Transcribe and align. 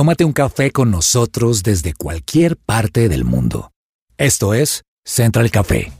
tómate 0.00 0.24
un 0.24 0.32
café 0.32 0.70
con 0.70 0.90
nosotros 0.90 1.62
desde 1.62 1.92
cualquier 1.92 2.56
parte 2.56 3.10
del 3.10 3.26
mundo. 3.26 3.70
Esto 4.16 4.54
es 4.54 4.82
Central 5.04 5.50
Café. 5.50 5.92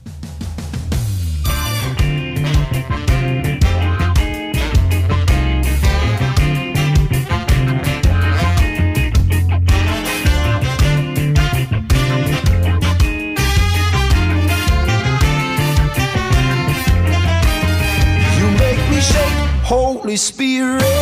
Holy 19.69 20.15
Spirit. 20.15 21.00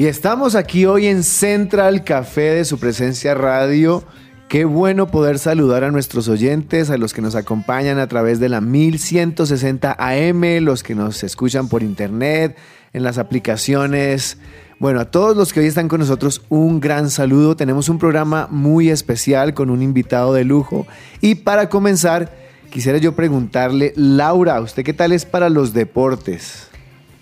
Y 0.00 0.06
estamos 0.06 0.54
aquí 0.54 0.86
hoy 0.86 1.08
en 1.08 1.22
Central 1.22 2.04
Café 2.04 2.54
de 2.54 2.64
su 2.64 2.78
presencia 2.78 3.34
radio. 3.34 4.02
Qué 4.48 4.64
bueno 4.64 5.10
poder 5.10 5.38
saludar 5.38 5.84
a 5.84 5.90
nuestros 5.90 6.26
oyentes, 6.28 6.88
a 6.88 6.96
los 6.96 7.12
que 7.12 7.20
nos 7.20 7.34
acompañan 7.34 7.98
a 7.98 8.08
través 8.08 8.40
de 8.40 8.48
la 8.48 8.62
1160 8.62 9.94
AM, 9.98 10.64
los 10.64 10.82
que 10.82 10.94
nos 10.94 11.22
escuchan 11.22 11.68
por 11.68 11.82
internet, 11.82 12.56
en 12.94 13.02
las 13.02 13.18
aplicaciones. 13.18 14.38
Bueno, 14.78 15.00
a 15.00 15.10
todos 15.10 15.36
los 15.36 15.52
que 15.52 15.60
hoy 15.60 15.66
están 15.66 15.88
con 15.88 16.00
nosotros, 16.00 16.40
un 16.48 16.80
gran 16.80 17.10
saludo. 17.10 17.54
Tenemos 17.54 17.90
un 17.90 17.98
programa 17.98 18.48
muy 18.50 18.88
especial 18.88 19.52
con 19.52 19.68
un 19.68 19.82
invitado 19.82 20.32
de 20.32 20.44
lujo. 20.44 20.86
Y 21.20 21.34
para 21.34 21.68
comenzar, 21.68 22.32
quisiera 22.70 22.96
yo 22.96 23.14
preguntarle, 23.14 23.92
Laura, 23.96 24.62
¿usted 24.62 24.82
qué 24.82 24.94
tal 24.94 25.12
es 25.12 25.26
para 25.26 25.50
los 25.50 25.74
deportes? 25.74 26.69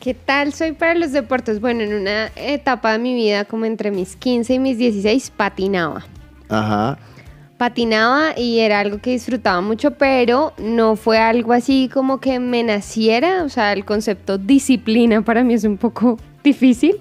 ¿Qué 0.01 0.15
tal 0.15 0.53
soy 0.53 0.73
para 0.73 0.95
los 0.95 1.11
deportes? 1.11 1.61
Bueno, 1.61 1.83
en 1.83 1.93
una 1.93 2.31
etapa 2.37 2.93
de 2.93 2.99
mi 2.99 3.15
vida, 3.15 3.45
como 3.45 3.65
entre 3.65 3.91
mis 3.91 4.15
15 4.15 4.55
y 4.55 4.59
mis 4.61 4.79
16, 4.79 5.33
patinaba. 5.37 6.07
Ajá. 6.49 6.99
Patinaba 7.57 8.39
y 8.39 8.61
era 8.61 8.79
algo 8.79 8.99
que 8.99 9.11
disfrutaba 9.11 9.61
mucho, 9.61 9.93
pero 9.93 10.53
no 10.57 10.95
fue 10.95 11.19
algo 11.19 11.53
así 11.53 11.91
como 11.93 12.21
que 12.21 12.39
me 12.39 12.63
naciera. 12.63 13.43
O 13.43 13.49
sea, 13.49 13.73
el 13.73 13.85
concepto 13.85 14.39
disciplina 14.39 15.23
para 15.23 15.43
mí 15.43 15.55
es 15.55 15.65
un 15.65 15.77
poco 15.77 16.17
difícil. 16.45 17.01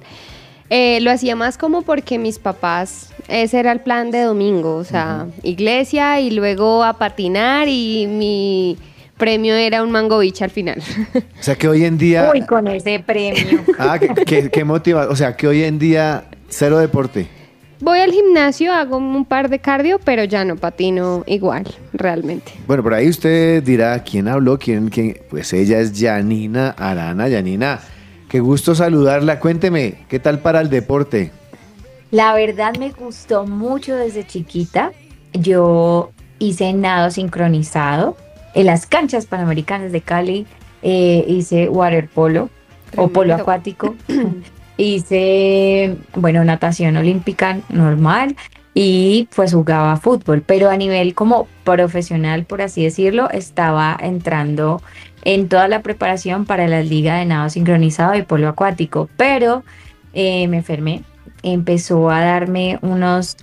Eh, 0.72 1.00
lo 1.02 1.12
hacía 1.12 1.36
más 1.36 1.60
como 1.60 1.84
porque 1.84 2.18
mis 2.18 2.40
papás, 2.40 3.14
ese 3.28 3.60
era 3.60 3.72
el 3.72 3.82
plan 3.82 4.10
de 4.10 4.24
domingo, 4.24 4.76
o 4.76 4.84
sea, 4.84 5.28
iglesia 5.44 6.20
y 6.20 6.32
luego 6.32 6.84
a 6.84 6.94
patinar 6.94 7.70
y 7.70 8.08
mi 8.08 8.78
premio 9.18 9.56
era 9.56 9.84
un 9.84 9.92
mango 9.92 10.20
beach 10.20 10.42
al 10.42 10.50
final. 10.50 10.82
O 11.16 11.44
sea 11.44 11.56
que 11.56 11.68
hoy 11.68 11.84
en 11.84 11.98
día... 11.98 12.30
Uy, 12.34 12.42
con 12.46 12.68
ese 12.68 13.00
premio. 13.00 13.64
Ah, 13.78 14.00
¿qué, 14.00 14.10
qué, 14.26 14.50
qué 14.50 14.64
motiva? 14.64 15.08
O 15.10 15.16
sea, 15.16 15.36
que 15.36 15.48
hoy 15.48 15.64
en 15.64 15.80
día 15.80 16.26
cero 16.48 16.78
deporte. 16.78 17.28
Voy 17.80 18.00
al 18.00 18.12
gimnasio, 18.12 18.74
hago 18.74 18.98
un 18.98 19.26
par 19.26 19.50
de 19.50 19.60
cardio, 19.60 20.00
pero 20.04 20.24
ya 20.24 20.44
no 20.44 20.56
patino 20.56 21.24
igual, 21.28 21.68
realmente. 21.94 22.52
Bueno, 22.66 22.82
por 22.82 22.96
ahí 22.96 23.08
usted 23.08 23.62
dirá, 23.62 24.02
¿quién 24.04 24.28
habló? 24.28 24.58
¿Quién, 24.58 24.90
quién? 24.90 25.18
Pues 25.30 25.54
ella 25.54 25.80
es 25.80 25.94
Janina 25.96 26.72
Arana. 26.72 27.30
Janina, 27.30 27.80
qué 28.30 28.40
gusto 28.40 28.74
saludarla. 28.74 29.40
Cuénteme, 29.40 30.06
¿qué 30.10 30.18
tal 30.18 30.40
para 30.40 30.62
el 30.62 30.72
deporte? 30.72 31.32
La 32.10 32.34
verdad 32.34 32.76
me 32.80 32.90
gustó 32.90 33.46
mucho 33.46 33.96
desde 33.96 34.26
chiquita. 34.26 34.92
Yo 35.34 36.12
hice 36.40 36.74
nado 36.74 37.12
sincronizado 37.12 38.18
en 38.58 38.66
las 38.66 38.88
canchas 38.88 39.28
panamericanas 39.28 39.92
de 39.92 40.02
Cali. 40.02 40.46
eh, 40.82 41.26
hice 41.28 41.70
waterpolo 41.70 42.50
o 42.96 43.08
polo 43.10 43.36
acuático. 43.36 43.96
hice, 44.78 45.96
bueno, 46.16 46.44
natación 46.44 46.98
olímpica 46.98 47.60
normal 47.70 48.36
y 48.74 49.28
pues 49.36 49.54
jugaba 49.54 49.98
fútbol, 49.98 50.44
pero 50.46 50.70
a 50.70 50.78
nivel 50.78 51.14
como 51.14 51.48
profesional, 51.64 52.46
por 52.46 52.62
así 52.62 52.84
decirlo, 52.84 53.30
estaba 53.32 53.98
entrando 54.00 54.82
en 55.24 55.50
toda 55.50 55.68
la 55.68 55.82
preparación 55.82 56.46
para 56.46 56.68
la 56.68 56.82
liga 56.82 57.18
de 57.18 57.26
nado 57.26 57.50
sincronizado 57.50 58.16
y 58.16 58.22
polo 58.22 58.48
acuático, 58.48 59.10
pero 59.18 59.64
eh, 60.14 60.48
me 60.48 60.58
enfermé, 60.58 61.04
empezó 61.44 62.10
a 62.10 62.22
darme 62.22 62.80
unos, 62.82 63.38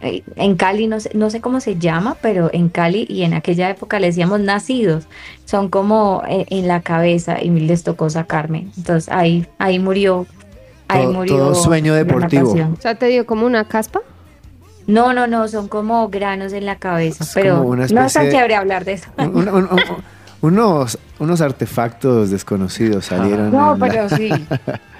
en 0.00 0.56
Cali 0.56 0.86
no 0.86 1.00
sé, 1.00 1.10
no 1.14 1.30
sé 1.30 1.40
cómo 1.40 1.60
se 1.60 1.76
llama, 1.78 2.16
pero 2.20 2.50
en 2.52 2.68
Cali 2.68 3.06
y 3.08 3.22
en 3.22 3.34
aquella 3.34 3.70
época 3.70 3.98
le 3.98 4.08
decíamos 4.08 4.40
nacidos, 4.40 5.06
son 5.44 5.68
como 5.68 6.22
eh, 6.28 6.44
en 6.50 6.68
la 6.68 6.80
cabeza 6.82 7.42
y 7.42 7.48
les 7.50 7.82
tocó 7.82 8.10
sacarme, 8.10 8.68
entonces 8.76 9.12
ahí, 9.12 9.46
ahí 9.58 9.78
murió. 9.78 10.26
Ahí 10.88 11.02
Todo- 11.02 11.12
murió 11.14 11.36
todo 11.36 11.54
sueño 11.56 11.94
deportivo. 11.94 12.52
O 12.52 12.80
sea, 12.80 12.94
te 12.94 13.06
dio 13.06 13.26
como 13.26 13.44
una 13.44 13.64
caspa. 13.64 14.02
No, 14.86 15.12
no, 15.12 15.26
no, 15.26 15.48
son 15.48 15.66
como 15.66 16.08
granos 16.10 16.52
en 16.52 16.64
la 16.64 16.76
cabeza, 16.76 17.24
Es 17.24 17.34
pero 17.34 17.64
no 17.64 17.82
es 17.82 17.90
especie 17.90 18.14
tan 18.20 18.24
de- 18.26 18.30
chévere 18.32 18.54
hablar 18.54 18.84
de 18.84 18.92
eso. 18.92 19.08
Un- 19.18 19.36
un- 19.36 19.48
un- 19.48 19.64
un- 19.64 19.70
unos, 20.40 20.98
unos 21.18 21.40
artefactos 21.40 22.30
desconocidos 22.30 23.06
salieron. 23.06 23.50
No, 23.52 23.76
la- 23.76 23.86
pero 23.86 24.08
sí. 24.08 24.30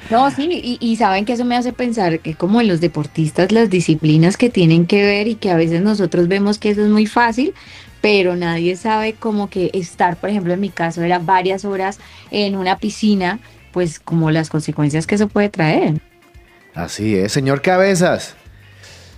No, 0.08 0.30
sí, 0.30 0.48
y, 0.52 0.78
y 0.80 0.94
saben 0.94 1.24
que 1.24 1.32
eso 1.32 1.44
me 1.44 1.56
hace 1.56 1.72
pensar 1.72 2.20
que 2.20 2.36
como 2.36 2.60
en 2.60 2.69
los 2.69 2.80
deportistas 2.80 3.50
las 3.50 3.70
disciplinas 3.70 4.36
que 4.36 4.50
tienen 4.50 4.86
que 4.86 5.02
ver 5.02 5.26
y 5.26 5.34
que 5.34 5.50
a 5.50 5.56
veces 5.56 5.82
nosotros 5.82 6.28
vemos 6.28 6.58
que 6.60 6.70
eso 6.70 6.84
es 6.84 6.88
muy 6.91 7.06
fácil, 7.06 7.54
pero 8.00 8.36
nadie 8.36 8.76
sabe 8.76 9.14
como 9.14 9.50
que 9.50 9.69
estar, 9.74 10.16
por 10.16 10.30
ejemplo, 10.30 10.52
en 10.54 10.60
mi 10.60 10.69
caso 10.70 11.02
era 11.02 11.19
varias 11.19 11.64
horas 11.64 11.98
en 12.30 12.54
una 12.54 12.78
piscina, 12.78 13.41
pues 13.72 13.98
como 13.98 14.30
las 14.30 14.48
consecuencias 14.48 15.08
que 15.08 15.16
eso 15.16 15.26
puede 15.26 15.48
traer. 15.48 16.00
Así 16.72 17.16
es, 17.16 17.32
señor 17.32 17.60
Cabezas. 17.60 18.36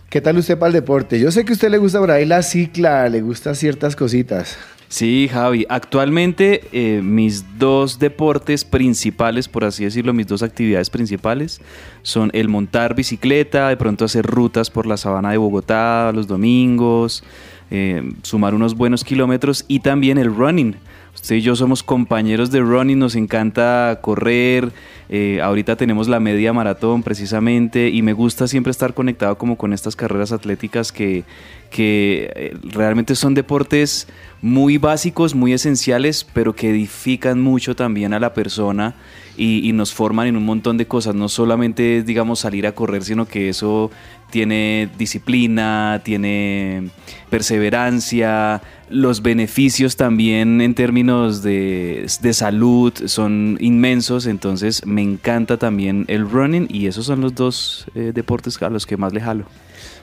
¿Qué 0.09 0.23
tal 0.23 0.39
usted 0.39 0.57
para 0.59 0.69
el 0.69 0.73
deporte? 0.73 1.21
Yo 1.21 1.31
sé 1.31 1.45
que 1.45 1.53
a 1.53 1.55
usted 1.55 1.69
le 1.69 1.77
gusta 1.77 1.99
por 1.99 2.11
ahí 2.13 2.25
la 2.25 2.43
cicla, 2.43 3.07
le 3.11 3.21
gustan 3.21 3.55
ciertas 3.57 3.95
cositas. 3.95 4.57
Sí, 4.89 5.29
Javi. 5.31 5.67
Actualmente 5.69 6.63
eh, 6.73 7.03
mis 7.03 7.59
dos 7.59 7.99
deportes 7.99 8.65
principales, 8.65 9.47
por 9.47 9.65
así 9.65 9.85
decirlo, 9.85 10.15
mis 10.15 10.27
dos 10.27 10.43
actividades 10.43 10.89
principales 10.89 11.61
son 12.03 12.31
el 12.33 12.49
montar 12.49 12.95
bicicleta, 12.95 13.69
de 13.69 13.77
pronto 13.77 14.07
hacer 14.07 14.25
rutas 14.25 14.71
por 14.71 14.87
la 14.87 14.97
sabana 14.97 15.31
de 15.31 15.37
Bogotá 15.37 16.11
los 16.15 16.27
domingos, 16.27 17.23
eh, 17.71 18.03
sumar 18.23 18.55
unos 18.55 18.75
buenos 18.75 19.05
kilómetros 19.05 19.67
y 19.69 19.81
también 19.81 20.17
el 20.17 20.35
running. 20.35 20.77
Usted 21.21 21.37
y 21.37 21.41
yo 21.41 21.57
somos 21.57 21.83
compañeros 21.83 22.51
de 22.51 22.61
running, 22.61 22.99
nos 22.99 23.17
encanta 23.17 23.99
correr. 24.01 24.73
eh, 25.09 25.41
ahorita 25.43 25.77
tenemos 25.77 26.07
la 26.07 26.21
media 26.21 26.53
maratón 26.53 27.03
precisamente 27.03 27.89
y 27.89 28.03
me 28.03 28.13
gusta 28.13 28.47
siempre 28.47 28.71
estar 28.71 28.95
conectado 28.95 29.37
como 29.37 29.57
con 29.57 29.73
estas 29.73 29.97
carreras 29.97 30.33
atléticas 30.33 30.93
que, 30.93 31.25
que 31.71 32.31
eh, 32.35 32.57
realmente 32.63 33.15
son 33.15 33.35
deportes 33.35 34.07
muy 34.43 34.79
básicos, 34.79 35.35
muy 35.35 35.53
esenciales, 35.53 36.25
pero 36.33 36.55
que 36.55 36.71
edifican 36.71 37.41
mucho 37.41 37.75
también 37.75 38.13
a 38.15 38.21
la 38.21 38.33
persona 38.33 38.95
y, 39.37 39.69
y 39.69 39.73
nos 39.73 39.93
forman 39.93 40.29
en 40.29 40.37
un 40.37 40.45
montón 40.45 40.77
de 40.77 40.87
cosas. 40.87 41.15
No 41.15 41.29
solamente 41.29 41.99
es, 41.99 42.07
digamos, 42.07 42.41
salir 42.41 42.67
a 42.67 42.73
correr, 42.73 43.03
sino 43.03 43.27
que 43.27 43.49
eso 43.49 43.91
tiene 44.31 44.89
disciplina, 44.99 46.01
tiene 46.05 46.89
perseverancia, 47.31 48.63
los 48.91 49.23
beneficios 49.23 49.97
también 49.97 50.61
en 50.61 50.75
términos 50.75 51.43
de, 51.43 52.07
de 52.21 52.33
salud 52.33 52.93
son 53.07 53.57
inmensos, 53.61 54.27
entonces 54.27 54.85
me 54.87 55.03
encanta 55.03 55.57
también 55.57 56.05
el 56.09 56.29
running 56.29 56.67
y 56.71 56.87
esos 56.87 57.07
son 57.07 57.21
los 57.21 57.35
dos 57.35 57.87
eh, 57.95 58.13
deportes 58.15 58.61
a 58.63 58.71
los 58.71 58.87
que 58.87 58.97
más 58.97 59.13
le 59.13 59.21
jalo. 59.21 59.45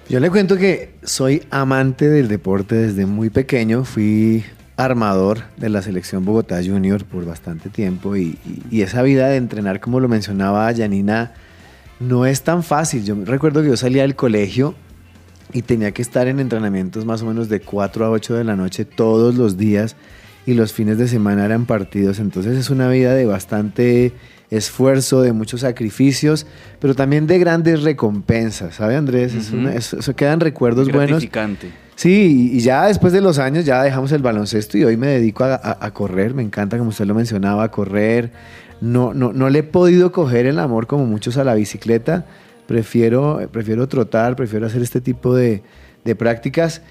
Yo 0.10 0.20
le 0.20 0.30
cuento 0.30 0.58
que 0.58 0.92
soy 1.04 1.44
amante 1.50 2.08
del 2.10 2.28
deporte 2.28 2.76
desde 2.76 3.06
muy 3.08 3.30
pequeño. 3.32 3.86
Fui 3.86 4.44
armador 4.78 5.44
de 5.58 5.70
la 5.70 5.82
selección 5.82 6.26
Bogotá 6.26 6.62
Junior 6.64 7.06
por 7.06 7.26
bastante 7.26 7.70
tiempo 7.70 8.16
y, 8.16 8.38
y- 8.46 8.62
y 8.78 8.82
esa 8.82 9.02
vida 9.02 9.28
de 9.30 9.38
entrenar, 9.38 9.80
como 9.80 10.00
lo 10.00 10.08
mencionaba 10.08 10.72
Janina, 10.76 11.34
no 12.00 12.26
es 12.26 12.44
tan 12.44 12.64
fácil. 12.64 13.04
Yo 13.04 13.16
recuerdo 13.26 13.62
que 13.62 13.70
yo 13.70 13.78
salía 13.78 14.02
del 14.04 14.16
colegio 14.16 14.76
y 15.54 15.62
tenía 15.62 15.92
que 15.92 16.02
estar 16.02 16.28
en 16.28 16.40
entrenamientos 16.40 17.06
más 17.06 17.22
o 17.22 17.26
menos 17.26 17.50
de 17.50 17.62
4 17.62 18.06
a 18.06 18.10
8 18.10 18.34
de 18.36 18.44
la 18.44 18.56
noche 18.56 18.84
todos 18.86 19.36
los 19.36 19.58
días 19.58 19.96
y 20.46 20.54
los 20.54 20.74
fines 20.74 20.98
de 20.98 21.08
semana 21.08 21.46
eran 21.46 21.66
partidos. 21.66 22.20
Entonces 22.20 22.58
es 22.58 22.70
una 22.70 22.88
vida 22.90 23.14
de 23.14 23.26
bastante 23.26 24.14
esfuerzo, 24.52 25.22
de 25.22 25.34
muchos 25.34 25.62
sacrificios, 25.62 26.46
pero 26.80 26.94
también 26.94 27.26
de 27.28 27.40
grandes 27.40 27.82
recompensas, 27.82 28.76
¿sabe 28.76 28.96
Andrés? 28.96 29.34
Es 29.34 29.48
Ujú. 29.50 29.58
una- 29.58 29.74
eso, 29.74 29.98
eso 30.00 30.16
quedan 30.16 30.40
recuerdos 30.40 30.88
buenos. 30.98 31.22
Sí, 31.96 32.50
y 32.54 32.58
y 32.58 32.60
ya 32.60 32.86
después 32.88 33.14
de 33.14 33.22
los 33.22 33.40
años 33.40 33.66
ya 33.66 33.82
dejamos 33.82 34.12
el 34.12 34.22
baloncesto 34.22 34.78
y 34.78 34.84
hoy 34.84 34.98
me 34.98 35.08
dedico 35.08 35.46
a, 35.46 35.56
a- 35.56 35.78
a 35.86 35.92
correr, 35.94 36.34
me 36.34 36.44
encanta 36.44 36.78
como 36.78 36.90
usted 36.90 37.06
lo 37.06 37.16
mencionaba, 37.16 37.64
a 37.64 37.72
correr. 37.72 38.32
No, 38.82 39.14
no, 39.14 39.34
no 39.34 39.50
le 39.50 39.60
he 39.60 39.64
podido 39.64 40.12
coger 40.12 40.46
el 40.46 40.60
amor 40.60 40.88
como 40.88 41.06
muchos 41.06 41.38
a 41.38 41.44
la 41.44 41.56
bicicleta, 41.56 42.26
prefiero, 42.68 43.40
prefiero 43.52 43.88
trotar, 43.88 44.36
prefiero 44.36 44.66
hacer 44.66 44.82
este 44.82 45.02
tipo 45.02 45.36
de, 45.36 45.64
de 46.04 46.16
prácticas. 46.16 46.82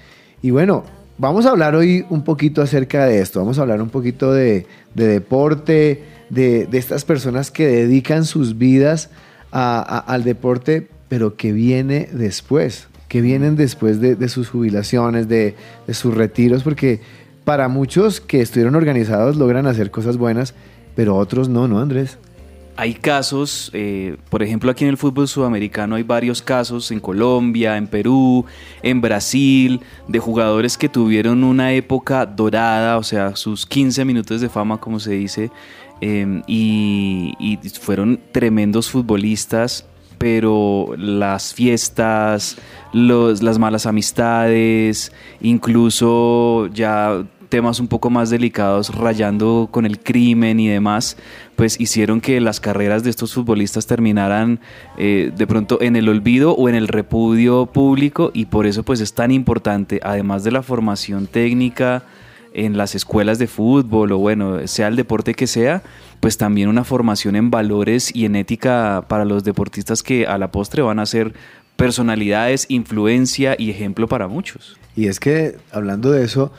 Y 0.41 0.51
bueno, 0.51 0.83
vamos 1.17 1.45
a 1.45 1.51
hablar 1.51 1.75
hoy 1.75 2.05
un 2.09 2.23
poquito 2.23 2.61
acerca 2.61 3.05
de 3.05 3.19
esto, 3.19 3.39
vamos 3.39 3.59
a 3.59 3.61
hablar 3.61 3.81
un 3.81 3.89
poquito 3.89 4.33
de, 4.33 4.65
de 4.93 5.07
deporte, 5.07 6.03
de, 6.29 6.65
de, 6.65 6.77
estas 6.77 7.05
personas 7.05 7.51
que 7.51 7.67
dedican 7.67 8.25
sus 8.25 8.57
vidas 8.57 9.09
al 9.51 10.23
deporte, 10.23 10.89
pero 11.07 11.37
que 11.37 11.53
viene 11.53 12.09
después, 12.11 12.87
que 13.07 13.21
vienen 13.21 13.55
después 13.55 14.01
de, 14.01 14.27
sus 14.27 14.49
jubilaciones, 14.49 15.29
de 15.29 15.55
sus 15.91 16.13
retiros, 16.13 16.63
porque 16.63 16.99
para 17.45 17.69
muchos 17.69 18.19
que 18.19 18.41
estuvieron 18.41 18.75
organizados 18.75 19.37
logran 19.37 19.67
hacer 19.67 19.91
cosas 19.91 20.17
buenas, 20.17 20.55
pero 20.95 21.15
otros 21.15 21.49
no, 21.49 21.67
¿no, 21.67 21.79
Andrés? 21.79 22.17
Hay 22.77 22.93
casos, 22.93 23.69
eh, 23.73 24.17
por 24.29 24.43
ejemplo, 24.43 24.69
aquí 24.69 24.83
en 24.83 24.89
el 24.89 24.97
fútbol 24.97 25.29
sudamericano 25.29 25.95
hay 25.95 26.03
varios 26.03 26.41
casos 26.41 26.91
en 26.91 26.99
Colombia, 26.99 27.77
en 27.77 27.87
Perú, 27.87 28.45
en 28.83 28.99
Brasil, 28.99 29.79
de 30.09 30.19
jugadores 30.19 30.77
que 30.77 30.89
tuvieron 30.89 31.45
una 31.45 31.71
época 31.71 32.25
dorada, 32.25 32.97
o 32.97 33.03
sea, 33.03 33.37
sus 33.37 33.65
15 33.65 34.03
minutos 34.03 34.41
de 34.41 34.49
fama, 34.49 34.77
como 34.81 34.99
se 34.99 35.11
dice, 35.11 35.51
eh, 36.01 36.41
y, 36.47 37.33
y 37.39 37.57
fueron 37.79 38.19
tremendos 38.33 38.89
futbolistas, 38.89 39.85
pero 40.17 40.95
las 40.97 41.53
fiestas, 41.53 42.57
los, 42.93 43.41
las 43.43 43.59
malas 43.59 43.85
amistades, 43.85 45.11
incluso 45.41 46.67
ya 46.73 47.23
temas 47.55 47.79
un 47.79 47.87
poco 47.87 48.09
más 48.09 48.29
delicados, 48.29 48.93
rayando 48.93 49.69
con 49.71 49.85
el 49.85 49.99
crimen 49.99 50.59
y 50.59 50.67
demás, 50.67 51.15
pues 51.55 51.79
hicieron 51.79 52.19
que 52.19 52.41
las 52.41 52.59
carreras 52.59 53.05
de 53.05 53.09
estos 53.09 53.33
futbolistas 53.33 53.87
terminaran 53.87 54.59
eh, 54.97 55.31
de 55.33 55.47
pronto 55.47 55.81
en 55.81 55.95
el 55.95 56.09
olvido 56.09 56.51
o 56.51 56.67
en 56.67 56.75
el 56.75 56.89
repudio 56.89 57.65
público 57.67 58.29
y 58.33 58.47
por 58.47 58.65
eso 58.65 58.83
pues 58.83 58.99
es 58.99 59.13
tan 59.13 59.31
importante, 59.31 60.01
además 60.03 60.43
de 60.43 60.51
la 60.51 60.63
formación 60.63 61.27
técnica 61.27 62.03
en 62.53 62.75
las 62.75 62.93
escuelas 62.93 63.39
de 63.39 63.47
fútbol 63.47 64.11
o 64.11 64.17
bueno, 64.17 64.67
sea 64.67 64.89
el 64.89 64.97
deporte 64.97 65.33
que 65.33 65.47
sea, 65.47 65.81
pues 66.19 66.37
también 66.37 66.67
una 66.67 66.83
formación 66.83 67.37
en 67.37 67.51
valores 67.51 68.13
y 68.13 68.25
en 68.25 68.35
ética 68.35 69.05
para 69.07 69.23
los 69.23 69.45
deportistas 69.45 70.03
que 70.03 70.27
a 70.27 70.37
la 70.37 70.51
postre 70.51 70.81
van 70.81 70.99
a 70.99 71.05
ser 71.05 71.31
personalidades, 71.77 72.65
influencia 72.67 73.55
y 73.57 73.69
ejemplo 73.69 74.09
para 74.09 74.27
muchos. 74.27 74.77
Y 74.97 75.07
es 75.07 75.21
que 75.21 75.55
hablando 75.71 76.11
de 76.11 76.25
eso, 76.25 76.51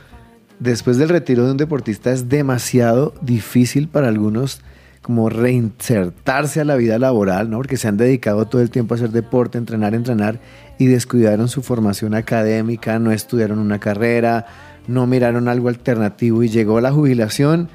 después 0.59 0.97
del 0.97 1.09
retiro 1.09 1.45
de 1.45 1.53
un 1.53 1.57
deportista 1.57 2.13
es 2.13 2.29
demasiado 2.29 3.15
difícil 3.21 3.89
para 3.89 4.09
algunos 4.09 4.61
como 5.03 5.29
reinsertarse 5.29 6.61
a 6.61 6.65
la 6.65 6.75
vida 6.75 6.99
laboral, 6.99 7.49
¿no? 7.49 7.59
Porque 7.59 7.77
se 7.77 7.87
han 7.87 7.97
dedicado 7.97 8.47
todo 8.47 8.61
el 8.61 8.71
tiempo 8.71 8.95
a 8.95 8.97
hacer 8.97 9.11
deporte, 9.11 9.57
entrenar, 9.57 9.95
entrenar 9.95 10.41
y 10.79 10.87
descuidaron 10.87 11.49
su 11.49 11.63
formación 11.63 12.15
académica, 12.15 12.99
no 12.99 13.13
estudiaron 13.13 13.61
una 13.61 13.79
carrera, 13.79 14.47
no 14.89 15.07
miraron 15.07 15.47
algo 15.47 15.69
alternativo 15.69 16.43
y 16.43 16.49
llegó 16.49 16.81
la 16.81 16.91
jubilación 16.91 17.69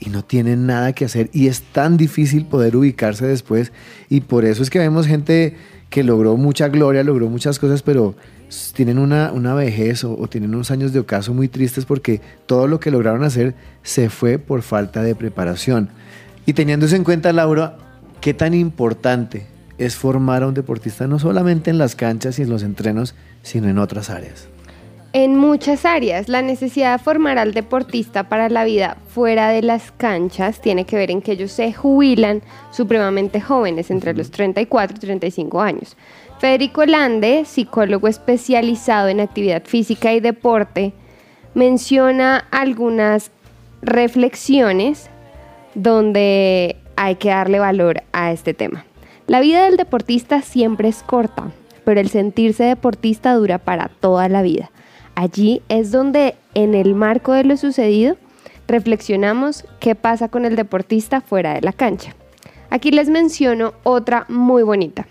y 0.00 0.10
no 0.10 0.24
tienen 0.24 0.66
nada 0.66 0.92
que 0.92 1.04
hacer 1.04 1.28
y 1.32 1.48
es 1.48 1.60
tan 1.60 1.96
difícil 1.98 2.46
poder 2.46 2.76
ubicarse 2.76 3.26
después 3.26 3.72
y 4.08 4.22
por 4.22 4.44
eso 4.44 4.62
es 4.62 4.70
que 4.70 4.78
vemos 4.78 5.06
gente 5.06 5.56
que 5.90 6.04
logró 6.04 6.36
mucha 6.36 6.68
gloria, 6.68 7.02
logró 7.02 7.28
muchas 7.28 7.58
cosas, 7.58 7.82
pero 7.82 8.14
tienen 8.74 8.98
una, 8.98 9.32
una 9.32 9.54
vejez 9.54 10.04
o, 10.04 10.16
o, 10.18 10.28
tienen 10.28 10.54
unos 10.54 10.70
años 10.70 10.92
de 10.92 11.00
ocaso 11.00 11.34
muy 11.34 11.48
tristes 11.48 11.84
porque 11.84 12.20
todo 12.46 12.66
lo 12.66 12.80
que 12.80 12.90
lograron 12.90 13.24
hacer 13.24 13.54
se 13.82 14.10
fue 14.10 14.38
por 14.38 14.62
falta 14.62 15.02
de 15.02 15.14
preparación. 15.14 15.90
Y 16.46 16.54
teniendo 16.54 16.86
eso 16.86 16.96
en 16.96 17.04
cuenta, 17.04 17.32
Laura, 17.32 17.76
qué 18.20 18.34
tan 18.34 18.54
importante 18.54 19.46
es 19.78 19.96
formar 19.96 20.42
a 20.42 20.48
un 20.48 20.54
deportista 20.54 21.06
no 21.06 21.18
solamente 21.18 21.70
en 21.70 21.78
las 21.78 21.94
canchas 21.94 22.38
y 22.38 22.42
en 22.42 22.50
los 22.50 22.62
entrenos, 22.62 23.14
sino 23.42 23.68
en 23.68 23.78
otras 23.78 24.10
áreas. 24.10 24.48
En 25.14 25.36
muchas 25.36 25.86
áreas, 25.86 26.28
la 26.28 26.42
necesidad 26.42 26.98
de 26.98 27.02
formar 27.02 27.38
al 27.38 27.54
deportista 27.54 28.28
para 28.28 28.50
la 28.50 28.64
vida 28.64 28.98
fuera 29.08 29.48
de 29.48 29.62
las 29.62 29.90
canchas 29.92 30.60
tiene 30.60 30.84
que 30.84 30.96
ver 30.96 31.10
en 31.10 31.22
que 31.22 31.32
ellos 31.32 31.50
se 31.50 31.72
jubilan 31.72 32.42
supremamente 32.72 33.40
jóvenes, 33.40 33.90
entre 33.90 34.12
los 34.12 34.30
34 34.30 34.96
y 34.98 35.00
35 35.00 35.62
años. 35.62 35.96
Federico 36.38 36.86
Lande, 36.86 37.44
psicólogo 37.44 38.06
especializado 38.06 39.08
en 39.08 39.18
actividad 39.18 39.64
física 39.64 40.12
y 40.12 40.20
deporte, 40.20 40.92
menciona 41.54 42.46
algunas 42.52 43.32
reflexiones 43.82 45.10
donde 45.74 46.76
hay 46.96 47.16
que 47.16 47.30
darle 47.30 47.58
valor 47.58 48.02
a 48.12 48.30
este 48.30 48.54
tema. 48.54 48.84
La 49.26 49.40
vida 49.40 49.64
del 49.64 49.76
deportista 49.76 50.40
siempre 50.42 50.88
es 50.88 51.02
corta, 51.02 51.50
pero 51.84 52.00
el 52.00 52.08
sentirse 52.08 52.64
deportista 52.64 53.34
dura 53.34 53.58
para 53.58 53.88
toda 53.88 54.28
la 54.28 54.42
vida. 54.42 54.70
Allí 55.16 55.60
es 55.68 55.90
donde, 55.90 56.36
en 56.54 56.74
el 56.74 56.94
marco 56.94 57.32
de 57.32 57.42
lo 57.42 57.56
sucedido, 57.56 58.16
reflexionamos 58.68 59.64
qué 59.80 59.96
pasa 59.96 60.28
con 60.28 60.44
el 60.44 60.54
deportista 60.54 61.20
fuera 61.20 61.54
de 61.54 61.62
la 61.62 61.72
cancha. 61.72 62.14
Aquí 62.70 62.92
les 62.92 63.08
menciono 63.08 63.74
otra 63.82 64.24
muy 64.28 64.62
bonita. 64.62 65.08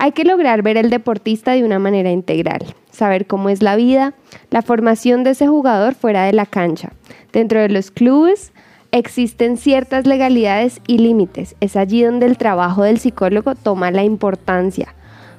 Hay 0.00 0.12
que 0.12 0.24
lograr 0.24 0.62
ver 0.62 0.76
el 0.76 0.90
deportista 0.90 1.52
de 1.52 1.64
una 1.64 1.80
manera 1.80 2.12
integral, 2.12 2.64
saber 2.92 3.26
cómo 3.26 3.48
es 3.48 3.62
la 3.62 3.74
vida, 3.74 4.14
la 4.50 4.62
formación 4.62 5.24
de 5.24 5.30
ese 5.30 5.48
jugador 5.48 5.94
fuera 5.94 6.24
de 6.24 6.32
la 6.32 6.46
cancha. 6.46 6.92
Dentro 7.32 7.60
de 7.60 7.68
los 7.68 7.90
clubes 7.90 8.52
existen 8.92 9.56
ciertas 9.56 10.06
legalidades 10.06 10.80
y 10.86 10.98
límites. 10.98 11.56
Es 11.60 11.74
allí 11.74 12.02
donde 12.02 12.26
el 12.26 12.38
trabajo 12.38 12.84
del 12.84 13.00
psicólogo 13.00 13.56
toma 13.56 13.90
la 13.90 14.04
importancia, 14.04 14.94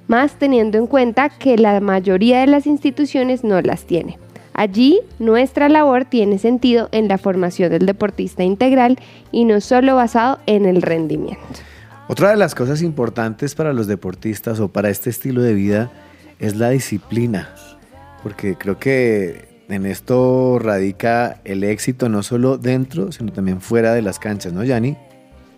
más 0.08 0.34
teniendo 0.34 0.78
en 0.78 0.88
cuenta 0.88 1.30
que 1.30 1.58
la 1.58 1.80
mayoría 1.80 2.42
de 2.42 2.48
las 2.48 2.68
instituciones 2.68 3.46
no 3.46 3.62
las 3.62 3.86
tiene. 3.86 4.20
Allí 4.54 5.00
nuestra 5.20 5.70
labor 5.70 6.04
tiene 6.04 6.38
sentido 6.38 6.90
en 6.92 7.08
la 7.08 7.18
formación 7.18 7.70
del 7.72 7.86
deportista 7.86 8.44
integral 8.44 9.00
y 9.32 9.46
no 9.46 9.62
solo 9.62 9.96
basado 9.96 10.40
en 10.48 10.66
el 10.66 10.82
rendimiento. 10.82 11.60
Otra 12.12 12.32
de 12.32 12.38
las 12.38 12.56
cosas 12.56 12.82
importantes 12.82 13.54
para 13.54 13.72
los 13.72 13.86
deportistas 13.86 14.60
o 14.60 14.70
para 14.70 14.90
este 14.90 15.12
estilo 15.12 15.44
de 15.44 15.54
vida 15.54 15.92
es 16.40 16.56
la 16.56 16.72
disciplina, 16.72 17.54
porque 18.24 18.56
creo 18.56 18.80
que 18.80 19.48
en 19.70 19.86
esto 19.86 20.58
radica 20.58 21.40
el 21.46 21.64
éxito 21.64 22.10
no 22.10 22.24
solo 22.24 22.58
dentro, 22.58 23.12
sino 23.12 23.32
también 23.32 23.62
fuera 23.62 23.94
de 23.94 24.02
las 24.02 24.18
canchas, 24.18 24.54
¿no, 24.54 24.64
Yanni? 24.64 24.98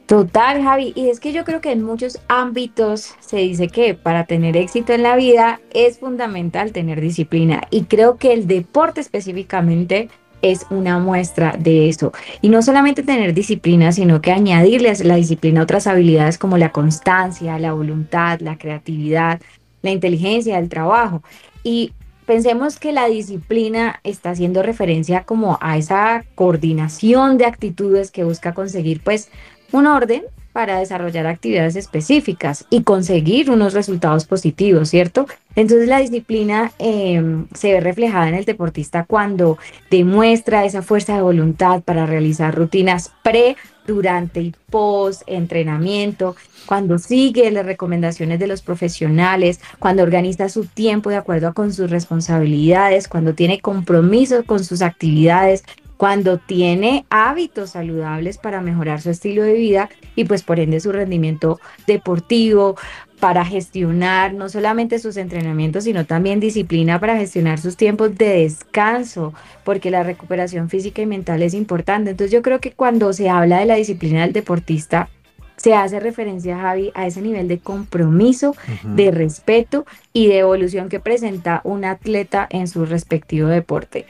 Total, 0.07 0.61
Javi. 0.61 0.91
Y 0.93 1.07
es 1.07 1.21
que 1.21 1.31
yo 1.31 1.45
creo 1.45 1.61
que 1.61 1.71
en 1.71 1.83
muchos 1.83 2.19
ámbitos 2.27 3.15
se 3.21 3.37
dice 3.37 3.69
que 3.69 3.93
para 3.93 4.25
tener 4.25 4.57
éxito 4.57 4.91
en 4.91 5.03
la 5.03 5.15
vida 5.15 5.61
es 5.73 5.99
fundamental 5.99 6.73
tener 6.73 6.99
disciplina. 6.99 7.61
Y 7.69 7.85
creo 7.85 8.17
que 8.17 8.33
el 8.33 8.45
deporte 8.45 8.99
específicamente 8.99 10.09
es 10.41 10.65
una 10.69 10.99
muestra 10.99 11.55
de 11.57 11.89
eso. 11.89 12.11
Y 12.41 12.49
no 12.49 12.61
solamente 12.61 13.03
tener 13.03 13.33
disciplina, 13.33 13.91
sino 13.91 14.21
que 14.21 14.31
añadirle 14.31 14.89
a 14.89 15.03
la 15.03 15.15
disciplina 15.15 15.63
otras 15.63 15.87
habilidades 15.87 16.37
como 16.37 16.57
la 16.57 16.71
constancia, 16.71 17.59
la 17.59 17.73
voluntad, 17.73 18.39
la 18.39 18.57
creatividad, 18.57 19.39
la 19.81 19.91
inteligencia, 19.91 20.59
el 20.59 20.69
trabajo. 20.69 21.23
Y 21.63 21.93
pensemos 22.25 22.79
que 22.79 22.91
la 22.91 23.07
disciplina 23.07 23.99
está 24.03 24.31
haciendo 24.31 24.63
referencia 24.63 25.23
como 25.23 25.57
a 25.61 25.77
esa 25.77 26.23
coordinación 26.35 27.37
de 27.37 27.45
actitudes 27.45 28.11
que 28.11 28.23
busca 28.23 28.53
conseguir 28.53 29.01
pues 29.03 29.29
un 29.71 29.87
orden 29.87 30.23
para 30.53 30.79
desarrollar 30.79 31.27
actividades 31.27 31.75
específicas 31.75 32.65
y 32.69 32.83
conseguir 32.83 33.49
unos 33.49 33.73
resultados 33.73 34.25
positivos, 34.25 34.89
¿cierto? 34.89 35.27
Entonces 35.55 35.87
la 35.87 35.99
disciplina 35.99 36.71
eh, 36.79 37.21
se 37.53 37.73
ve 37.73 37.79
reflejada 37.79 38.29
en 38.29 38.35
el 38.35 38.45
deportista 38.45 39.05
cuando 39.05 39.57
demuestra 39.89 40.65
esa 40.65 40.81
fuerza 40.81 41.15
de 41.15 41.21
voluntad 41.21 41.81
para 41.81 42.05
realizar 42.05 42.55
rutinas 42.55 43.11
pre, 43.23 43.55
durante 43.87 44.41
y 44.41 44.53
post 44.69 45.23
entrenamiento, 45.27 46.35
cuando 46.65 46.97
sigue 46.99 47.49
las 47.51 47.65
recomendaciones 47.65 48.39
de 48.39 48.47
los 48.47 48.61
profesionales, 48.61 49.59
cuando 49.79 50.03
organiza 50.03 50.49
su 50.49 50.65
tiempo 50.65 51.09
de 51.09 51.17
acuerdo 51.17 51.53
con 51.53 51.73
sus 51.73 51.89
responsabilidades, 51.89 53.07
cuando 53.07 53.33
tiene 53.33 53.59
compromiso 53.59 54.43
con 54.45 54.63
sus 54.63 54.81
actividades, 54.81 55.63
cuando 56.01 56.39
tiene 56.39 57.05
hábitos 57.11 57.69
saludables 57.69 58.39
para 58.39 58.59
mejorar 58.59 59.01
su 59.01 59.11
estilo 59.11 59.43
de 59.43 59.53
vida 59.53 59.87
y 60.15 60.23
pues 60.23 60.41
por 60.41 60.59
ende 60.59 60.79
su 60.79 60.91
rendimiento 60.91 61.59
deportivo, 61.85 62.75
para 63.19 63.45
gestionar 63.45 64.33
no 64.33 64.49
solamente 64.49 64.97
sus 64.97 65.15
entrenamientos, 65.15 65.83
sino 65.83 66.07
también 66.07 66.39
disciplina 66.39 66.99
para 66.99 67.17
gestionar 67.17 67.59
sus 67.59 67.77
tiempos 67.77 68.17
de 68.17 68.29
descanso, 68.29 69.35
porque 69.63 69.91
la 69.91 70.01
recuperación 70.01 70.69
física 70.69 71.03
y 71.03 71.05
mental 71.05 71.43
es 71.43 71.53
importante. 71.53 72.09
Entonces 72.09 72.31
yo 72.31 72.41
creo 72.41 72.59
que 72.59 72.71
cuando 72.71 73.13
se 73.13 73.29
habla 73.29 73.59
de 73.59 73.67
la 73.67 73.75
disciplina 73.75 74.21
del 74.21 74.33
deportista, 74.33 75.07
se 75.55 75.75
hace 75.75 75.99
referencia, 75.99 76.57
Javi, 76.57 76.91
a 76.95 77.05
ese 77.05 77.21
nivel 77.21 77.47
de 77.47 77.59
compromiso, 77.59 78.49
uh 78.49 78.87
-huh. 78.87 78.95
de 78.95 79.11
respeto 79.11 79.85
y 80.13 80.25
de 80.25 80.39
evolución 80.39 80.89
que 80.89 80.99
presenta 80.99 81.61
un 81.63 81.85
atleta 81.85 82.47
en 82.49 82.67
su 82.67 82.87
respectivo 82.87 83.49
deporte. 83.49 84.07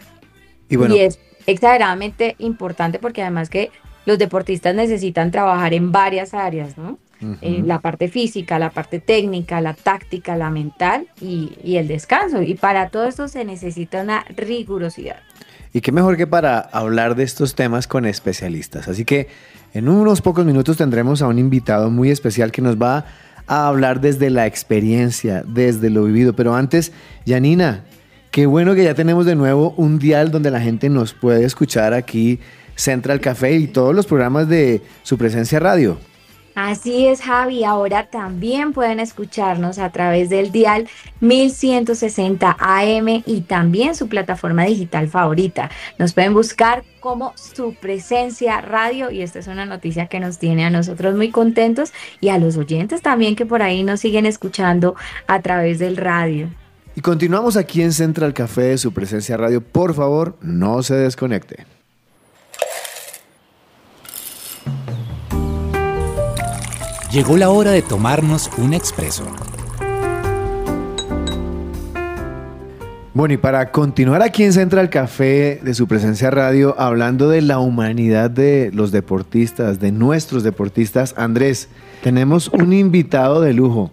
Y, 0.70 0.78
bueno, 0.78 0.96
y 0.96 1.00
es 1.00 1.20
exageradamente 1.52 2.36
importante 2.40 3.00
porque 3.00 3.22
además 3.22 3.50
que 3.50 3.72
los 4.06 4.18
deportistas 4.18 4.76
necesitan 4.76 5.32
trabajar 5.32 5.74
en 5.74 5.92
varias 5.92 6.34
áreas, 6.34 6.78
¿no? 6.78 6.98
Uh 7.22 7.26
-huh. 7.26 7.38
eh, 7.42 7.64
la 7.64 7.80
parte 7.80 8.08
física, 8.08 8.58
la 8.58 8.72
parte 8.72 9.00
técnica, 9.00 9.62
la 9.62 9.76
táctica, 9.76 10.36
la 10.36 10.50
mental 10.50 11.08
y, 11.22 11.54
y, 11.64 11.78
el 11.78 11.88
descanso. 11.88 12.42
Y 12.42 12.56
para 12.56 12.90
todo 12.90 13.06
esto 13.06 13.28
se 13.28 13.46
necesita 13.46 14.02
una 14.02 14.26
rigurosidad. 14.36 15.18
Y 15.72 15.82
qué 15.82 15.92
mejor 15.92 16.18
que 16.18 16.26
para 16.26 16.60
hablar 16.60 17.16
de 17.16 17.24
estos 17.24 17.54
temas 17.54 17.88
con 17.88 18.06
especialistas. 18.06 18.88
Así 18.88 19.06
que 19.06 19.28
en 19.74 19.88
unos 19.88 20.22
pocos 20.22 20.46
minutos 20.46 20.78
tendremos 20.78 21.22
a 21.22 21.28
un 21.28 21.40
invitado 21.40 21.90
muy 21.90 22.10
especial 22.10 22.52
que 22.52 22.62
nos 22.62 22.76
va 22.76 23.06
a 23.48 23.68
hablar 23.68 24.02
desde 24.02 24.30
la 24.30 24.48
experiencia, 24.48 25.44
desde 25.46 25.90
lo 25.90 26.04
vivido. 26.04 26.34
Pero 26.34 26.56
antes, 26.56 26.92
Janina, 27.26 27.84
qué 28.32 28.46
bueno 28.46 28.74
que 28.74 28.84
ya 28.84 28.96
tenemos 28.96 29.26
de 29.26 29.36
nuevo 29.36 29.74
un 29.78 30.00
dial 30.00 30.32
donde 30.32 30.52
la 30.52 30.62
gente 30.62 30.90
nos 30.90 31.14
puede 31.14 31.46
escuchar 31.46 31.94
aquí, 31.94 32.40
Central 32.76 33.20
Café 33.20 33.56
y 33.58 33.68
todos 33.68 33.94
los 33.94 34.08
programas 34.08 34.48
de 34.48 34.82
su 35.04 35.18
presencia 35.18 35.60
radio. 35.60 35.98
Así 36.54 37.08
es, 37.08 37.22
Javi. 37.22 37.64
Ahora 37.64 38.08
también 38.08 38.74
pueden 38.74 39.00
escucharnos 39.00 39.80
a 39.80 39.90
través 39.92 40.30
del 40.30 40.52
dial 40.52 40.90
1160 41.22 42.58
AM 42.60 43.24
y 43.26 43.42
también 43.42 43.96
su 43.96 44.10
plataforma 44.10 44.66
digital 44.66 45.08
favorita. 45.08 45.70
Nos 45.98 46.14
pueden 46.14 46.34
buscar 46.34 46.84
como 47.00 47.34
su 47.38 47.74
presencia 47.76 48.60
radio 48.60 49.12
y 49.12 49.22
esta 49.22 49.40
es 49.40 49.48
una 49.48 49.66
noticia 49.66 50.08
que 50.08 50.20
nos 50.20 50.40
tiene 50.40 50.66
a 50.66 50.70
nosotros 50.70 51.16
muy 51.16 51.30
contentos 51.30 51.94
y 52.20 52.30
a 52.30 52.38
los 52.38 52.58
oyentes 52.58 53.02
también 53.02 53.36
que 53.36 53.46
por 53.46 53.62
ahí 53.62 53.84
nos 53.84 54.02
siguen 54.02 54.26
escuchando 54.26 54.96
a 55.28 55.42
través 55.42 55.80
del 55.80 55.96
radio. 55.96 56.50
Y 56.96 57.02
continuamos 57.02 57.56
aquí 57.56 57.82
en 57.82 57.94
Central 57.94 58.34
Café 58.34 58.64
de 58.64 58.78
su 58.78 58.92
presencia 58.94 59.38
radio. 59.38 59.62
Por 59.62 59.94
favor, 59.94 60.38
no 60.42 60.84
se 60.84 60.96
desconecte. 60.96 61.66
Llegó 67.12 67.38
la 67.38 67.50
hora 67.50 67.72
de 67.72 67.82
tomarnos 67.82 68.50
un 68.58 68.74
expreso. 68.74 69.26
Bueno, 73.14 73.34
y 73.34 73.38
para 73.38 73.72
continuar 73.72 74.22
aquí 74.22 74.44
en 74.44 74.54
Central 74.54 74.90
Café 74.90 75.60
de 75.62 75.74
su 75.74 75.88
presencia 75.88 76.32
radio, 76.32 76.80
hablando 76.80 77.28
de 77.28 77.42
la 77.42 77.60
humanidad 77.60 78.32
de 78.32 78.72
los 78.74 78.92
deportistas, 78.92 79.82
de 79.82 79.92
nuestros 79.92 80.44
deportistas, 80.44 81.14
Andrés, 81.18 81.68
tenemos 82.04 82.48
un 82.48 82.72
invitado 82.72 83.42
de 83.42 83.54
lujo, 83.54 83.92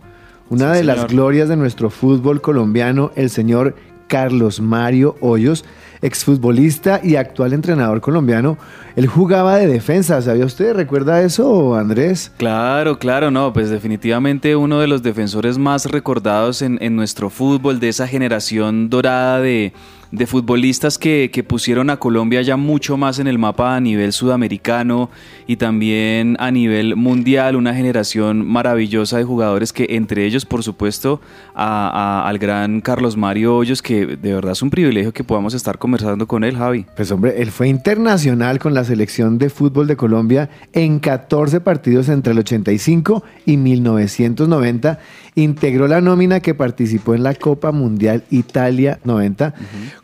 una 0.50 0.72
Sí, 0.72 0.78
de 0.78 0.84
las 0.84 1.06
glorias 1.06 1.48
de 1.48 1.56
nuestro 1.56 1.90
fútbol 1.90 2.40
colombiano, 2.40 3.10
el 3.14 3.30
señor 3.30 3.74
Carlos 4.06 4.60
Mario 4.60 5.16
Hoyos, 5.20 5.64
exfutbolista 6.02 7.00
y 7.02 7.16
actual 7.16 7.52
entrenador 7.52 8.00
colombiano. 8.00 8.58
Él 8.96 9.06
jugaba 9.06 9.56
de 9.56 9.66
defensa, 9.66 10.20
¿sabía 10.22 10.44
usted? 10.44 10.74
¿Recuerda 10.74 11.22
eso, 11.22 11.76
Andrés? 11.76 12.32
Claro, 12.36 12.98
claro, 12.98 13.30
no, 13.30 13.52
pues 13.52 13.70
definitivamente 13.70 14.56
uno 14.56 14.80
de 14.80 14.88
los 14.88 15.02
defensores 15.02 15.58
más 15.58 15.86
recordados 15.86 16.62
en, 16.62 16.78
nuestro 16.96 17.30
fútbol, 17.30 17.78
de 17.78 17.90
esa 17.90 18.08
generación 18.08 18.90
dorada 18.90 19.40
de, 19.40 19.72
de 20.10 20.26
futbolistas 20.26 20.98
que, 20.98 21.28
pusieron 21.46 21.90
a 21.90 21.98
Colombia 21.98 22.42
ya 22.42 22.56
mucho 22.56 22.96
más 22.96 23.18
en 23.18 23.26
el 23.26 23.38
mapa 23.38 23.76
a 23.76 23.80
nivel 23.80 24.12
sudamericano 24.12 25.10
y 25.46 25.56
también 25.56 26.36
a 26.40 26.50
nivel 26.50 26.96
mundial, 26.96 27.56
una 27.56 27.74
generación 27.74 28.46
maravillosa 28.46 29.18
de 29.18 29.24
jugadores 29.24 29.72
que 29.72 29.86
entre 29.90 30.24
ellos, 30.24 30.44
por 30.44 30.62
supuesto, 30.62 31.20
al 31.54 32.38
gran 32.38 32.80
Carlos 32.80 33.16
Mario 33.16 33.56
Hoyos, 33.56 33.82
que 33.82 34.06
de 34.06 34.34
verdad 34.34 34.52
es 34.52 34.62
un 34.62 34.70
privilegio 34.70 35.12
que 35.12 35.24
podamos 35.24 35.54
estar 35.54 35.78
conversando 35.88 36.28
con 36.28 36.45
él, 36.45 36.54
Javi. 36.54 36.85
Pues 36.97 37.11
hombre, 37.12 37.40
él 37.40 37.50
fue 37.50 37.66
internacional 37.66 38.59
con 38.59 38.75
la 38.75 38.85
selección 38.85 39.38
de 39.38 39.49
fútbol 39.49 39.87
de 39.87 39.97
Colombia 39.97 40.50
en 40.75 40.99
14 40.99 41.62
partidos 41.62 42.11
entre 42.11 42.35
el 42.35 42.40
85 42.40 43.25
y 43.47 43.57
1990. 43.57 44.99
Integró 45.35 45.88
la 45.88 46.02
nómina 46.02 46.40
que 46.40 46.54
participó 46.54 47.14
en 47.14 47.23
la 47.23 47.35
Copa 47.35 47.73
Mundial 47.73 48.23
Italia 48.28 48.99
90. 49.04 49.54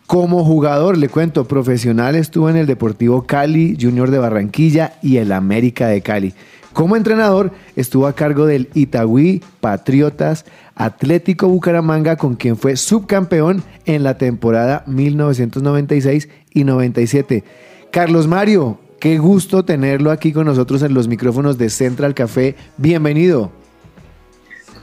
Como 0.06 0.42
jugador, 0.42 0.96
le 0.96 1.10
cuento, 1.10 1.46
profesional 1.46 2.16
estuvo 2.16 2.48
en 2.48 2.56
el 2.56 2.66
Deportivo 2.66 3.26
Cali, 3.26 3.76
Junior 3.78 4.10
de 4.10 4.18
Barranquilla 4.18 4.94
y 5.02 5.18
el 5.18 5.32
América 5.32 5.88
de 5.88 6.00
Cali. 6.00 6.32
Como 6.72 6.96
entrenador, 6.96 7.52
estuvo 7.76 8.06
a 8.06 8.14
cargo 8.14 8.46
del 8.46 8.70
Itagüí, 8.74 9.42
Patriotas, 9.60 10.46
Atlético 10.76 11.48
Bucaramanga, 11.48 12.16
con 12.16 12.34
quien 12.34 12.56
fue 12.56 12.76
subcampeón 12.76 13.62
en 13.86 14.02
la 14.02 14.18
temporada 14.18 14.82
1996 14.86 16.28
y 16.52 16.64
97. 16.64 17.44
Carlos 17.90 18.26
Mario, 18.26 18.78
qué 18.98 19.18
gusto 19.18 19.64
tenerlo 19.64 20.10
aquí 20.10 20.32
con 20.32 20.46
nosotros 20.46 20.82
en 20.82 20.94
los 20.94 21.08
micrófonos 21.08 21.58
de 21.58 21.70
Central 21.70 22.14
Café. 22.14 22.56
Bienvenido. 22.76 23.50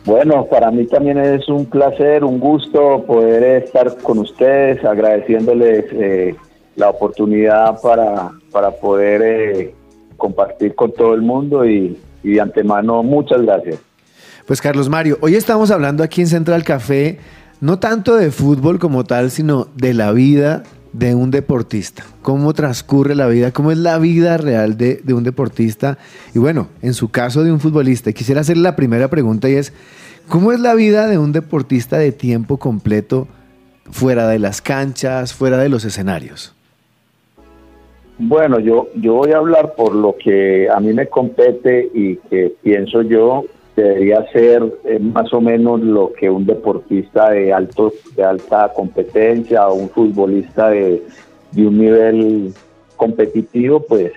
Bueno, 0.06 0.46
para 0.46 0.72
mí 0.72 0.88
también 0.88 1.20
es 1.20 1.48
un 1.48 1.66
placer, 1.66 2.24
un 2.24 2.40
gusto 2.40 3.04
poder 3.06 3.64
estar 3.64 3.98
con 3.98 4.18
ustedes, 4.18 4.84
agradeciéndoles 4.84 5.86
eh, 5.92 6.36
la 6.76 6.90
oportunidad 6.90 7.80
para, 7.82 8.32
para 8.52 8.72
poder 8.72 9.22
eh, 9.22 9.76
compartir 10.18 10.74
con 10.74 10.92
todo 10.94 11.14
el 11.14 11.22
mundo 11.22 11.66
y, 11.66 12.00
y 12.24 12.32
de 12.32 12.42
antemano 12.42 13.04
muchas 13.04 13.44
gracias. 13.44 13.80
Pues 14.52 14.60
Carlos 14.60 14.90
Mario, 14.90 15.18
hoy 15.22 15.36
estamos 15.36 15.72
hablando 15.72 16.04
aquí 16.04 16.20
en 16.20 16.28
Central 16.28 16.66
Café 16.66 17.20
no 17.62 17.80
tanto 17.80 18.18
de 18.18 18.32
fútbol 18.32 18.80
como 18.80 19.06
tal, 19.06 19.32
sino 19.32 19.70
de 19.78 19.94
la 19.94 20.12
vida 20.12 20.64
de 20.92 21.16
un 21.16 21.32
deportista. 21.32 22.04
Cómo 22.22 22.52
transcurre 22.52 23.16
la 23.16 23.28
vida, 23.28 23.52
cómo 23.52 23.72
es 23.72 23.78
la 23.78 23.98
vida 23.98 24.36
real 24.36 24.76
de, 24.76 25.00
de 25.06 25.14
un 25.14 25.24
deportista. 25.24 25.98
Y 26.36 26.40
bueno, 26.40 26.68
en 26.82 26.94
su 26.94 27.10
caso 27.10 27.46
de 27.46 27.54
un 27.54 27.62
futbolista, 27.62 28.12
quisiera 28.12 28.42
hacer 28.42 28.58
la 28.58 28.76
primera 28.76 29.08
pregunta 29.08 29.48
y 29.48 29.54
es, 29.54 29.72
¿cómo 30.28 30.52
es 30.52 30.60
la 30.60 30.74
vida 30.74 31.08
de 31.08 31.18
un 31.18 31.32
deportista 31.32 31.98
de 31.98 32.12
tiempo 32.12 32.58
completo 32.58 33.30
fuera 33.90 34.28
de 34.28 34.40
las 34.40 34.62
canchas, 34.62 35.34
fuera 35.34 35.60
de 35.60 35.70
los 35.70 35.86
escenarios? 35.86 36.54
Bueno, 38.18 38.60
yo, 38.60 38.90
yo 38.98 39.14
voy 39.14 39.32
a 39.32 39.38
hablar 39.38 39.76
por 39.78 39.96
lo 39.96 40.18
que 40.22 40.68
a 40.70 40.82
mí 40.82 40.92
me 40.92 41.08
compete 41.08 41.90
y 41.94 42.18
que 42.18 42.54
pienso 42.62 43.02
yo 43.02 43.46
debería 43.76 44.26
ser 44.32 44.64
eh, 44.84 45.00
más 45.00 45.32
o 45.34 45.42
menos 45.42 45.82
lo 45.82 46.12
que 46.14 46.30
un 46.30 46.46
deportista 46.46 47.30
de 47.32 47.54
alto 47.54 47.94
de 48.16 48.24
alta 48.24 48.72
competencia 48.74 49.68
o 49.68 49.76
un 49.76 49.90
futbolista 49.90 50.70
de, 50.70 51.02
de 51.52 51.68
un 51.68 51.78
nivel 51.78 52.54
competitivo 52.98 53.80
pues 53.82 54.12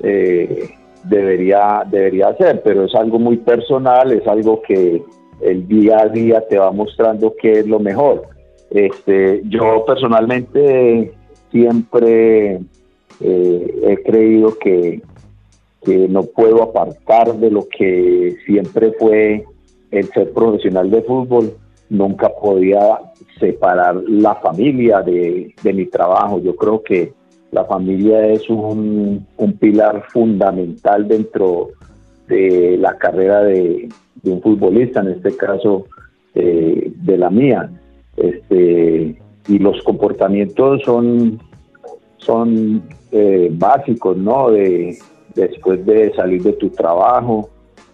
eh, 0.00 0.70
debería 1.04 1.82
debería 1.90 2.28
hacer. 2.28 2.60
Pero 2.62 2.84
es 2.84 2.94
algo 2.94 3.18
muy 3.18 3.36
personal 3.36 4.12
es 4.12 4.26
algo 4.26 4.62
que 4.62 5.02
el 5.40 5.68
día 5.68 6.00
a 6.00 6.08
día 6.08 6.40
te 6.48 6.58
va 6.58 6.72
mostrando 6.72 7.34
qué 7.40 7.60
es 7.60 7.66
lo 7.66 7.78
mejor. 7.78 8.22
Este 8.70 9.42
yo 9.44 9.84
personalmente 9.86 11.12
siempre 11.52 12.60
eh, 13.20 13.80
he 13.82 14.02
creído 14.02 14.58
que 14.58 15.00
que 15.88 16.06
no 16.06 16.22
puedo 16.24 16.62
apartar 16.62 17.34
de 17.38 17.50
lo 17.50 17.66
que 17.66 18.36
siempre 18.44 18.92
fue 18.98 19.44
el 19.90 20.06
ser 20.10 20.32
profesional 20.32 20.90
de 20.90 21.00
fútbol. 21.00 21.54
Nunca 21.88 22.28
podía 22.28 23.00
separar 23.40 23.96
la 24.06 24.34
familia 24.34 25.00
de, 25.00 25.54
de 25.62 25.72
mi 25.72 25.86
trabajo. 25.86 26.42
Yo 26.42 26.54
creo 26.56 26.82
que 26.82 27.14
la 27.52 27.64
familia 27.64 28.26
es 28.26 28.50
un, 28.50 29.26
un 29.38 29.52
pilar 29.54 30.04
fundamental 30.10 31.08
dentro 31.08 31.70
de 32.26 32.76
la 32.76 32.98
carrera 32.98 33.42
de, 33.44 33.88
de 34.22 34.30
un 34.30 34.42
futbolista, 34.42 35.00
en 35.00 35.08
este 35.08 35.34
caso 35.38 35.86
eh, 36.34 36.92
de 36.94 37.16
la 37.16 37.30
mía. 37.30 37.70
Este, 38.18 39.18
y 39.48 39.58
los 39.58 39.82
comportamientos 39.82 40.82
son, 40.84 41.40
son 42.18 42.82
eh, 43.10 43.48
básicos, 43.50 44.18
¿no? 44.18 44.50
De, 44.50 44.98
después 45.38 45.84
de 45.86 46.12
salir 46.14 46.42
de 46.42 46.52
tu 46.54 46.70
trabajo, 46.70 47.48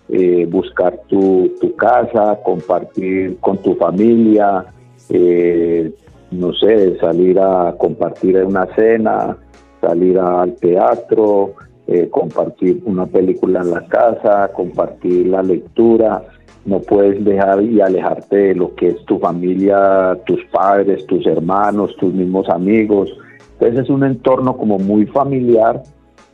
eh, 0.08 0.46
buscar 0.50 0.98
tu, 1.08 1.52
tu, 1.60 1.74
casa, 1.76 2.38
compartir 2.44 3.38
con 3.40 3.58
tu 3.58 3.74
familia, 3.74 4.66
eh, 5.10 5.92
no 6.30 6.52
sé, 6.54 6.98
salir 6.98 7.38
a 7.38 7.74
compartir 7.78 8.36
una 8.44 8.66
cena, 8.74 9.36
salir 9.80 10.18
al 10.18 10.54
teatro, 10.56 11.54
eh, 11.86 12.08
compartir 12.10 12.82
una 12.86 13.06
película 13.06 13.60
en 13.60 13.70
la 13.70 13.86
casa, 13.86 14.50
compartir 14.52 15.26
la 15.26 15.42
lectura. 15.42 16.22
No 16.64 16.80
puedes 16.80 17.22
dejar 17.24 17.62
y 17.62 17.80
alejarte 17.80 18.36
de 18.36 18.54
lo 18.54 18.74
que 18.74 18.88
es 18.88 19.04
tu 19.04 19.18
familia, 19.18 20.18
tus 20.24 20.42
padres, 20.46 21.06
tus 21.06 21.26
hermanos, 21.26 21.94
tus 21.98 22.12
mismos 22.12 22.48
amigos. 22.48 23.10
Entonces 23.52 23.84
es 23.84 23.90
un 23.90 24.04
entorno 24.04 24.56
como 24.56 24.78
muy 24.78 25.04
familiar 25.06 25.82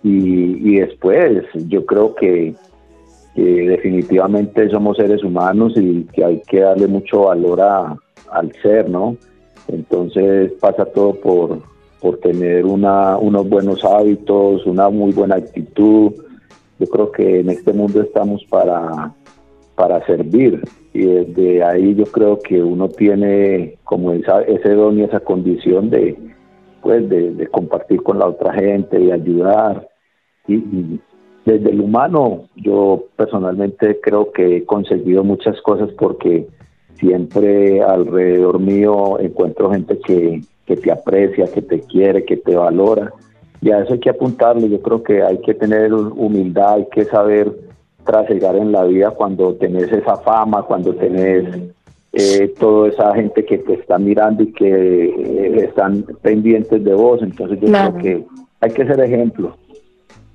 y, 0.02 0.70
y, 0.70 0.80
después 0.80 1.44
yo 1.68 1.84
creo 1.84 2.14
que, 2.14 2.54
definitivamente 3.36 4.68
somos 4.68 4.98
seres 4.98 5.24
humanos 5.24 5.72
y 5.76 6.04
que 6.12 6.24
hay 6.24 6.42
que 6.46 6.60
darle 6.60 6.86
mucho 6.86 7.22
valor 7.22 7.60
a, 7.60 7.96
al 8.30 8.52
ser, 8.60 8.90
¿no? 8.90 9.16
Entonces 9.68 10.52
pasa 10.60 10.84
todo 10.84 11.14
por, 11.14 11.62
por 12.00 12.18
tener 12.18 12.66
una, 12.66 13.16
unos 13.16 13.48
buenos 13.48 13.84
hábitos, 13.84 14.66
una 14.66 14.90
muy 14.90 15.12
buena 15.12 15.36
actitud. 15.36 16.12
Yo 16.78 16.86
creo 16.86 17.12
que 17.12 17.40
en 17.40 17.50
este 17.50 17.72
mundo 17.72 18.02
estamos 18.02 18.44
para, 18.50 19.14
para 19.74 20.04
servir 20.06 20.62
y 20.92 21.04
desde 21.06 21.62
ahí 21.62 21.94
yo 21.94 22.04
creo 22.04 22.38
que 22.40 22.62
uno 22.62 22.88
tiene 22.88 23.76
como 23.84 24.12
esa, 24.12 24.42
ese 24.42 24.70
don 24.70 24.98
y 24.98 25.04
esa 25.04 25.20
condición 25.20 25.90
de, 25.90 26.16
pues 26.82 27.08
de, 27.08 27.46
compartir 27.48 28.02
con 28.02 28.18
la 28.18 28.26
otra 28.26 28.52
gente, 28.54 28.98
de 28.98 29.12
ayudar. 29.12 29.88
Y, 30.46 31.00
desde 31.44 31.70
el 31.70 31.80
humano, 31.80 32.44
yo 32.54 33.04
personalmente 33.16 33.98
creo 34.00 34.30
que 34.30 34.58
he 34.58 34.64
conseguido 34.64 35.24
muchas 35.24 35.60
cosas 35.62 35.90
porque 35.98 36.46
siempre 36.96 37.82
alrededor 37.82 38.60
mío 38.60 39.18
encuentro 39.18 39.70
gente 39.70 39.98
que, 40.00 40.42
que 40.66 40.76
te 40.76 40.92
aprecia, 40.92 41.46
que 41.46 41.62
te 41.62 41.80
quiere, 41.80 42.24
que 42.24 42.36
te 42.36 42.54
valora. 42.54 43.12
Y 43.62 43.70
a 43.70 43.80
eso 43.80 43.94
hay 43.94 44.00
que 44.00 44.10
apuntarle. 44.10 44.68
Yo 44.68 44.80
creo 44.80 45.02
que 45.02 45.22
hay 45.22 45.38
que 45.38 45.54
tener 45.54 45.92
humildad, 45.92 46.74
hay 46.74 46.86
que 46.92 47.04
saber 47.04 47.52
trasegar 48.04 48.56
en 48.56 48.72
la 48.72 48.84
vida 48.84 49.10
cuando 49.10 49.54
tenés 49.54 49.90
esa 49.92 50.16
fama, 50.16 50.62
cuando 50.62 50.94
tenés 50.94 51.72
eh, 52.12 52.52
toda 52.58 52.88
esa 52.88 53.14
gente 53.14 53.44
que 53.44 53.58
te 53.58 53.74
está 53.74 53.98
mirando 53.98 54.42
y 54.42 54.52
que 54.52 55.04
eh, 55.04 55.64
están 55.64 56.04
pendientes 56.22 56.82
de 56.82 56.94
vos. 56.94 57.22
Entonces 57.22 57.60
yo 57.60 57.66
creo 57.66 57.94
que 57.98 58.24
hay 58.60 58.70
que 58.70 58.86
ser 58.86 59.00
ejemplo. 59.00 59.56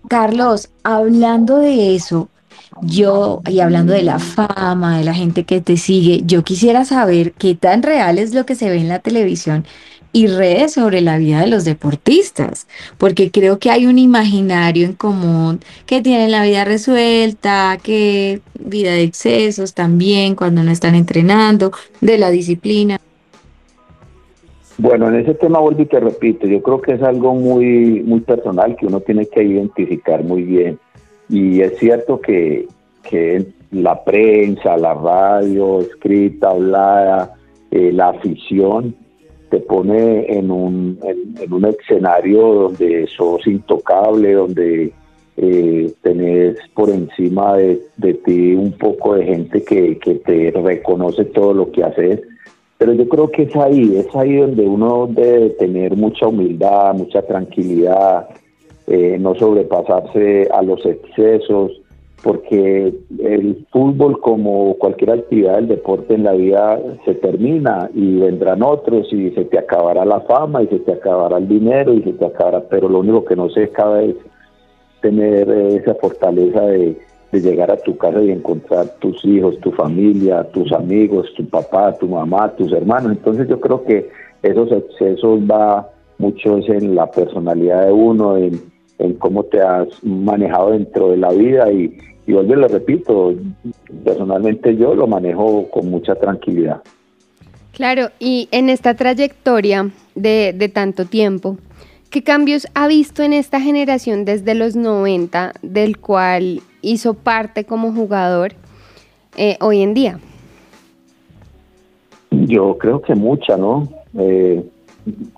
Carlos, 0.08 0.70
hablando 0.84 1.60
de 1.60 1.96
eso, 1.96 2.30
yo, 2.82 3.42
y 3.48 3.60
hablando 3.60 3.94
de 3.94 4.04
la 4.04 4.20
fama, 4.20 4.98
de 4.98 5.04
la 5.04 5.14
gente 5.14 5.46
que 5.46 5.62
te 5.62 5.78
sigue, 5.78 6.22
yo 6.26 6.44
quisiera 6.44 6.86
saber 6.86 7.34
qué 7.34 7.56
tan 7.56 7.84
real 7.84 8.20
es 8.20 8.34
lo 8.34 8.46
que 8.46 8.56
se 8.56 8.70
ve 8.70 8.78
en 8.78 8.90
la 8.90 9.00
televisión 9.00 9.66
y 10.12 10.28
redes 10.28 10.74
sobre 10.74 11.02
la 11.02 11.18
vida 11.18 11.42
de 11.42 11.48
los 11.48 11.66
deportistas, 11.66 12.68
porque 12.98 13.32
creo 13.32 13.60
que 13.60 13.70
hay 13.70 13.86
un 13.86 14.00
imaginario 14.00 14.86
en 14.86 14.94
común 14.94 15.60
que 15.86 16.02
tienen 16.02 16.32
la 16.32 16.44
vida 16.44 16.64
resuelta, 16.64 17.78
que 17.84 18.42
vida 18.58 18.92
de 18.92 19.04
excesos 19.04 19.74
también 19.74 20.36
cuando 20.36 20.64
no 20.64 20.72
están 20.72 20.96
entrenando, 20.96 21.74
de 22.00 22.18
la 22.18 22.30
disciplina. 22.30 22.98
Bueno, 24.77 25.08
en 25.08 25.15
ese 25.15 25.34
tema 25.36 25.60
vuelvo 25.60 25.82
y 25.82 25.86
te 25.86 26.00
repito, 26.00 26.48
yo 26.48 26.62
creo 26.62 26.82
que 26.82 26.94
es 26.94 27.01
algo 27.01 27.34
muy, 27.34 28.01
muy 28.03 28.20
personal 28.20 28.75
que 28.75 28.86
uno 28.86 29.00
tiene 29.00 29.25
que 29.25 29.44
identificar 29.44 30.24
muy 30.24 30.44
bien. 30.44 30.79
Y 31.29 31.62
es 31.62 31.77
cierto 31.77 32.20
que, 32.20 32.67
que 33.03 33.46
la 33.72 34.03
prensa, 34.03 34.77
la 34.77 34.94
radio, 34.94 35.79
escrita, 35.79 36.50
hablada, 36.50 37.36
eh, 37.72 37.91
la 37.94 38.10
afición, 38.10 38.96
te 39.50 39.60
pone 39.60 40.25
en 40.27 40.51
un, 40.51 41.00
en, 41.03 41.53
un 41.53 41.65
escenario 41.65 42.41
donde 42.53 43.08
sos 43.08 43.46
intocable, 43.48 44.34
donde 44.34 44.91
eh, 45.38 45.94
tenés 46.01 46.58
por 46.74 46.89
encima 46.89 47.55
de, 47.58 48.13
ti 48.25 48.53
un 48.55 48.72
poco 48.74 49.15
de 49.15 49.25
gente 49.25 49.63
que, 49.63 49.98
que, 50.00 50.15
te 50.15 50.51
reconoce 50.51 51.25
todo 51.25 51.53
lo 51.53 51.72
que 51.72 51.84
haces. 51.84 52.22
Pero 52.77 52.94
yo 52.94 53.08
creo 53.08 53.32
que 53.32 53.44
es 53.44 53.55
ahí, 53.55 53.98
es 53.98 54.13
ahí 54.15 54.36
donde 54.36 54.67
uno 54.67 55.08
debe 55.10 55.51
tener 55.51 55.96
mucha 55.96 56.27
humildad, 56.27 56.94
mucha 56.96 57.22
tranquilidad, 57.22 58.27
eh, 58.88 59.17
no 59.20 59.34
sobrepasarse 59.36 60.50
a 60.53 60.62
los 60.62 60.86
excesos, 60.86 61.72
porque 62.22 62.94
el 63.20 63.65
fútbol, 63.72 64.20
como 64.20 64.75
cualquier 64.75 65.12
actividad 65.12 65.55
del 65.55 65.67
deporte 65.67 66.15
en 66.15 66.24
la 66.24 66.34
vida, 66.34 66.82
se 67.05 67.13
termina 67.15 67.89
y 67.94 68.17
vendrán 68.17 68.63
otros 68.63 69.12
y 69.13 69.29
se 69.32 69.46
te 69.46 69.60
acabará 69.60 70.03
la 70.05 70.22
fama 70.22 70.63
y 70.63 70.67
se 70.67 70.79
te 70.79 70.94
acabará 70.94 71.38
el 71.38 71.48
dinero 71.48 71.94
y 71.94 72.01
se 72.01 72.13
te 72.13 72.25
acabará, 72.25 72.62
pero 72.70 72.89
lo 72.89 73.00
único 73.00 73.24
que 73.25 73.36
no 73.36 73.50
se 73.51 73.65
acaba 73.65 74.01
es 74.01 74.15
tener 75.01 75.50
esa 75.50 75.94
fortaleza 75.96 76.62
de, 76.62 76.98
llegar 77.42 77.72
a 77.72 77.77
tu 77.77 77.98
casa 77.98 78.22
y 78.22 78.32
encontrar 78.32 78.88
tus 79.00 79.24
hijos, 79.25 79.60
tu 79.60 79.72
familia, 79.72 80.44
tus 80.51 80.72
amigos, 80.72 81.34
tu 81.36 81.46
papá, 81.48 81.94
tu 81.94 82.08
mamá, 82.08 82.54
tus 82.56 82.72
hermanos. 82.72 83.12
Entonces 83.12 83.48
yo 83.48 83.60
creo 83.60 83.84
que 83.84 84.10
esos 84.44 84.72
excesos 84.72 85.39
va 85.42 85.89
mucho 86.18 86.58
en 86.68 86.96
la 86.96 87.10
personalidad 87.10 87.86
de 87.86 87.92
uno, 87.92 88.38
en, 88.38 88.62
en 89.00 89.13
cómo 89.13 89.44
te 89.44 89.62
has 89.62 89.88
manejado 90.04 90.72
dentro 90.72 91.12
de 91.12 91.18
la 91.18 91.32
vida 91.32 91.72
y, 91.72 91.98
y 92.27 92.34
vuelvo 92.34 92.68
repito, 92.68 93.34
personalmente 94.04 94.75
yo 94.75 94.96
lo 94.96 95.08
manejo 95.08 95.70
con 95.70 95.89
mucha 95.89 96.15
tranquilidad. 96.15 96.82
Claro, 97.74 98.08
y 98.20 98.48
en 98.51 98.70
esta 98.70 98.94
trayectoria 98.94 99.90
de, 100.16 100.53
de 100.55 100.70
tanto 100.70 101.05
tiempo, 101.05 101.57
¿qué 102.16 102.24
cambios 102.24 102.66
ha 102.75 102.88
visto 102.88 103.24
en 103.24 103.34
esta 103.34 103.60
generación 103.60 104.24
desde 104.24 104.56
los 104.56 104.78
90, 104.78 105.51
del 105.62 105.98
cual 105.98 106.62
hizo 106.82 107.14
parte 107.14 107.66
como 107.66 107.92
jugador 107.92 108.54
eh, 109.36 109.58
hoy 109.60 109.82
en 109.82 109.94
día? 109.94 110.20
Yo 112.32 112.78
creo 112.78 113.01
que 113.01 113.16
mucha, 113.16 113.58
¿no? 113.58 113.90
Eh, 114.18 114.64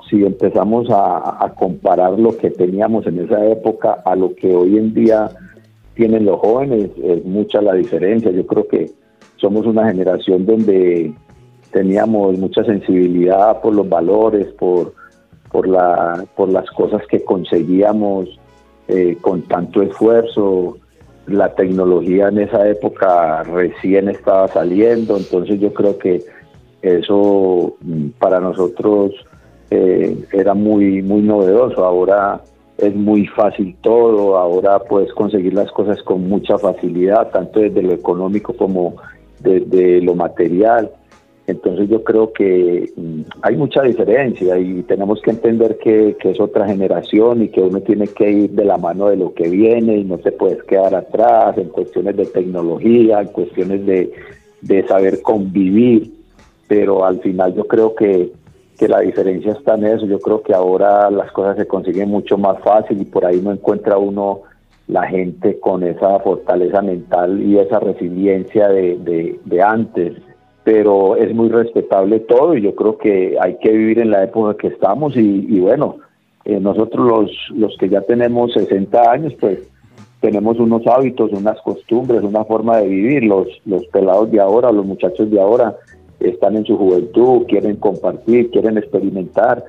si 0.08 0.24
empezamos 0.24 0.88
a, 0.92 1.44
a, 1.44 1.52
comparar 1.56 2.20
lo 2.20 2.38
que 2.38 2.52
teníamos 2.52 3.08
en 3.08 3.22
esa 3.22 3.44
época 3.48 3.94
a 4.06 4.16
lo 4.16 4.36
que 4.36 4.54
hoy 4.54 4.78
en 4.78 4.94
día 4.94 5.32
tienen 5.96 6.26
los 6.26 6.40
jóvenes, 6.40 6.92
es 7.04 7.26
mucha 7.26 7.60
la 7.60 7.74
diferencia. 7.74 8.30
Yo 8.30 8.46
creo 8.46 8.68
que 8.68 8.92
somos 9.38 9.66
una 9.66 9.88
generación 9.88 10.46
donde 10.46 11.12
teníamos 11.72 12.38
mucha 12.38 12.64
sensibilidad 12.64 13.62
por 13.62 13.74
los 13.74 13.90
valores, 13.90 14.46
por, 14.60 14.94
por, 15.58 15.68
la, 15.68 16.24
por 16.36 16.50
las 16.50 16.70
cosas 16.70 17.02
que 17.08 17.24
conseguíamos 17.24 18.30
eh, 18.88 19.18
con 19.20 19.42
tanto 19.42 19.82
esfuerzo. 19.82 20.78
La 21.26 21.56
tecnología 21.56 22.28
en 22.28 22.38
esa 22.38 22.70
época 22.70 23.42
recién 23.42 24.08
estaba 24.08 24.48
saliendo, 24.50 25.18
entonces 25.18 25.60
yo 25.60 25.74
creo 25.74 25.98
que 25.98 26.22
eso 26.84 27.76
mm, 27.82 28.10
para 28.20 28.40
nosotros 28.40 29.14
eh, 29.72 30.16
era 30.32 30.54
muy, 30.54 31.02
muy 31.02 31.24
novedoso. 31.24 31.84
Ahora 31.84 32.40
es 32.78 32.96
muy 32.96 33.26
fácil 33.26 33.76
todo, 33.82 34.38
ahora 34.38 34.78
puedes 34.78 35.12
conseguir 35.14 35.56
las 35.56 35.72
cosas 35.72 36.04
con 36.04 36.30
mucha 36.30 36.60
facilidad, 36.60 37.32
tanto 37.32 37.62
desde 37.62 37.82
lo 37.82 37.94
económico 37.94 38.54
como 38.54 38.98
desde 39.40 40.02
lo 40.02 40.14
material. 40.14 40.92
Entonces 41.48 41.90
yo 41.90 42.04
creo 42.04 42.34
que 42.34 42.92
mm, 42.96 43.22
hay 43.42 43.56
mucha 43.56 43.82
diferencia 43.82 44.60
y 44.60 44.84
tenemos 44.84 45.22
que 45.22 45.32
entender 45.32 45.78
que, 45.78 46.16
es 46.20 46.40
otra 46.40 46.68
generación 46.68 47.44
y 47.44 47.50
que 47.50 47.62
uno 47.62 47.80
tiene 47.82 48.08
que 48.08 48.30
ir 48.30 48.52
de 48.52 48.66
la 48.66 48.78
mano 48.78 49.08
de 49.08 49.18
lo 49.18 49.34
que 49.34 49.50
viene 49.50 49.98
y 49.98 50.04
no 50.04 50.18
se 50.20 50.34
puedes 50.34 50.62
quedar 50.64 50.94
atrás 50.94 51.58
en 51.58 51.70
cuestiones 51.70 52.18
de 52.18 52.26
tecnología, 52.26 53.22
en 53.22 53.28
cuestiones 53.28 53.86
de, 53.86 54.12
de 54.62 54.88
saber 54.88 55.22
convivir, 55.22 56.12
pero 56.68 57.06
al 57.06 57.22
final 57.22 57.56
yo 57.56 57.66
creo 57.66 57.96
que 57.96 58.32
que 58.78 58.88
la 58.88 59.00
diferencia 59.00 59.54
está 59.54 59.76
en 59.76 59.86
eso. 59.86 60.06
Yo 60.06 60.20
creo 60.20 60.42
que 60.42 60.54
ahora 60.54 61.10
las 61.10 61.32
cosas 61.32 61.58
se 61.58 61.68
consiguen 61.68 62.10
mucho 62.10 62.38
más 62.38 62.60
fácil 62.62 63.02
y 63.02 63.06
por 63.06 63.26
ahí 63.26 63.42
no 63.42 63.52
encuentra 63.52 63.98
uno 63.98 64.42
la 64.88 65.08
gente 65.08 65.60
con 65.60 65.84
esa 65.84 66.20
fortaleza 66.20 66.82
mental 66.82 67.42
y 67.42 67.58
esa 67.58 67.80
resiliencia 67.80 68.70
de, 68.70 69.40
de, 69.44 69.62
antes. 69.62 70.14
Pero 70.68 71.16
es 71.16 71.34
muy 71.34 71.48
respetable 71.48 72.20
todo 72.20 72.54
y 72.54 72.62
yo 72.62 72.76
creo 72.76 72.98
que 72.98 73.38
hay 73.40 73.56
que 73.60 73.72
vivir 73.72 74.00
en 74.00 74.12
la 74.12 74.26
época 74.26 74.58
que 74.58 74.68
estamos 74.68 75.16
y, 75.16 75.62
bueno, 75.62 75.96
eh, 76.44 76.60
nosotros 76.60 77.08
los, 77.08 77.32
los 77.58 77.78
que 77.78 77.88
ya 77.88 78.02
tenemos 78.02 78.52
60 78.52 79.10
años, 79.10 79.34
pues 79.40 79.60
tenemos 80.20 80.60
unos 80.60 80.86
hábitos, 80.86 81.32
unas 81.32 81.58
costumbres, 81.62 82.22
una 82.22 82.44
forma 82.44 82.80
de 82.80 82.88
vivir. 82.90 83.24
Los, 83.24 83.48
los 83.66 83.88
pelados 83.94 84.30
de 84.30 84.42
ahora, 84.42 84.74
los 84.74 84.86
muchachos 84.86 85.32
de 85.32 85.40
ahora, 85.40 85.74
están 86.20 86.58
en 86.58 86.66
su 86.66 86.76
juventud, 86.76 87.46
quieren 87.48 87.78
compartir, 87.78 88.52
quieren 88.52 88.78
experimentar, 88.78 89.64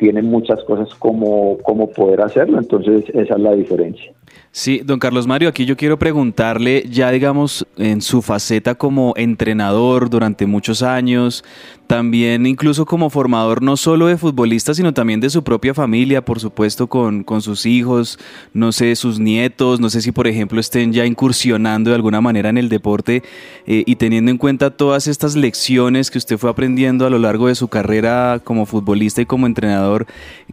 tienen 0.00 0.24
muchas 0.24 0.64
cosas 0.64 0.88
como, 0.98 1.58
como 1.58 1.90
poder 1.90 2.22
hacerlo, 2.22 2.58
entonces 2.58 3.04
esa 3.12 3.34
es 3.34 3.40
la 3.40 3.52
diferencia. 3.52 4.10
Sí, 4.50 4.80
don 4.82 4.98
Carlos 4.98 5.26
Mario, 5.26 5.50
aquí 5.50 5.66
yo 5.66 5.76
quiero 5.76 5.98
preguntarle, 5.98 6.84
ya 6.88 7.10
digamos, 7.10 7.66
en 7.76 8.00
su 8.00 8.22
faceta 8.22 8.74
como 8.74 9.12
entrenador 9.16 10.08
durante 10.08 10.46
muchos 10.46 10.82
años, 10.82 11.44
también 11.90 12.46
incluso 12.46 12.86
como 12.86 13.10
formador 13.10 13.62
no 13.62 13.76
solo 13.76 14.06
de 14.06 14.16
futbolistas, 14.16 14.76
sino 14.76 14.94
también 14.94 15.18
de 15.18 15.28
su 15.28 15.42
propia 15.42 15.74
familia, 15.74 16.24
por 16.24 16.38
supuesto, 16.38 16.86
con, 16.86 17.24
con 17.24 17.42
sus 17.42 17.66
hijos, 17.66 18.16
no 18.54 18.70
sé, 18.70 18.94
sus 18.94 19.18
nietos, 19.18 19.80
no 19.80 19.90
sé 19.90 20.00
si 20.00 20.12
por 20.12 20.28
ejemplo 20.28 20.60
estén 20.60 20.92
ya 20.92 21.04
incursionando 21.04 21.90
de 21.90 21.96
alguna 21.96 22.20
manera 22.20 22.48
en 22.48 22.58
el 22.58 22.68
deporte 22.68 23.24
eh, 23.66 23.82
y 23.84 23.96
teniendo 23.96 24.30
en 24.30 24.38
cuenta 24.38 24.70
todas 24.70 25.08
estas 25.08 25.34
lecciones 25.34 26.12
que 26.12 26.18
usted 26.18 26.38
fue 26.38 26.48
aprendiendo 26.50 27.06
a 27.06 27.10
lo 27.10 27.18
largo 27.18 27.48
de 27.48 27.56
su 27.56 27.66
carrera 27.66 28.40
como 28.44 28.66
futbolista 28.66 29.22
y 29.22 29.26
como 29.26 29.48
entrenador, 29.48 30.06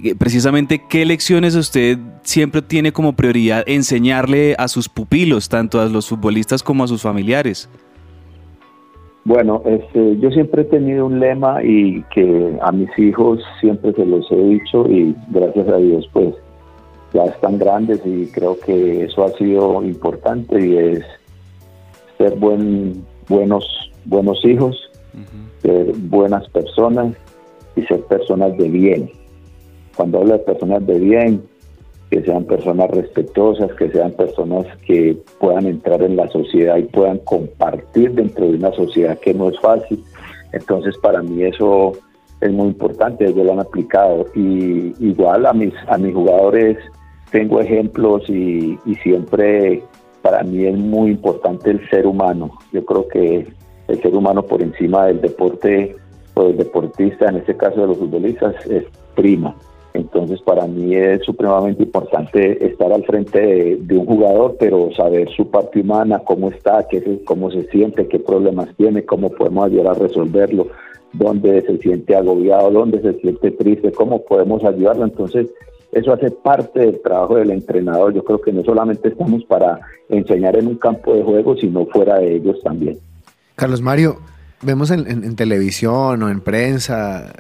eh, 0.04 0.16
precisamente 0.16 0.82
qué 0.90 1.06
lecciones 1.06 1.54
usted 1.54 2.00
siempre 2.24 2.64
tiene 2.64 2.92
como 2.94 3.14
prioridad 3.14 3.64
enseñarle 3.68 4.56
a 4.58 4.68
sus 4.68 4.90
pupilos, 4.90 5.50
tanto 5.50 5.80
a 5.80 5.86
los 5.86 6.08
futbolistas 6.08 6.64
como 6.64 6.84
a 6.84 6.88
sus 6.88 7.04
familiares. 7.04 7.70
Bueno, 9.28 9.62
este, 9.66 10.18
yo 10.20 10.32
siempre 10.32 10.62
he 10.62 10.66
tenido 10.66 11.06
un 11.06 11.20
lema 11.20 11.62
y 11.62 12.02
que 12.16 12.58
a 12.62 12.72
mis 12.72 12.88
hijos 12.98 13.42
siempre 13.60 13.92
se 13.92 14.06
los 14.06 14.26
he 14.32 14.42
dicho 14.42 14.88
y 14.88 15.14
gracias 15.32 15.68
a 15.68 15.76
Dios 15.76 16.10
pues 16.14 16.34
ya 17.14 17.26
están 17.26 17.60
grandes 17.60 18.00
y 18.06 18.28
creo 18.28 18.58
que 18.58 19.04
eso 19.04 19.26
ha 19.26 19.30
sido 19.32 19.84
importante 19.84 20.66
y 20.66 20.78
es 20.78 21.04
ser 22.18 22.38
buen, 22.38 23.04
buenos, 23.28 23.66
buenos 24.06 24.46
hijos, 24.46 24.90
ser 25.62 25.92
buenas 26.04 26.48
personas 26.52 27.14
y 27.76 27.82
ser 27.82 28.00
personas 28.04 28.58
de 28.58 28.70
bien. 28.70 29.12
cuando 29.98 30.20
hablo 30.20 30.38
de 30.38 30.40
personas 30.40 30.88
de 30.88 31.00
bien, 31.00 31.44
que 32.10 32.22
sean 32.22 32.46
personas 32.46 32.90
respetuosas, 32.92 33.72
que 33.74 33.90
sean 33.90 34.12
personas 34.12 34.66
que 34.86 35.18
puedan 35.40 35.66
entrar 35.66 36.02
en 36.02 36.16
la 36.16 36.28
sociedad 36.30 36.78
y 36.78 36.84
puedan 36.84 37.20
compartir 37.20 38.14
dentro 38.14 38.46
de 38.46 38.56
una 38.56 38.72
sociedad 38.72 39.20
que 39.20 39.34
no 39.34 39.50
es 39.50 39.60
fácil. 39.60 40.04
Entonces 40.54 40.98
para 41.00 41.22
mí 41.22 41.44
eso 41.44 41.94
es 42.40 42.52
muy 42.52 42.68
importante, 42.68 43.26
ellos 43.26 43.46
lo 43.46 43.54
han 43.54 43.60
aplicado. 43.60 44.26
Y 44.36 44.94
igual 45.00 45.46
a 45.46 45.54
mis, 45.54 45.74
a 45.88 45.98
mis 45.98 46.14
jugadores 46.14 46.78
tengo 47.32 47.60
ejemplos 47.60 48.24
y, 48.30 48.80
y 48.86 48.96
siempre 49.04 49.84
para 50.22 50.44
mí 50.44 50.66
es 50.66 50.78
muy 50.78 51.12
importante 51.12 51.72
el 51.72 51.90
ser 51.90 52.08
humano. 52.08 52.52
Yo 52.72 52.86
creo 52.86 53.08
que 53.08 53.48
el 53.88 54.02
ser 54.02 54.16
humano 54.16 54.44
por 54.44 54.62
encima 54.62 55.08
del 55.08 55.22
deporte 55.22 55.96
o 56.34 56.46
del 56.46 56.58
deportista, 56.58 57.28
en 57.30 57.38
este 57.38 57.56
caso 57.56 57.82
de 57.82 57.88
los 57.88 57.98
futbolistas, 57.98 58.56
es 58.68 58.86
prima. 59.16 59.56
Entonces 59.98 60.40
para 60.42 60.68
mí 60.68 60.96
es 60.96 61.24
supremamente 61.24 61.84
importante 61.84 62.64
estar 62.66 62.94
al 62.94 63.04
frente 63.04 63.78
de, 63.80 63.98
un 63.98 64.06
jugador, 64.06 64.56
pero 64.60 64.92
saber 64.96 65.28
su 65.36 65.50
parte 65.50 65.82
humana, 65.82 66.20
cómo 66.20 66.50
está, 66.50 66.88
qué, 66.88 67.22
cómo 67.26 67.50
se 67.50 67.64
siente, 67.70 68.08
qué 68.08 68.20
problemas 68.20 68.70
tiene, 68.78 69.04
cómo 69.04 69.32
podemos 69.32 69.66
ayudar 69.66 69.88
a 69.88 70.00
resolverlo, 70.00 70.68
dónde 71.14 71.64
se 71.64 71.78
siente 71.80 72.16
agobiado, 72.16 72.70
dónde 72.70 73.02
se 73.02 73.20
siente 73.20 73.52
triste, 73.52 73.92
cómo 73.92 74.24
podemos 74.24 74.64
ayudarlo. 74.64 75.06
Entonces 75.06 75.48
eso 75.92 76.14
hace 76.14 76.30
parte 76.30 76.80
del 76.80 77.02
trabajo 77.02 77.38
del 77.38 77.50
entrenador. 77.50 78.14
Yo 78.14 78.24
creo 78.24 78.40
que 78.40 78.54
no 78.54 78.64
solamente 78.64 79.10
estamos 79.10 79.44
para 79.46 79.80
enseñar 80.10 80.58
en 80.58 80.68
un 80.68 80.76
campo 80.76 81.16
de 81.16 81.24
juego, 81.24 81.58
sino 81.58 81.88
fuera 81.88 82.20
de 82.20 82.36
ellos 82.36 82.62
también. 82.62 83.00
Carlos 83.56 83.82
Mario, 83.82 84.18
vemos 84.62 84.92
en 84.92 85.36
televisión 85.36 86.22
o 86.22 86.30
en 86.30 86.42
prensa 86.42 87.34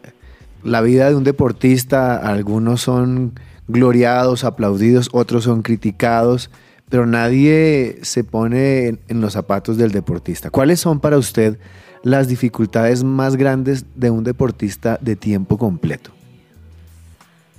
la 0.63 0.81
vida 0.81 1.09
de 1.09 1.15
un 1.15 1.23
deportista, 1.23 2.17
algunos 2.17 2.81
son 2.81 3.33
gloriados, 3.67 4.43
aplaudidos, 4.43 5.09
otros 5.11 5.43
son 5.43 5.61
criticados, 5.61 6.49
pero 6.89 7.05
nadie 7.05 7.97
se 8.01 8.23
pone 8.23 8.87
en, 8.87 9.21
los 9.21 9.33
zapatos 9.33 9.77
del 9.77 9.91
deportista. 9.91 10.49
¿Cuáles 10.49 10.79
son 10.79 10.99
para 10.99 11.17
usted 11.17 11.57
las 12.03 12.27
dificultades 12.27 13.03
más 13.03 13.35
grandes 13.35 13.85
de 13.95 14.09
un 14.09 14.23
deportista 14.23 14.97
de 15.01 15.15
tiempo 15.15 15.57
completo? 15.57 16.11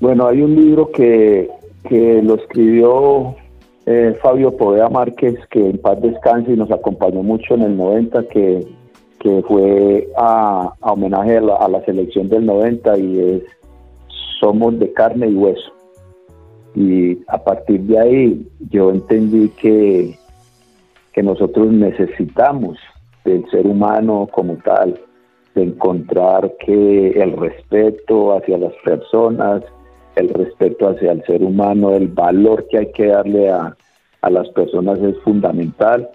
Bueno, 0.00 0.26
hay 0.26 0.40
un 0.40 0.54
libro 0.54 0.90
que, 0.90 1.50
lo 1.90 2.34
escribió 2.34 3.34
eh, 3.86 4.16
Fabio 4.22 4.56
Poveda 4.56 4.88
Márquez, 4.88 5.36
que 5.50 5.70
en 5.70 5.78
paz 5.78 6.00
descanse 6.02 6.52
y 6.52 6.56
nos 6.56 6.70
acompañó 6.70 7.22
mucho 7.22 7.54
en 7.54 7.62
el 7.62 7.76
90, 7.76 8.28
que 8.28 8.66
que 9.18 9.42
fue 9.46 10.08
a, 10.16 10.72
homenaje 10.80 11.38
a 11.38 11.68
la, 11.68 11.84
selección 11.84 12.28
del 12.28 12.46
90 12.46 12.98
y 12.98 13.20
es 13.20 13.42
Somos 14.40 14.78
de 14.78 14.92
carne 14.92 15.28
y 15.28 15.34
hueso. 15.34 15.72
Y 16.74 17.18
a 17.26 17.42
partir 17.42 17.80
de 17.82 17.98
ahí 17.98 18.46
yo 18.70 18.90
entendí 18.90 19.48
que, 19.60 20.16
que 21.12 21.22
nosotros 21.22 21.72
necesitamos 21.72 22.78
del 23.24 23.48
ser 23.50 23.66
humano 23.66 24.28
como 24.30 24.56
tal, 24.58 25.00
de 25.54 25.64
encontrar 25.64 26.54
que 26.64 27.10
el 27.20 27.36
respeto 27.36 28.36
hacia 28.36 28.58
las 28.58 28.74
personas, 28.84 29.64
el 30.14 30.28
respeto 30.28 30.88
hacia 30.88 31.12
el 31.12 31.24
ser 31.24 31.42
humano, 31.42 31.90
el 31.90 32.08
valor 32.08 32.66
que 32.68 32.78
hay 32.78 32.92
que 32.92 33.06
darle 33.06 33.50
a, 33.50 33.76
a 34.22 34.30
las 34.30 34.48
personas 34.50 35.00
es 35.00 35.18
fundamental 35.24 36.08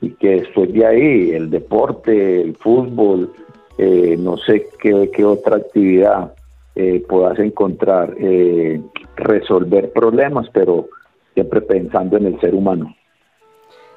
y 0.00 0.10
que 0.10 0.40
después 0.40 0.72
de 0.72 0.86
ahí 0.86 1.30
el 1.32 1.50
deporte, 1.50 2.40
el 2.40 2.56
fútbol, 2.56 3.32
eh, 3.78 4.16
no 4.18 4.36
sé 4.38 4.66
qué, 4.78 5.24
otra 5.24 5.56
actividad 5.56 6.34
eh, 6.74 7.02
puedas 7.08 7.38
encontrar, 7.38 8.14
eh, 8.18 8.80
resolver 9.16 9.92
problemas, 9.92 10.48
pero 10.52 10.88
siempre 11.34 11.60
pensando 11.60 12.16
en 12.16 12.26
el 12.26 12.40
ser 12.40 12.54
humano. 12.54 12.94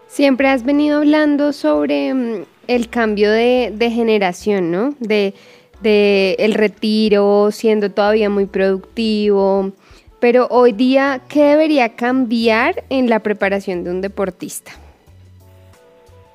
Siempre 0.08 0.48
has 0.50 0.64
venido 0.64 1.00
hablando 1.00 1.54
sobre 1.54 2.14
mm, 2.14 2.44
el 2.68 2.90
cambio 2.90 3.32
de, 3.32 3.74
generación, 3.92 4.72
¿no? 4.72 4.94
De, 5.00 5.34
de 5.82 6.36
el 6.40 6.54
retiro, 6.54 7.50
siendo 7.52 7.90
todavía 7.90 8.30
muy 8.30 8.46
productivo. 8.46 9.72
Pero 10.20 10.48
hoy 10.50 10.72
día, 10.72 11.22
¿qué 11.28 11.44
debería 11.44 11.96
cambiar 11.96 12.84
en 12.90 13.10
la 13.10 13.20
preparación 13.20 13.84
de 13.84 13.92
un 13.92 14.02
deportista? 14.02 14.72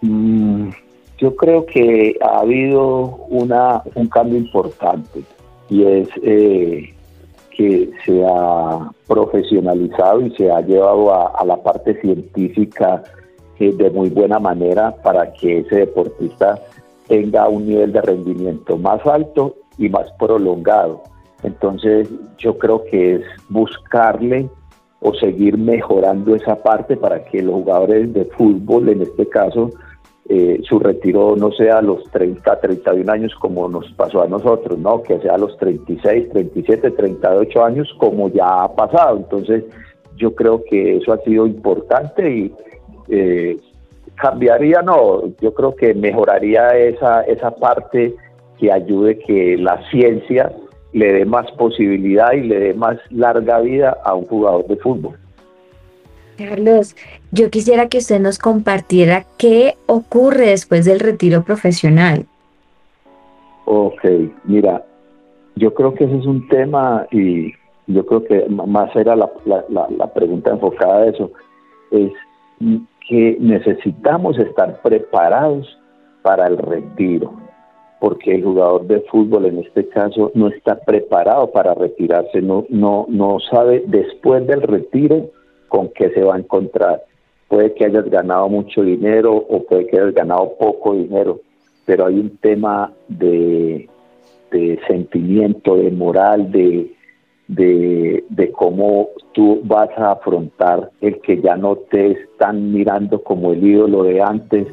Mm, 0.01 0.71
yo 1.19 1.35
creo 1.35 1.67
que 1.67 2.17
ha 2.21 2.41
habido 2.41 3.17
una, 3.29 3.83
un 3.95 4.09
cambio 4.09 4.39
importante 4.39 5.23
y 5.69 5.83
es 5.85 6.09
eh, 6.23 6.95
que 7.57 7.91
se 8.05 8.25
ha 8.25 8.91
profesionalizado 9.07 10.21
y 10.23 10.31
se 10.37 10.51
ha 10.51 10.61
llevado 10.61 11.13
a, 11.13 11.45
la 11.45 11.57
parte 11.57 12.01
científica 12.01 13.03
eh, 13.59 13.73
de 13.73 13.91
muy 13.91 14.11
buena 14.11 14.39
manera 14.39 14.95
para 15.03 15.33
que 15.33 15.59
ese 15.59 15.77
deportista 15.77 16.63
tenga 17.09 17.49
un 17.49 17.67
nivel 17.67 17.93
de 17.93 18.01
rendimiento 18.03 18.77
más 18.79 19.05
alto 19.05 19.57
y 19.77 19.89
más 19.89 20.11
prolongado. 20.19 21.03
Entonces 21.43 22.09
yo 22.39 22.57
creo 22.59 22.85
que 22.85 23.17
es 23.17 23.23
buscarle 23.49 24.49
o 25.01 25.15
seguir 25.15 25.59
mejorando 25.59 26.37
esa 26.37 26.63
parte 26.63 26.97
para 26.97 27.25
que 27.25 27.43
los 27.43 27.55
jugadores 27.55 28.13
de 28.13 28.25
fútbol, 28.25 28.89
en 28.89 29.03
este 29.03 29.29
caso, 29.29 29.71
eh, 30.31 30.61
su 30.63 30.79
retiro 30.79 31.37
no 31.37 31.53
sea 31.53 31.79
a 31.79 31.83
los 31.83 32.05
30, 32.11 32.61
31 32.61 33.11
años 33.11 33.35
como 33.41 33.67
nos 33.69 33.91
pasó 33.93 34.23
a 34.23 34.29
nosotros, 34.29 34.79
¿no? 34.79 35.03
Que 35.03 35.19
sea 35.21 35.35
a 35.35 35.39
los 35.39 35.57
36, 35.57 36.29
37, 36.31 36.91
38 36.91 37.65
años 37.65 37.95
como 37.99 38.29
ya 38.29 38.65
ha 38.65 38.75
pasado. 38.75 39.17
Entonces, 39.17 39.65
yo 40.17 40.35
creo 40.35 40.63
que 40.69 40.99
eso 40.99 41.15
ha 41.15 41.19
sido 41.19 41.47
importante 41.47 42.31
y 42.31 42.53
eh, 43.09 43.57
cambiaría, 44.17 44.83
no, 44.83 45.23
yo 45.41 45.55
creo 45.55 45.75
que 45.75 45.95
mejoraría 45.95 46.77
esa, 46.77 47.23
esa 47.23 47.51
parte 47.53 48.15
que 48.59 48.71
ayude 48.71 49.19
que 49.21 49.57
la 49.57 49.81
ciencia 49.91 50.53
le 50.93 51.13
dé 51.13 51.25
más 51.25 51.51
posibilidad 51.53 52.33
y 52.33 52.43
le 52.43 52.59
dé 52.59 52.75
más 52.75 52.99
larga 53.11 53.61
vida 53.61 53.97
a 54.05 54.15
un 54.15 54.27
jugador 54.27 54.67
de 54.67 54.77
fútbol. 54.77 55.17
Carlos, 56.39 56.95
yo 57.33 57.51
quisiera 57.51 57.89
que 57.89 57.99
usted 57.99 58.21
nos 58.21 58.39
compartiera 58.39 59.25
qué 59.39 59.75
ocurre 59.87 60.51
después 60.51 60.85
del 60.85 61.01
retiro 61.01 61.43
profesional. 61.43 62.27
Ok, 63.65 64.05
mira, 64.45 64.85
yo 65.57 65.75
creo 65.75 65.95
que 65.95 66.05
ese 66.05 66.17
es 66.17 66.27
un 66.27 66.47
tema 66.49 67.07
y 67.11 67.53
yo 67.89 68.07
creo 68.07 68.25
que 68.25 68.47
más 68.49 68.95
era 68.95 69.17
la, 69.17 69.29
pregunta 70.15 70.53
enfocada 70.53 70.99
a 70.99 71.07
eso, 71.07 71.33
es 71.91 72.13
que 73.09 73.37
necesitamos 73.41 74.39
estar 74.39 74.81
preparados 74.83 75.67
para 76.23 76.47
el 76.47 76.57
retiro, 76.57 77.33
porque 77.99 78.37
el 78.37 78.45
jugador 78.45 78.87
de 78.87 79.01
fútbol 79.11 79.47
en 79.47 79.59
este 79.59 79.89
caso 79.89 80.31
no 80.35 80.49
está 80.49 80.79
preparado 80.79 81.51
para 81.51 81.75
retirarse, 81.75 82.41
no, 82.41 82.65
no, 82.69 83.07
no 83.09 83.39
sabe 83.51 83.83
después 83.89 84.47
del 84.47 84.63
retiro 84.63 85.31
con 85.69 85.89
qué 85.91 86.11
se 86.11 86.23
va 86.23 86.37
a 86.37 86.39
encontrar. 86.39 87.05
Puede 87.49 87.75
que 87.75 87.87
hayas 87.87 88.09
ganado 88.11 88.49
mucho 88.49 88.83
dinero 88.83 89.35
o 89.35 89.63
puede 89.65 89.87
que 89.87 89.99
hayas 89.99 90.15
ganado 90.15 90.55
poco 90.59 90.95
dinero, 90.95 91.41
pero 91.87 92.07
hay 92.07 92.19
un 92.19 92.37
tema 92.39 92.93
de, 93.09 93.89
sentimiento, 94.87 95.77
de 95.77 95.91
moral, 95.91 96.51
de, 96.51 96.93
de, 97.49 98.53
cómo 98.53 99.09
tú 99.33 99.61
vas 99.65 99.89
a 99.97 100.13
afrontar 100.13 100.91
el 101.01 101.21
que 101.21 101.41
ya 101.41 101.57
no 101.57 101.77
te 101.77 102.13
están 102.13 102.73
mirando 102.73 103.23
como 103.23 103.53
el 103.53 103.65
ídolo 103.65 104.03
de 104.03 104.21
antes, 104.21 104.67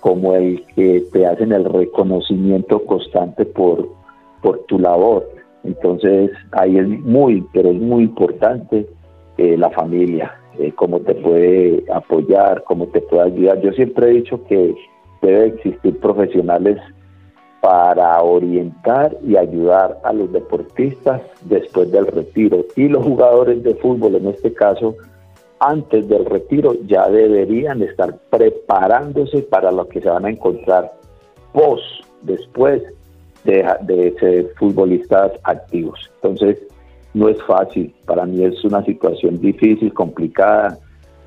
como 0.00 0.34
el 0.34 0.64
que 0.76 1.02
te 1.12 1.26
hacen 1.26 1.52
el 1.52 1.64
reconocimiento 1.64 2.84
constante 2.84 3.44
por, 3.44 3.88
por 4.42 4.64
tu 4.66 4.78
labor. 4.78 5.28
Entonces 5.64 6.30
ahí 6.52 6.78
es 6.78 6.88
muy, 6.88 7.44
pero 7.52 7.70
es 7.70 7.80
muy 7.80 8.04
importante 8.04 8.86
eh, 9.36 9.56
la 9.56 9.70
familia, 9.70 10.39
eh, 10.58 10.72
cómo 10.74 11.00
te 11.00 11.14
puede 11.14 11.84
apoyar, 11.92 12.64
cómo 12.64 12.86
te 12.88 13.00
puede 13.00 13.22
ayudar. 13.22 13.60
Yo 13.60 13.72
siempre 13.72 14.10
he 14.10 14.14
dicho 14.14 14.42
que 14.44 14.74
debe 15.22 15.46
existir 15.46 15.98
profesionales 16.00 16.78
para 17.60 18.22
orientar 18.22 19.16
y 19.26 19.36
ayudar 19.36 19.98
a 20.02 20.12
los 20.12 20.32
deportistas 20.32 21.20
después 21.42 21.90
del 21.92 22.06
retiro. 22.06 22.64
Y 22.74 22.88
los 22.88 23.04
jugadores 23.04 23.62
de 23.62 23.74
fútbol, 23.74 24.16
en 24.16 24.28
este 24.28 24.52
caso, 24.52 24.94
antes 25.60 26.08
del 26.08 26.24
retiro, 26.24 26.74
ya 26.86 27.08
deberían 27.08 27.82
estar 27.82 28.16
preparándose 28.30 29.42
para 29.42 29.70
lo 29.70 29.86
que 29.88 30.00
se 30.00 30.08
van 30.08 30.24
a 30.24 30.30
encontrar 30.30 30.92
post, 31.52 31.84
después 32.22 32.82
de, 33.44 33.66
de 33.82 34.14
ser 34.18 34.54
futbolistas 34.58 35.32
activos. 35.44 36.10
Entonces, 36.22 36.58
no 37.14 37.28
es 37.28 37.42
fácil. 37.42 37.94
Para 38.06 38.24
mí 38.26 38.44
es 38.44 38.64
una 38.64 38.84
situación 38.84 39.40
difícil, 39.40 39.92
complicada. 39.92 40.78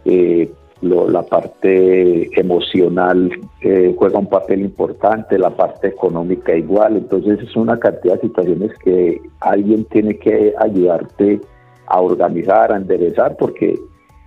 Eh, 0.05 0.49
la 0.81 1.23
parte 1.23 2.29
emocional 2.37 3.31
eh, 3.61 3.95
juega 3.97 4.19
un 4.19 4.27
papel 4.27 4.61
importante, 4.61 5.37
la 5.37 5.55
parte 5.55 5.87
económica 5.87 6.53
igual. 6.55 6.97
Entonces 6.97 7.39
es 7.41 7.55
una 7.55 7.79
cantidad 7.79 8.15
de 8.15 8.27
situaciones 8.27 8.71
que 8.79 9.21
alguien 9.39 9.85
tiene 9.85 10.17
que 10.17 10.53
ayudarte 10.59 11.39
a 11.87 12.01
organizar, 12.01 12.73
a 12.73 12.77
enderezar, 12.77 13.37
porque 13.37 13.77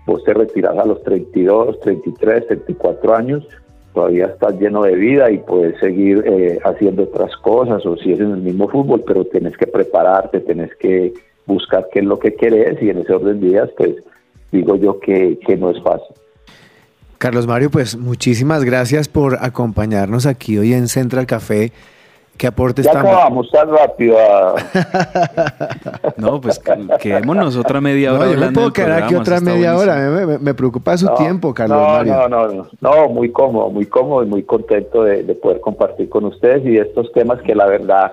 vos 0.07 0.23
te 0.25 0.33
retiras 0.33 0.79
a 0.79 0.87
los 0.87 1.03
32, 1.03 1.81
33, 1.81 2.47
34 2.47 3.15
años, 3.15 3.47
todavía 3.93 4.27
estás 4.27 4.59
lleno 4.61 4.83
de 4.83 4.95
vida 4.95 5.31
y 5.31 5.39
puedes 5.39 5.79
seguir 5.81 6.23
eh, 6.27 6.59
haciendo 6.65 7.05
otras 7.05 7.37
cosas, 7.39 7.85
o 7.85 7.97
si 7.97 8.13
es 8.13 8.21
en 8.21 8.31
el 8.31 8.43
mismo 8.43 8.69
fútbol, 8.69 9.03
pero 9.07 9.25
tienes 9.25 9.57
que 9.57 9.67
prepararte, 9.67 10.41
tienes 10.41 10.75
que 10.77 11.13
buscar 11.47 11.89
qué 11.93 12.01
es 12.01 12.05
lo 12.05 12.19
que 12.19 12.35
querés 12.35 12.81
y 12.83 12.91
en 12.91 12.99
ese 12.99 13.13
orden 13.13 13.41
de 13.41 13.49
días, 13.49 13.69
pues 13.77 13.95
digo 14.53 14.77
yo 14.77 14.99
que, 15.01 15.39
que 15.47 15.57
no 15.57 15.71
es 15.71 15.83
fácil. 15.83 16.15
Carlos 17.19 17.47
Mario, 17.47 17.71
pues 17.71 17.97
muchísimas 17.97 18.65
gracias 18.65 19.09
por 19.09 19.39
acompañarnos 19.41 20.27
aquí 20.27 20.59
hoy 20.59 20.75
en 20.75 20.89
Central 20.89 21.27
Café. 21.27 21.73
¿Qué 22.37 22.47
aportes 22.47 22.85
Ya 22.85 22.93
tan- 22.93 23.07
acabamos 23.07 23.51
tan 23.51 23.71
rápido. 23.71 24.19
a- 24.19 24.55
No, 26.19 26.39
pues 26.41 26.61
quedémonos 27.01 27.57
otra 27.57 27.81
media 27.81 28.11
No, 28.11 28.17
hora 28.21 28.33
yo 28.33 28.39
me 28.41 28.53
puedo 28.53 28.73
quedar 28.75 28.91
aquí 29.05 29.15
programa, 29.15 29.21
otra 29.23 29.37
eso 29.37 29.45
está 29.45 29.55
media 29.55 29.73
buenísimo. 29.75 29.97
hora. 30.05 30.11
Me, 30.11 30.27
me- 30.27 30.39
me 30.39 30.55
preocupa 30.55 30.97
su 30.99 31.07
No, 31.07 31.15
tiempo, 31.15 31.55
Carlos 31.55 31.79
no, 31.79 31.89
Mario. 31.89 32.13
No, 32.13 32.29
no, 32.29 32.49
no, 32.49 32.69
no, 32.81 33.09
muy 33.09 33.31
cómodo, 33.33 33.71
muy 33.71 33.87
cómodo 33.87 34.23
y 34.23 34.27
muy 34.27 34.43
contento 34.43 35.05
de, 35.05 35.23
de 35.23 35.35
poder 35.35 35.61
compartir 35.61 36.11
con 36.11 36.27
ustedes 36.27 36.63
y 36.67 36.73
de 36.73 36.81
estos 36.83 37.11
temas 37.13 37.41
que 37.41 37.55
la 37.55 37.65
verdad 37.67 38.13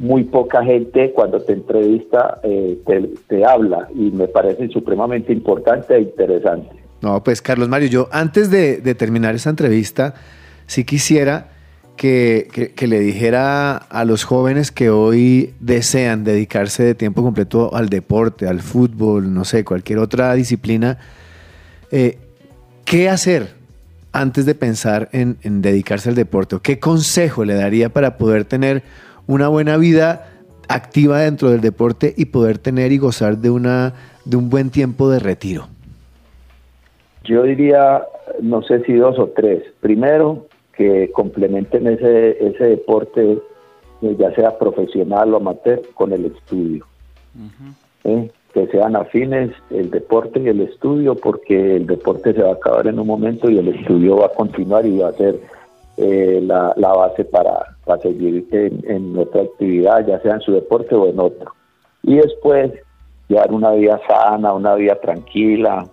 muy 0.00 0.24
poca 0.24 0.64
gente 0.64 1.12
cuando 1.12 1.42
te 1.42 1.52
entrevista 1.52 2.40
eh, 2.42 2.78
te, 3.28 3.44
habla 3.44 3.86
y 3.94 4.10
me 4.10 4.28
parece 4.28 4.68
supremamente 4.68 5.30
importante 5.30 5.94
e 5.94 6.00
interesante. 6.00 6.70
No, 7.02 7.22
pues 7.22 7.42
Carlos 7.42 7.68
Mario, 7.68 7.88
yo 7.88 8.08
antes 8.10 8.50
de, 8.50 8.78
terminar 8.94 9.34
esta 9.34 9.50
entrevista, 9.50 10.14
sí 10.66 10.84
quisiera 10.84 11.48
que, 11.98 12.72
que- 12.74 12.86
le 12.86 12.98
dijera 12.98 13.76
a 13.76 14.06
los 14.06 14.24
jóvenes 14.24 14.72
que 14.72 14.88
hoy 14.88 15.52
desean 15.60 16.24
dedicarse 16.24 16.82
de 16.82 16.94
tiempo 16.94 17.22
completo 17.22 17.76
al 17.76 17.90
deporte, 17.90 18.48
al 18.48 18.60
fútbol, 18.60 19.34
no 19.34 19.44
sé, 19.44 19.64
cualquier 19.64 19.98
otra 19.98 20.32
disciplina, 20.32 20.96
eh, 21.90 22.16
¿qué 22.86 23.10
hacer 23.10 23.48
antes 24.12 24.46
de 24.46 24.54
pensar 24.54 25.10
en, 25.12 25.36
dedicarse 25.60 26.08
al 26.08 26.14
deporte? 26.14 26.56
¿O 26.56 26.62
¿Qué 26.62 26.78
consejo 26.78 27.44
le 27.44 27.52
daría 27.52 27.90
para 27.90 28.16
poder 28.16 28.46
tener 28.46 28.82
una 29.30 29.46
buena 29.48 29.76
vida 29.76 30.26
activa 30.68 31.20
dentro 31.20 31.50
del 31.50 31.60
deporte 31.60 32.12
y 32.16 32.26
poder 32.26 32.58
tener 32.58 32.90
y 32.90 32.98
gozar 32.98 33.38
de, 33.38 33.50
una, 33.50 33.94
de 34.24 34.36
un 34.36 34.50
buen 34.50 34.70
tiempo 34.70 35.08
de 35.08 35.20
retiro? 35.20 35.68
Yo 37.24 37.44
diría, 37.44 38.02
no 38.42 38.62
sé 38.62 38.82
si 38.84 38.94
dos 38.94 39.18
o 39.18 39.28
tres. 39.28 39.62
Primero, 39.80 40.46
que 40.76 41.10
complementen 41.12 41.86
ese, 41.86 42.44
ese 42.44 42.64
deporte, 42.64 43.38
eh, 44.02 44.16
ya 44.18 44.34
sea 44.34 44.58
profesional 44.58 45.32
o 45.32 45.36
amateur, 45.36 45.80
con 45.94 46.12
el 46.12 46.26
estudio. 46.26 46.84
¿eh? 48.04 48.30
Que 48.52 48.66
sean 48.66 48.96
afines 48.96 49.52
el 49.70 49.90
deporte 49.90 50.40
y 50.40 50.48
el 50.48 50.60
estudio, 50.60 51.14
porque 51.14 51.76
el 51.76 51.86
deporte 51.86 52.32
se 52.32 52.42
va 52.42 52.50
a 52.50 52.54
acabar 52.54 52.88
en 52.88 52.98
un 52.98 53.06
momento 53.06 53.48
y 53.48 53.58
el 53.58 53.68
estudio 53.68 54.16
va 54.16 54.26
a 54.26 54.30
continuar 54.30 54.84
y 54.86 54.98
va 54.98 55.10
a 55.10 55.12
ser 55.12 55.38
eh, 56.00 56.40
la, 56.42 56.72
base 56.74 57.24
para, 57.24 57.76
para 57.84 58.00
seguir 58.00 58.46
en, 58.52 58.82
en 58.88 59.18
otra 59.18 59.42
actividad, 59.42 60.06
ya 60.06 60.20
sea 60.20 60.34
en 60.34 60.40
su 60.40 60.52
deporte 60.52 60.94
o 60.94 61.08
en 61.08 61.20
otro. 61.20 61.52
Y 62.02 62.16
después, 62.16 62.72
llevar 63.28 63.52
una 63.52 63.72
vida 63.72 64.00
sana, 64.08 64.52
una 64.54 64.74
vida 64.74 64.96
tranquila, 64.96 65.86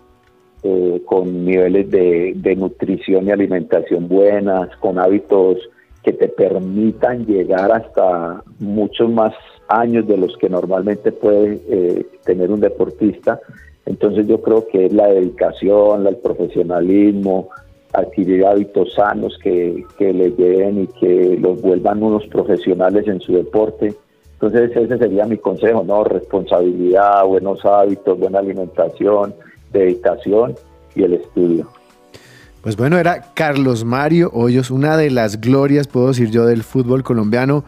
eh, 0.64 1.02
con 1.06 1.46
niveles 1.46 1.92
de, 1.92 2.34
de 2.36 2.56
nutrición 2.56 3.28
y 3.28 3.32
alimentación 3.32 4.08
buenas, 4.08 4.76
con 4.78 4.98
hábitos 4.98 5.58
que 6.04 6.14
te 6.14 6.30
permitan 6.30 7.26
llegar 7.26 7.72
hasta 7.72 8.42
muchos 8.60 9.10
más 9.10 9.34
años 9.68 10.08
de 10.08 10.18
los 10.18 10.36
que 10.38 10.50
normalmente 10.50 11.12
puede 11.12 11.60
eh, 11.70 12.06
tener 12.26 12.50
un 12.50 12.62
deportista. 12.62 13.40
Entonces 13.86 14.28
yo 14.28 14.42
creo 14.42 14.68
que 14.68 14.86
es 14.86 14.94
la 14.94 15.08
dedicación, 15.08 16.08
el 16.08 16.18
profesionalismo, 16.18 17.50
adquirir 17.94 18.46
hábitos 18.46 18.94
sanos 18.94 19.38
que, 19.42 19.86
que 19.98 20.14
le 20.14 20.32
lleven 20.32 20.84
y 20.84 20.88
que 20.88 21.38
los 21.40 21.62
vuelvan 21.62 22.04
unos 22.04 22.26
profesionales 22.28 23.08
en 23.08 23.20
su 23.20 23.34
deporte. 23.34 23.96
Entonces 24.34 24.72
ese 24.76 24.98
sería 24.98 25.26
mi 25.26 25.38
consejo, 25.38 25.84
¿no? 25.84 26.04
Responsabilidad, 26.04 27.26
buenos 27.26 27.66
hábitos, 27.66 28.20
buena 28.20 28.40
alimentación, 28.40 29.34
dedicación 29.72 30.56
y 30.96 31.04
el 31.04 31.14
estudio. 31.14 31.68
Pues 32.62 32.76
bueno, 32.76 32.98
era 32.98 33.34
Carlos 33.34 33.86
Mario 33.86 34.30
Hoyos, 34.34 34.72
una 34.72 34.98
de 34.98 35.10
las 35.10 35.40
glorias, 35.40 35.88
puedo 35.88 36.10
decir 36.10 36.30
yo, 36.30 36.46
del 36.46 36.64
fútbol 36.64 37.04
colombiano. 37.04 37.64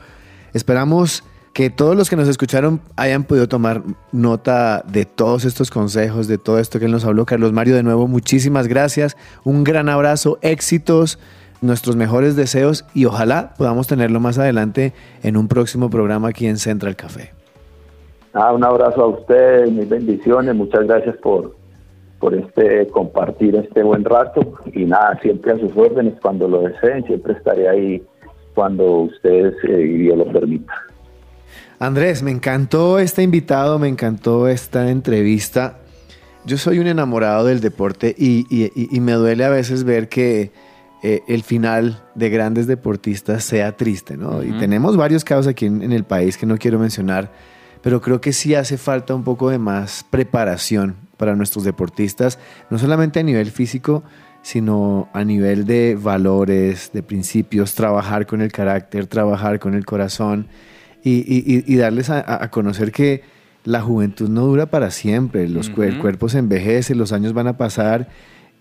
Esperamos 0.53 1.23
que 1.53 1.69
todos 1.69 1.95
los 1.95 2.09
que 2.09 2.15
nos 2.15 2.27
escucharon 2.27 2.79
hayan 2.95 3.23
podido 3.23 3.47
tomar 3.47 3.81
nota 4.11 4.83
de 4.87 5.05
todos 5.05 5.45
estos 5.45 5.71
consejos, 5.71 6.27
de 6.27 6.37
todo 6.37 6.59
esto 6.59 6.79
que 6.79 6.85
él 6.85 6.91
nos 6.91 7.05
habló. 7.05 7.25
Carlos 7.25 7.51
Mario, 7.51 7.75
de 7.75 7.83
nuevo, 7.83 8.07
muchísimas 8.07 8.67
gracias. 8.67 9.17
Un 9.43 9.63
gran 9.63 9.89
abrazo, 9.89 10.37
éxitos, 10.41 11.19
nuestros 11.61 11.95
mejores 11.95 12.35
deseos 12.35 12.85
y 12.93 13.05
ojalá 13.05 13.53
podamos 13.57 13.87
tenerlo 13.87 14.19
más 14.19 14.37
adelante 14.37 14.93
en 15.23 15.37
un 15.37 15.47
próximo 15.47 15.89
programa 15.89 16.29
aquí 16.29 16.47
en 16.47 16.57
Central 16.57 16.95
Café. 16.95 17.31
Ah, 18.33 18.53
un 18.53 18.63
abrazo 18.63 19.01
a 19.01 19.07
ustedes, 19.07 19.71
mis 19.71 19.89
bendiciones, 19.89 20.55
muchas 20.55 20.85
gracias 20.85 21.17
por, 21.17 21.55
por 22.19 22.35
este 22.35 22.87
compartir 22.87 23.55
este 23.55 23.81
buen 23.81 24.05
rato 24.05 24.53
y 24.71 24.85
nada, 24.85 25.17
siempre 25.21 25.53
a 25.53 25.57
sus 25.57 25.75
órdenes 25.75 26.13
cuando 26.21 26.47
lo 26.47 26.61
deseen, 26.61 27.03
siempre 27.05 27.33
estaré 27.33 27.67
ahí 27.67 28.03
cuando 28.53 29.01
ustedes 29.01 29.55
eh, 29.63 29.81
y 29.81 29.97
Dios 29.97 30.17
lo 30.17 30.31
permita. 30.31 30.73
Andrés, 31.79 32.23
me 32.23 32.31
encantó 32.31 32.99
este 32.99 33.23
invitado, 33.23 33.79
me 33.79 33.87
encantó 33.87 34.47
esta 34.47 34.89
entrevista. 34.89 35.77
Yo 36.45 36.57
soy 36.57 36.79
un 36.79 36.87
enamorado 36.87 37.45
del 37.45 37.61
deporte 37.61 38.13
y, 38.17 38.45
y- 38.49 38.71
y- 38.75 38.89
y 38.95 38.99
me 38.99 39.13
duele 39.13 39.45
a 39.45 39.49
veces 39.49 39.83
ver 39.83 40.09
que 40.09 40.51
eh, 41.03 41.21
el 41.29 41.43
final 41.43 42.03
de 42.15 42.29
grandes 42.29 42.67
deportistas 42.67 43.45
sea 43.45 43.77
triste, 43.77 44.17
¿no? 44.17 44.43
Y 44.43 44.51
tenemos 44.59 44.97
varios 44.97 45.23
casos 45.23 45.47
aquí 45.47 45.65
en, 45.67 45.81
en 45.81 45.93
el 45.93 46.03
país 46.03 46.37
que 46.37 46.45
no 46.45 46.57
quiero 46.57 46.77
mencionar, 46.79 47.31
pero 47.81 48.01
creo 48.01 48.19
que 48.19 48.33
sí 48.33 48.55
hace 48.55 48.77
falta 48.77 49.15
un 49.15 49.23
poco 49.23 49.49
de 49.49 49.59
más 49.59 50.05
preparación 50.09 50.95
para 51.15 51.35
nuestros 51.37 51.63
deportistas, 51.63 52.37
no 52.69 52.77
solamente 52.77 53.21
a 53.21 53.23
nivel 53.23 53.51
físico, 53.51 54.03
sino 54.41 55.07
a 55.13 55.23
nivel 55.23 55.63
de 55.65 55.97
valores, 55.97 56.91
de 56.93 57.03
principios, 57.03 57.75
trabajar 57.75 58.25
con 58.25 58.41
el 58.41 58.51
carácter, 58.51 59.07
trabajar 59.07 59.59
con 59.59 59.75
el 59.75 59.85
corazón 59.85 60.47
y, 61.03 61.19
y- 61.19 61.63
y- 61.65 61.75
darles 61.77 62.09
a, 62.09 62.49
conocer 62.51 62.91
que 62.91 63.23
la 63.63 63.81
juventud 63.81 64.29
no 64.29 64.45
dura 64.45 64.67
para 64.67 64.91
siempre, 64.91 65.47
los, 65.47 65.71
el 65.77 65.97
cuerpo 65.97 66.29
se 66.29 66.39
envejece, 66.39 66.95
los 66.95 67.11
años 67.11 67.33
van 67.33 67.47
a 67.47 67.57
pasar 67.57 68.09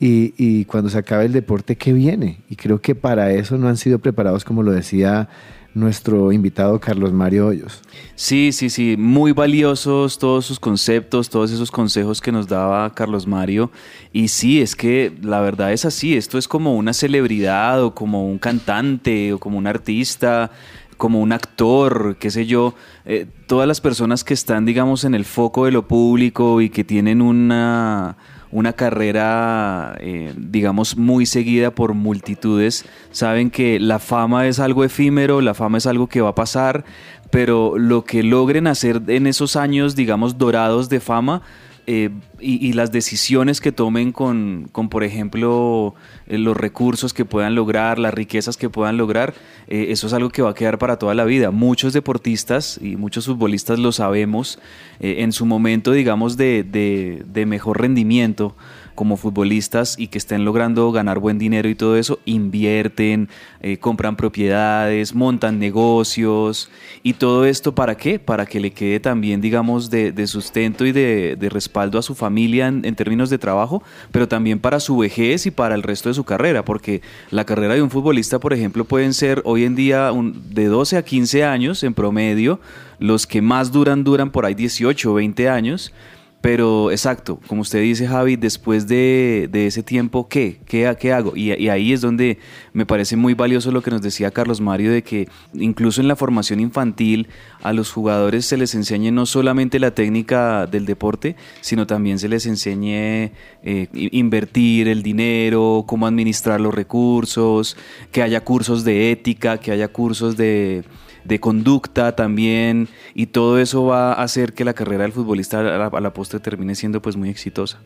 y, 0.00 0.34
y 0.36 0.64
cuando 0.66 0.90
se 0.90 0.98
acabe 0.98 1.24
el 1.24 1.32
deporte, 1.32 1.76
¿qué 1.76 1.92
viene? 1.92 2.40
Y 2.48 2.56
creo 2.56 2.80
que 2.80 2.94
para 2.94 3.32
eso 3.32 3.58
no 3.58 3.68
han 3.68 3.76
sido 3.76 3.98
preparados, 3.98 4.44
como 4.44 4.62
lo 4.62 4.72
decía 4.72 5.28
nuestro 5.74 6.32
invitado 6.32 6.80
Carlos 6.80 7.12
Mario 7.12 7.48
Hoyos. 7.48 7.82
Sí, 8.14 8.52
sí, 8.52 8.70
sí, 8.70 8.96
muy 8.98 9.32
valiosos 9.32 10.18
todos 10.18 10.44
sus 10.46 10.58
conceptos, 10.58 11.28
todos 11.28 11.50
esos 11.52 11.70
consejos 11.70 12.20
que 12.20 12.32
nos 12.32 12.48
daba 12.48 12.92
Carlos 12.94 13.26
Mario. 13.26 13.70
Y 14.12 14.28
sí, 14.28 14.60
es 14.60 14.74
que 14.74 15.12
la 15.22 15.40
verdad 15.40 15.72
es 15.72 15.84
así, 15.84 16.16
esto 16.16 16.38
es 16.38 16.48
como 16.48 16.76
una 16.76 16.92
celebridad 16.92 17.82
o 17.82 17.94
como 17.94 18.26
un 18.26 18.38
cantante 18.38 19.32
o 19.32 19.38
como 19.38 19.58
un 19.58 19.66
artista, 19.66 20.50
como 20.98 21.22
un 21.22 21.32
actor, 21.32 22.16
qué 22.18 22.30
sé 22.30 22.44
yo. 22.44 22.74
Eh, 23.06 23.26
todas 23.46 23.66
las 23.66 23.80
personas 23.80 24.22
que 24.24 24.34
están, 24.34 24.66
digamos, 24.66 25.04
en 25.04 25.14
el 25.14 25.24
foco 25.24 25.64
de 25.64 25.72
lo 25.72 25.88
público 25.88 26.60
y 26.60 26.68
que 26.68 26.84
tienen 26.84 27.22
una 27.22 28.18
una 28.50 28.72
carrera, 28.72 29.96
eh, 30.00 30.32
digamos, 30.36 30.96
muy 30.96 31.26
seguida 31.26 31.70
por 31.70 31.94
multitudes, 31.94 32.86
saben 33.10 33.50
que 33.50 33.78
la 33.78 33.98
fama 33.98 34.46
es 34.46 34.58
algo 34.58 34.84
efímero, 34.84 35.40
la 35.40 35.54
fama 35.54 35.78
es 35.78 35.86
algo 35.86 36.06
que 36.06 36.20
va 36.20 36.30
a 36.30 36.34
pasar, 36.34 36.84
pero 37.30 37.76
lo 37.76 38.04
que 38.04 38.22
logren 38.22 38.66
hacer 38.66 39.02
en 39.08 39.26
esos 39.26 39.56
años, 39.56 39.96
digamos, 39.96 40.38
dorados 40.38 40.88
de 40.88 41.00
fama, 41.00 41.42
eh, 41.90 42.10
y, 42.38 42.68
y 42.68 42.74
las 42.74 42.92
decisiones 42.92 43.62
que 43.62 43.72
tomen 43.72 44.12
con, 44.12 44.68
con, 44.72 44.90
por 44.90 45.04
ejemplo, 45.04 45.94
eh, 46.26 46.36
los 46.36 46.54
recursos 46.54 47.14
que 47.14 47.24
puedan 47.24 47.54
lograr, 47.54 47.98
las 47.98 48.12
riquezas 48.12 48.58
que 48.58 48.68
puedan 48.68 48.98
lograr, 48.98 49.32
eh, 49.68 49.86
eso 49.88 50.06
es 50.06 50.12
algo 50.12 50.28
que 50.28 50.42
va 50.42 50.50
a 50.50 50.54
quedar 50.54 50.76
para 50.76 50.98
toda 50.98 51.14
la 51.14 51.24
vida. 51.24 51.50
Muchos 51.50 51.94
deportistas 51.94 52.78
y 52.82 52.96
muchos 52.96 53.24
futbolistas 53.24 53.78
lo 53.78 53.92
sabemos, 53.92 54.58
en 55.00 55.32
su 55.32 55.46
momento, 55.46 55.92
digamos, 55.92 56.36
de, 56.36 56.62
de 56.62 57.46
mejor 57.46 57.80
rendimiento 57.80 58.54
como 58.98 59.16
futbolistas 59.16 59.94
y 59.96 60.08
que 60.08 60.18
estén 60.18 60.44
logrando 60.44 60.90
ganar 60.90 61.20
buen 61.20 61.38
dinero 61.38 61.68
y 61.68 61.76
todo 61.76 61.96
eso, 61.96 62.18
invierten, 62.24 63.28
eh, 63.60 63.76
compran 63.76 64.16
propiedades, 64.16 65.14
montan 65.14 65.60
negocios 65.60 66.68
y 67.04 67.12
todo 67.12 67.44
esto 67.44 67.76
para 67.76 67.96
qué? 67.96 68.18
Para 68.18 68.44
que 68.44 68.58
le 68.58 68.72
quede 68.72 68.98
también, 68.98 69.40
digamos, 69.40 69.88
de, 69.88 70.10
de 70.10 70.26
sustento 70.26 70.84
y 70.84 70.90
de, 70.90 71.38
respaldo 71.48 72.00
a 72.00 72.02
su 72.02 72.16
familia 72.16 72.66
en, 72.66 72.94
términos 72.96 73.30
de 73.30 73.38
trabajo, 73.38 73.84
pero 74.10 74.26
también 74.26 74.58
para 74.58 74.80
su 74.80 74.96
vejez 74.96 75.46
y 75.46 75.52
para 75.52 75.76
el 75.76 75.84
resto 75.84 76.08
de 76.08 76.16
su 76.16 76.24
carrera, 76.24 76.64
porque 76.64 77.00
la 77.30 77.44
carrera 77.44 77.74
de 77.74 77.82
un 77.82 77.90
futbolista, 77.90 78.40
por 78.40 78.52
ejemplo, 78.52 78.84
pueden 78.84 79.14
ser 79.14 79.42
hoy 79.44 79.62
en 79.62 79.76
día 79.76 80.10
de 80.50 80.66
12 80.66 80.96
a 80.96 81.04
15 81.04 81.44
años 81.44 81.84
en 81.84 81.94
promedio, 81.94 82.58
los 82.98 83.28
que 83.28 83.42
más 83.42 83.70
duran 83.70 84.02
duran 84.02 84.32
por 84.32 84.44
ahí 84.44 84.54
18 84.54 85.12
o 85.12 85.14
20 85.14 85.48
años 85.48 85.92
Pero 86.40 86.92
exacto, 86.92 87.40
como 87.48 87.62
usted 87.62 87.82
dice 87.82 88.06
Javi, 88.06 88.36
después 88.36 88.86
de, 88.86 89.48
de 89.50 89.66
ese 89.66 89.82
tiempo, 89.82 90.28
¿qué? 90.28 90.60
¿Qué, 90.66 90.94
qué 91.00 91.12
hago? 91.12 91.36
Y, 91.36 91.50
ahí 91.68 91.92
es 91.92 92.00
donde 92.00 92.38
me 92.72 92.86
parece 92.86 93.16
muy 93.16 93.34
valioso 93.34 93.72
lo 93.72 93.82
que 93.82 93.90
nos 93.90 94.02
decía 94.02 94.30
Carlos 94.30 94.60
Mario 94.60 94.92
de 94.92 95.02
que 95.02 95.28
incluso 95.52 96.00
en 96.00 96.06
la 96.06 96.14
formación 96.14 96.60
infantil 96.60 97.26
a 97.60 97.72
los 97.72 97.90
jugadores 97.90 98.46
se 98.46 98.56
les 98.56 98.76
enseñe 98.76 99.10
no 99.10 99.26
solamente 99.26 99.80
la 99.80 99.90
técnica 99.90 100.66
del 100.66 100.86
deporte, 100.86 101.34
sino 101.60 101.88
también 101.88 102.20
se 102.20 102.28
les 102.28 102.46
enseñe 102.46 103.32
eh, 103.64 103.88
invertir 103.92 104.86
el 104.86 105.02
dinero, 105.02 105.84
cómo 105.88 106.06
administrar 106.06 106.60
los 106.60 106.72
recursos, 106.72 107.76
que 108.12 108.22
haya 108.22 108.44
cursos 108.44 108.84
de 108.84 109.10
ética, 109.10 109.58
que 109.58 109.72
haya 109.72 109.88
cursos 109.88 110.36
de, 110.36 110.84
de 111.28 111.38
conducta 111.38 112.16
también, 112.16 112.88
y 113.14 113.26
todo 113.26 113.58
eso 113.58 113.84
va 113.84 114.12
a 114.14 114.22
hacer 114.22 114.54
que 114.54 114.64
la 114.64 114.74
carrera 114.74 115.02
del 115.02 115.12
futbolista 115.12 115.60
a 115.60 115.62
la, 115.62 115.86
a 115.86 116.00
la 116.00 116.12
postre 116.12 116.40
termine 116.40 116.74
siendo 116.74 117.00
pues 117.00 117.16
muy 117.16 117.28
exitosa. 117.28 117.78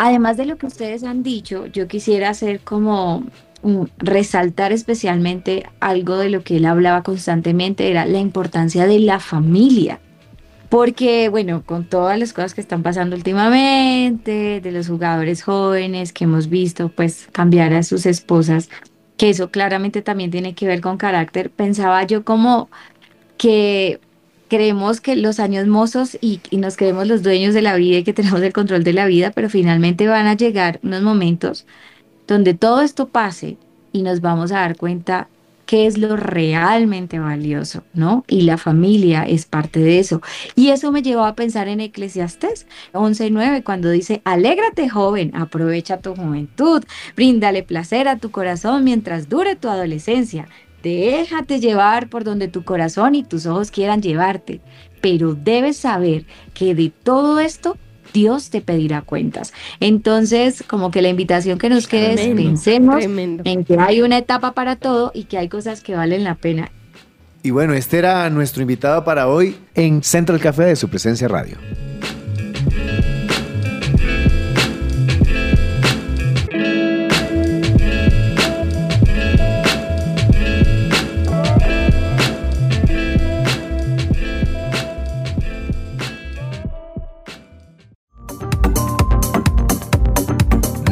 Además 0.00 0.36
de 0.36 0.46
lo 0.46 0.56
que 0.56 0.66
ustedes 0.66 1.04
han 1.04 1.22
dicho, 1.22 1.66
yo 1.66 1.88
quisiera 1.88 2.30
hacer 2.30 2.60
como 2.60 3.24
mm, 3.62 3.82
resaltar 3.98 4.72
especialmente 4.72 5.66
algo 5.80 6.16
de 6.16 6.30
lo 6.30 6.42
que 6.44 6.56
él 6.56 6.66
hablaba 6.66 7.02
constantemente, 7.02 7.90
era 7.90 8.06
la 8.06 8.18
importancia 8.18 8.86
de 8.86 9.00
la 9.00 9.18
familia. 9.18 10.00
Porque, 10.68 11.30
bueno, 11.30 11.62
con 11.64 11.84
todas 11.84 12.18
las 12.18 12.32
cosas 12.32 12.54
que 12.54 12.60
están 12.60 12.82
pasando 12.82 13.16
últimamente, 13.16 14.60
de 14.60 14.70
los 14.70 14.86
jugadores 14.86 15.42
jóvenes 15.42 16.12
que 16.12 16.24
hemos 16.24 16.48
visto, 16.48 16.90
pues 16.90 17.26
cambiar 17.32 17.72
a 17.72 17.82
sus 17.82 18.06
esposas, 18.06 18.68
que 19.18 19.30
eso 19.30 19.50
claramente 19.50 20.02
también 20.02 20.30
tiene 20.30 20.54
que 20.54 20.66
ver 20.66 20.80
con 20.80 20.96
carácter, 20.96 21.50
pensaba 21.50 22.04
yo 22.04 22.24
como 22.24 22.70
que 23.38 24.00
creemos 24.48 25.00
que 25.00 25.16
los 25.16 25.40
años 25.40 25.66
mozos 25.66 26.16
y, 26.20 26.40
y 26.50 26.58
nos 26.58 26.76
creemos 26.76 27.06
los 27.06 27.22
dueños 27.22 27.54
de 27.54 27.62
la 27.62 27.76
vida 27.76 27.98
y 27.98 28.04
que 28.04 28.14
tenemos 28.14 28.40
el 28.42 28.52
control 28.54 28.84
de 28.84 28.94
la 28.94 29.06
vida, 29.06 29.32
pero 29.32 29.50
finalmente 29.50 30.08
van 30.08 30.26
a 30.26 30.34
llegar 30.36 30.80
unos 30.82 31.02
momentos 31.02 31.66
donde 32.26 32.54
todo 32.54 32.82
esto 32.82 33.08
pase 33.08 33.58
y 33.92 34.02
nos 34.02 34.20
vamos 34.20 34.52
a 34.52 34.60
dar 34.60 34.76
cuenta 34.76 35.28
qué 35.68 35.86
es 35.86 35.98
lo 35.98 36.16
realmente 36.16 37.18
valioso, 37.18 37.84
¿no? 37.92 38.24
Y 38.26 38.40
la 38.40 38.56
familia 38.56 39.24
es 39.24 39.44
parte 39.44 39.80
de 39.80 39.98
eso. 39.98 40.22
Y 40.54 40.70
eso 40.70 40.90
me 40.92 41.02
llevó 41.02 41.26
a 41.26 41.34
pensar 41.34 41.68
en 41.68 41.80
Eclesiastés 41.80 42.66
11:9 42.94 43.62
cuando 43.62 43.90
dice, 43.90 44.22
"Alégrate, 44.24 44.88
joven, 44.88 45.30
aprovecha 45.36 45.98
tu 45.98 46.16
juventud, 46.16 46.82
bríndale 47.14 47.62
placer 47.62 48.08
a 48.08 48.16
tu 48.16 48.30
corazón 48.30 48.82
mientras 48.82 49.28
dure 49.28 49.56
tu 49.56 49.68
adolescencia." 49.68 50.48
Déjate 50.82 51.60
llevar 51.60 52.08
por 52.08 52.24
donde 52.24 52.48
tu 52.48 52.64
corazón 52.64 53.14
y 53.14 53.22
tus 53.22 53.44
ojos 53.44 53.70
quieran 53.70 54.00
llevarte, 54.00 54.62
pero 55.02 55.34
debes 55.34 55.76
saber 55.76 56.24
que 56.54 56.74
de 56.74 56.88
todo 56.88 57.40
esto 57.40 57.76
Dios 58.12 58.50
te 58.50 58.60
pedirá 58.60 59.02
cuentas. 59.02 59.52
Entonces, 59.80 60.64
como 60.66 60.90
que 60.90 61.02
la 61.02 61.08
invitación 61.08 61.58
que 61.58 61.68
nos 61.68 61.86
queda 61.86 62.12
es 62.12 62.34
pensemos 62.34 62.98
tremendo. 62.98 63.42
en 63.46 63.64
que 63.64 63.76
hay 63.78 64.02
una 64.02 64.18
etapa 64.18 64.52
para 64.52 64.76
todo 64.76 65.10
y 65.14 65.24
que 65.24 65.38
hay 65.38 65.48
cosas 65.48 65.82
que 65.82 65.94
valen 65.94 66.24
la 66.24 66.34
pena. 66.34 66.70
Y 67.42 67.50
bueno, 67.50 67.72
este 67.74 67.98
era 67.98 68.28
nuestro 68.30 68.62
invitado 68.62 69.04
para 69.04 69.28
hoy 69.28 69.56
en 69.74 70.02
Central 70.02 70.40
Café 70.40 70.64
de 70.64 70.76
su 70.76 70.88
presencia 70.88 71.28
radio. 71.28 71.56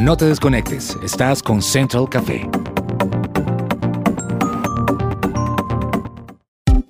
No 0.07 0.15
te 0.15 0.23
desconectes, 0.23 0.97
estás 1.03 1.43
con 1.43 1.61
Central 1.61 2.07
Café. 2.09 2.49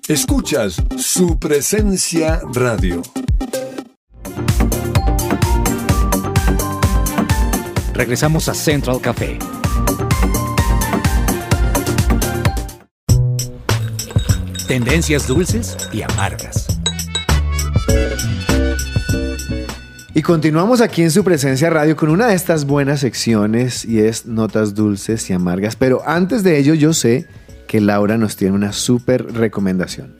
Escuchas 0.06 0.80
su 0.96 1.36
presencia 1.36 2.40
radio. 2.54 3.02
Regresamos 7.92 8.48
a 8.48 8.54
Central 8.54 9.00
Café. 9.00 9.36
Tendencias 14.68 15.26
dulces 15.26 15.76
y 15.92 16.02
amargas. 16.02 16.68
Y 20.14 20.22
continuamos 20.22 20.80
aquí 20.80 21.02
en 21.02 21.10
su 21.10 21.22
presencia 21.22 21.68
radio 21.68 21.94
con 21.94 22.08
una 22.08 22.28
de 22.28 22.34
estas 22.34 22.64
buenas 22.64 23.00
secciones 23.00 23.84
y 23.84 24.00
es 24.00 24.24
notas 24.24 24.74
dulces 24.74 25.28
y 25.28 25.34
amargas. 25.34 25.76
Pero 25.76 26.02
antes 26.06 26.42
de 26.42 26.58
ello 26.58 26.74
yo 26.74 26.94
sé 26.94 27.26
que 27.66 27.80
Laura 27.80 28.16
nos 28.16 28.36
tiene 28.36 28.54
una 28.54 28.72
súper 28.72 29.34
recomendación. 29.34 30.16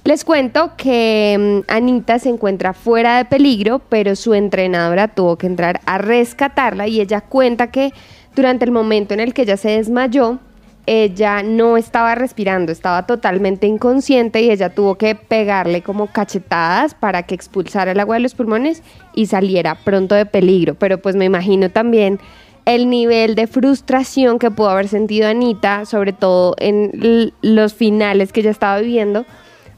Les 0.07 0.23
cuento 0.23 0.71
que 0.77 1.63
mm, 1.67 1.69
Anita 1.69 2.17
se 2.17 2.29
encuentra 2.29 2.71
fuera 2.71 3.17
de 3.17 3.25
peligro, 3.25 3.79
pero 3.79 4.15
su 4.15 4.33
entrenadora 4.33 5.09
tuvo 5.09 5.35
que 5.35 5.47
entrar 5.47 5.81
a 5.85 5.97
rescatarla 5.97 6.87
y 6.87 7.01
ella 7.01 7.19
cuenta 7.19 7.71
que 7.71 7.91
durante 8.33 8.63
el 8.63 8.71
momento 8.71 9.13
en 9.13 9.19
el 9.19 9.33
que 9.33 9.41
ella 9.41 9.57
se 9.57 9.71
desmayó, 9.71 10.39
ella 10.85 11.43
no 11.43 11.75
estaba 11.75 12.15
respirando, 12.15 12.71
estaba 12.71 13.05
totalmente 13.05 13.67
inconsciente 13.67 14.41
y 14.41 14.49
ella 14.49 14.69
tuvo 14.69 14.95
que 14.95 15.13
pegarle 15.13 15.81
como 15.81 16.07
cachetadas 16.07 16.93
para 16.93 17.23
que 17.23 17.35
expulsara 17.35 17.91
el 17.91 17.99
agua 17.99 18.15
de 18.15 18.21
los 18.21 18.33
pulmones 18.33 18.83
y 19.13 19.25
saliera 19.25 19.75
pronto 19.75 20.15
de 20.15 20.25
peligro. 20.25 20.75
Pero 20.75 20.99
pues 20.99 21.17
me 21.17 21.25
imagino 21.25 21.69
también 21.69 22.21
el 22.63 22.89
nivel 22.89 23.35
de 23.35 23.45
frustración 23.45 24.39
que 24.39 24.51
pudo 24.51 24.69
haber 24.69 24.87
sentido 24.87 25.27
Anita, 25.27 25.85
sobre 25.85 26.13
todo 26.13 26.55
en 26.59 27.33
los 27.41 27.73
finales 27.73 28.31
que 28.31 28.39
ella 28.39 28.51
estaba 28.51 28.79
viviendo 28.79 29.25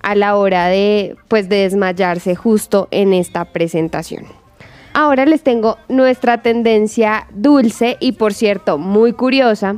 a 0.01 0.15
la 0.15 0.35
hora 0.35 0.67
de 0.67 1.15
pues 1.27 1.49
de 1.49 1.57
desmayarse 1.57 2.35
justo 2.35 2.87
en 2.91 3.13
esta 3.13 3.45
presentación. 3.45 4.25
Ahora 4.93 5.25
les 5.25 5.43
tengo 5.43 5.77
nuestra 5.87 6.41
tendencia 6.41 7.27
dulce 7.31 7.97
y 7.99 8.13
por 8.13 8.33
cierto 8.33 8.77
muy 8.77 9.13
curiosa. 9.13 9.75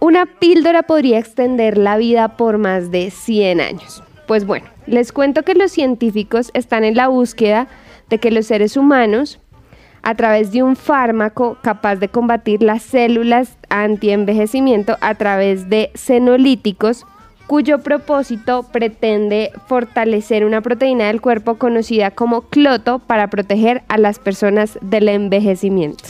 Una 0.00 0.26
píldora 0.26 0.82
podría 0.82 1.18
extender 1.18 1.78
la 1.78 1.96
vida 1.96 2.36
por 2.36 2.58
más 2.58 2.90
de 2.90 3.10
100 3.10 3.60
años. 3.60 4.02
Pues 4.26 4.44
bueno, 4.44 4.66
les 4.86 5.12
cuento 5.12 5.44
que 5.44 5.54
los 5.54 5.70
científicos 5.70 6.50
están 6.52 6.84
en 6.84 6.96
la 6.96 7.08
búsqueda 7.08 7.68
de 8.10 8.18
que 8.18 8.30
los 8.30 8.46
seres 8.46 8.76
humanos, 8.76 9.38
a 10.02 10.14
través 10.14 10.52
de 10.52 10.62
un 10.62 10.76
fármaco 10.76 11.56
capaz 11.62 11.96
de 11.96 12.08
combatir 12.08 12.62
las 12.62 12.82
células 12.82 13.56
antienvejecimiento 13.70 14.98
a 15.00 15.14
través 15.14 15.70
de 15.70 15.90
senolíticos, 15.94 17.06
cuyo 17.46 17.80
propósito 17.80 18.64
pretende 18.72 19.52
fortalecer 19.66 20.44
una 20.44 20.60
proteína 20.60 21.08
del 21.08 21.20
cuerpo 21.20 21.56
conocida 21.56 22.10
como 22.10 22.42
cloto 22.42 22.98
para 22.98 23.28
proteger 23.28 23.82
a 23.88 23.98
las 23.98 24.18
personas 24.18 24.78
del 24.80 25.08
envejecimiento. 25.08 26.04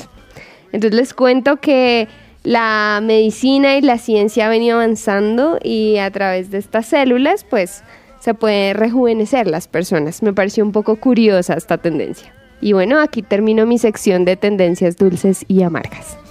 Entonces 0.72 0.98
les 0.98 1.14
cuento 1.14 1.56
que 1.56 2.08
la 2.42 3.00
medicina 3.02 3.76
y 3.76 3.80
la 3.80 3.98
ciencia 3.98 4.46
ha 4.46 4.50
venido 4.50 4.76
avanzando 4.76 5.58
y 5.62 5.98
a 5.98 6.10
través 6.10 6.50
de 6.50 6.58
estas 6.58 6.86
células 6.86 7.44
pues 7.44 7.82
se 8.20 8.34
puede 8.34 8.72
rejuvenecer 8.72 9.46
las 9.46 9.68
personas. 9.68 10.22
Me 10.22 10.32
pareció 10.32 10.64
un 10.64 10.72
poco 10.72 10.96
curiosa 10.96 11.54
esta 11.54 11.78
tendencia. 11.78 12.32
Y 12.60 12.72
bueno, 12.72 13.00
aquí 13.00 13.22
termino 13.22 13.66
mi 13.66 13.78
sección 13.78 14.24
de 14.24 14.36
tendencias 14.36 14.96
dulces 14.96 15.44
y 15.48 15.62
amargas. 15.62 16.23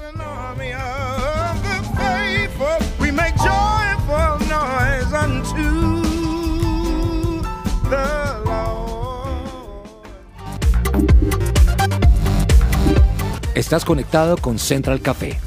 Estás 13.56 13.86
conectado 13.86 14.38
con 14.38 14.58
Central 14.58 15.02
Café. 15.02 15.40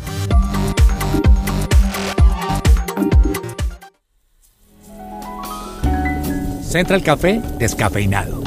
Central 6.62 7.02
Café 7.02 7.40
descafeinado. 7.58 8.42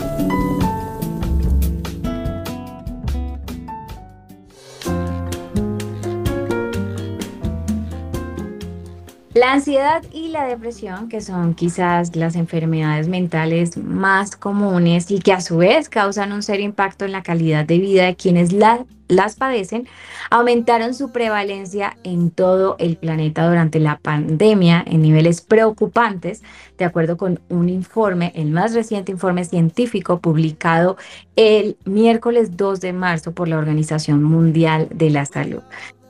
La 9.34 9.54
ansiedad 9.54 10.04
y 10.12 10.30
la 10.30 10.46
depresión, 10.46 11.08
que 11.08 11.22
son 11.22 11.54
quizás 11.54 12.16
las 12.16 12.36
enfermedades 12.36 13.08
mentales 13.08 13.78
más 13.78 14.36
comunes 14.36 15.12
y 15.12 15.20
que 15.20 15.32
a 15.34 15.40
su 15.40 15.58
vez 15.58 15.88
causan 15.88 16.34
un 16.34 16.42
serio 16.44 16.66
impacto 16.66 17.06
en 17.06 17.12
la 17.12 17.24
calidad 17.24 17.64
de 17.64 17.78
vida 17.78 18.06
de 18.06 18.16
quienes 18.16 18.52
la- 18.52 18.86
las 19.10 19.36
padecen, 19.36 19.88
aumentaron 20.30 20.94
su 20.94 21.12
prevalencia 21.12 21.98
en 22.04 22.32
todo 22.32 22.78
el 22.80 22.96
planeta 22.96 23.46
durante 23.46 23.80
la 23.80 23.98
pandemia 23.98 24.84
en 24.88 25.02
niveles 25.02 25.42
preocupantes, 25.42 26.42
de 26.78 26.86
acuerdo 26.86 27.18
con 27.18 27.42
un 27.50 27.68
informe, 27.68 28.32
el 28.36 28.52
más 28.52 28.74
reciente 28.74 29.12
informe 29.12 29.44
científico 29.44 30.20
publicado 30.20 30.96
el 31.36 31.76
miércoles 31.84 32.56
2 32.56 32.80
de 32.80 32.94
marzo 32.94 33.34
por 33.34 33.48
la 33.48 33.58
Organización 33.58 34.24
Mundial 34.24 34.88
de 34.94 35.10
la 35.10 35.26
Salud. 35.26 35.62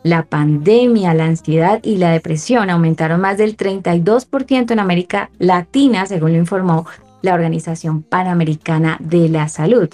La 0.04 0.24
pandemia, 0.24 1.14
la 1.14 1.26
ansiedad 1.26 1.80
y 1.84 1.98
la 1.98 2.12
depresión 2.12 2.70
aumentaron 2.70 3.20
más 3.20 3.38
del 3.38 3.58
32% 3.58 4.72
en 4.72 4.80
América 4.80 5.30
Latina, 5.40 6.06
según 6.06 6.34
lo 6.34 6.38
informó 6.38 6.86
la 7.22 7.34
Organización 7.34 8.02
Panamericana 8.02 8.98
de 9.00 9.28
la 9.30 9.50
Salud. 9.50 9.90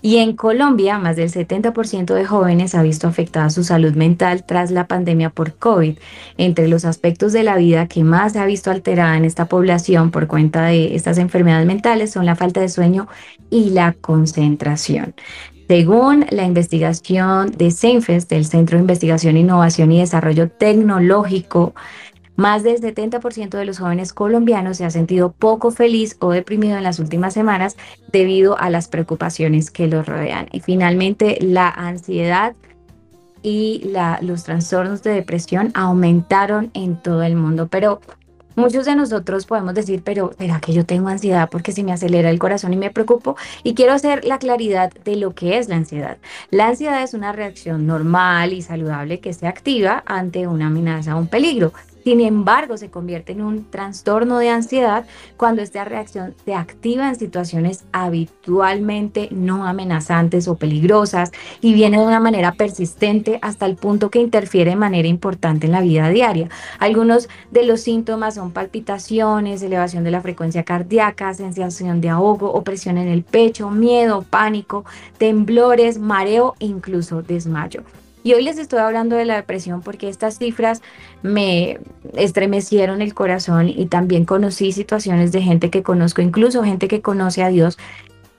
Y 0.00 0.18
en 0.18 0.36
Colombia, 0.36 0.98
más 0.98 1.16
del 1.16 1.30
70% 1.30 2.14
de 2.14 2.24
jóvenes 2.24 2.74
ha 2.74 2.82
visto 2.82 3.08
afectada 3.08 3.50
su 3.50 3.64
salud 3.64 3.94
mental 3.94 4.44
tras 4.44 4.70
la 4.70 4.86
pandemia 4.86 5.30
por 5.30 5.54
COVID. 5.54 5.98
Entre 6.36 6.68
los 6.68 6.84
aspectos 6.84 7.32
de 7.32 7.42
la 7.42 7.56
vida 7.56 7.88
que 7.88 8.04
más 8.04 8.32
se 8.32 8.38
ha 8.38 8.46
visto 8.46 8.70
alterada 8.70 9.16
en 9.16 9.24
esta 9.24 9.46
población 9.46 10.10
por 10.12 10.28
cuenta 10.28 10.66
de 10.66 10.94
estas 10.94 11.18
enfermedades 11.18 11.66
mentales 11.66 12.12
son 12.12 12.26
la 12.26 12.36
falta 12.36 12.60
de 12.60 12.68
sueño 12.68 13.08
y 13.50 13.70
la 13.70 13.92
concentración. 13.92 15.14
Según 15.68 16.24
la 16.30 16.44
investigación 16.44 17.50
de 17.50 17.70
CENFES, 17.70 18.26
del 18.28 18.46
Centro 18.46 18.78
de 18.78 18.82
Investigación, 18.82 19.36
Innovación 19.36 19.92
y 19.92 19.98
Desarrollo 19.98 20.48
Tecnológico, 20.48 21.74
más 22.38 22.62
del 22.62 22.80
70% 22.80 23.58
de 23.58 23.64
los 23.64 23.80
jóvenes 23.80 24.12
colombianos 24.12 24.76
se 24.76 24.84
ha 24.84 24.90
sentido 24.90 25.32
poco 25.32 25.72
feliz 25.72 26.16
o 26.20 26.30
deprimido 26.30 26.76
en 26.76 26.84
las 26.84 27.00
últimas 27.00 27.34
semanas 27.34 27.76
debido 28.12 28.56
a 28.56 28.70
las 28.70 28.86
preocupaciones 28.86 29.72
que 29.72 29.88
los 29.88 30.06
rodean. 30.06 30.46
Y 30.52 30.60
finalmente, 30.60 31.38
la 31.40 31.68
ansiedad 31.68 32.54
y 33.42 33.90
los 34.20 34.44
trastornos 34.44 35.02
de 35.02 35.14
depresión 35.14 35.72
aumentaron 35.74 36.70
en 36.74 36.96
todo 37.02 37.24
el 37.24 37.34
mundo. 37.34 37.66
Pero 37.66 38.00
muchos 38.54 38.86
de 38.86 38.94
nosotros 38.94 39.44
podemos 39.44 39.74
decir, 39.74 40.02
pero 40.04 40.30
¿será 40.38 40.60
que 40.60 40.72
yo 40.72 40.86
tengo 40.86 41.08
ansiedad 41.08 41.50
porque 41.50 41.72
se 41.72 41.82
me 41.82 41.92
acelera 41.92 42.30
el 42.30 42.38
corazón 42.38 42.72
y 42.72 42.76
me 42.76 42.90
preocupo? 42.92 43.36
Y 43.64 43.74
quiero 43.74 43.94
hacer 43.94 44.24
la 44.24 44.38
claridad 44.38 44.92
de 44.92 45.16
lo 45.16 45.34
que 45.34 45.58
es 45.58 45.68
la 45.68 45.74
ansiedad. 45.74 46.18
La 46.52 46.68
ansiedad 46.68 47.02
es 47.02 47.14
una 47.14 47.32
reacción 47.32 47.84
normal 47.84 48.52
y 48.52 48.62
saludable 48.62 49.18
que 49.18 49.32
se 49.32 49.48
activa 49.48 50.04
ante 50.06 50.46
una 50.46 50.68
amenaza 50.68 51.16
o 51.16 51.18
un 51.18 51.26
peligro. 51.26 51.72
Sin 52.08 52.22
embargo, 52.22 52.78
se 52.78 52.88
convierte 52.88 53.32
en 53.32 53.42
un 53.42 53.70
trastorno 53.70 54.38
de 54.38 54.48
ansiedad 54.48 55.04
cuando 55.36 55.60
esta 55.60 55.84
reacción 55.84 56.34
se 56.42 56.54
activa 56.54 57.06
en 57.06 57.16
situaciones 57.16 57.84
habitualmente 57.92 59.28
no 59.30 59.66
amenazantes 59.66 60.48
o 60.48 60.56
peligrosas 60.56 61.32
y 61.60 61.74
viene 61.74 61.98
de 61.98 62.06
una 62.06 62.18
manera 62.18 62.52
persistente 62.52 63.38
hasta 63.42 63.66
el 63.66 63.76
punto 63.76 64.10
que 64.10 64.22
interfiere 64.22 64.70
de 64.70 64.76
manera 64.76 65.06
importante 65.06 65.66
en 65.66 65.72
la 65.72 65.82
vida 65.82 66.08
diaria. 66.08 66.48
Algunos 66.78 67.28
de 67.50 67.64
los 67.64 67.82
síntomas 67.82 68.36
son 68.36 68.52
palpitaciones, 68.52 69.60
elevación 69.60 70.02
de 70.02 70.10
la 70.10 70.22
frecuencia 70.22 70.62
cardíaca, 70.62 71.34
sensación 71.34 72.00
de 72.00 72.08
ahogo, 72.08 72.50
opresión 72.54 72.96
en 72.96 73.08
el 73.08 73.22
pecho, 73.22 73.68
miedo, 73.68 74.22
pánico, 74.22 74.86
temblores, 75.18 75.98
mareo 75.98 76.54
e 76.58 76.64
incluso 76.64 77.20
desmayo. 77.20 77.82
Y 78.28 78.34
hoy 78.34 78.42
les 78.42 78.58
estoy 78.58 78.80
hablando 78.80 79.16
de 79.16 79.24
la 79.24 79.36
depresión 79.36 79.80
porque 79.80 80.10
estas 80.10 80.36
cifras 80.36 80.82
me 81.22 81.80
estremecieron 82.14 83.00
el 83.00 83.14
corazón 83.14 83.70
y 83.70 83.86
también 83.86 84.26
conocí 84.26 84.72
situaciones 84.72 85.32
de 85.32 85.40
gente 85.40 85.70
que 85.70 85.82
conozco, 85.82 86.20
incluso 86.20 86.62
gente 86.62 86.88
que 86.88 87.00
conoce 87.00 87.42
a 87.42 87.48
Dios 87.48 87.78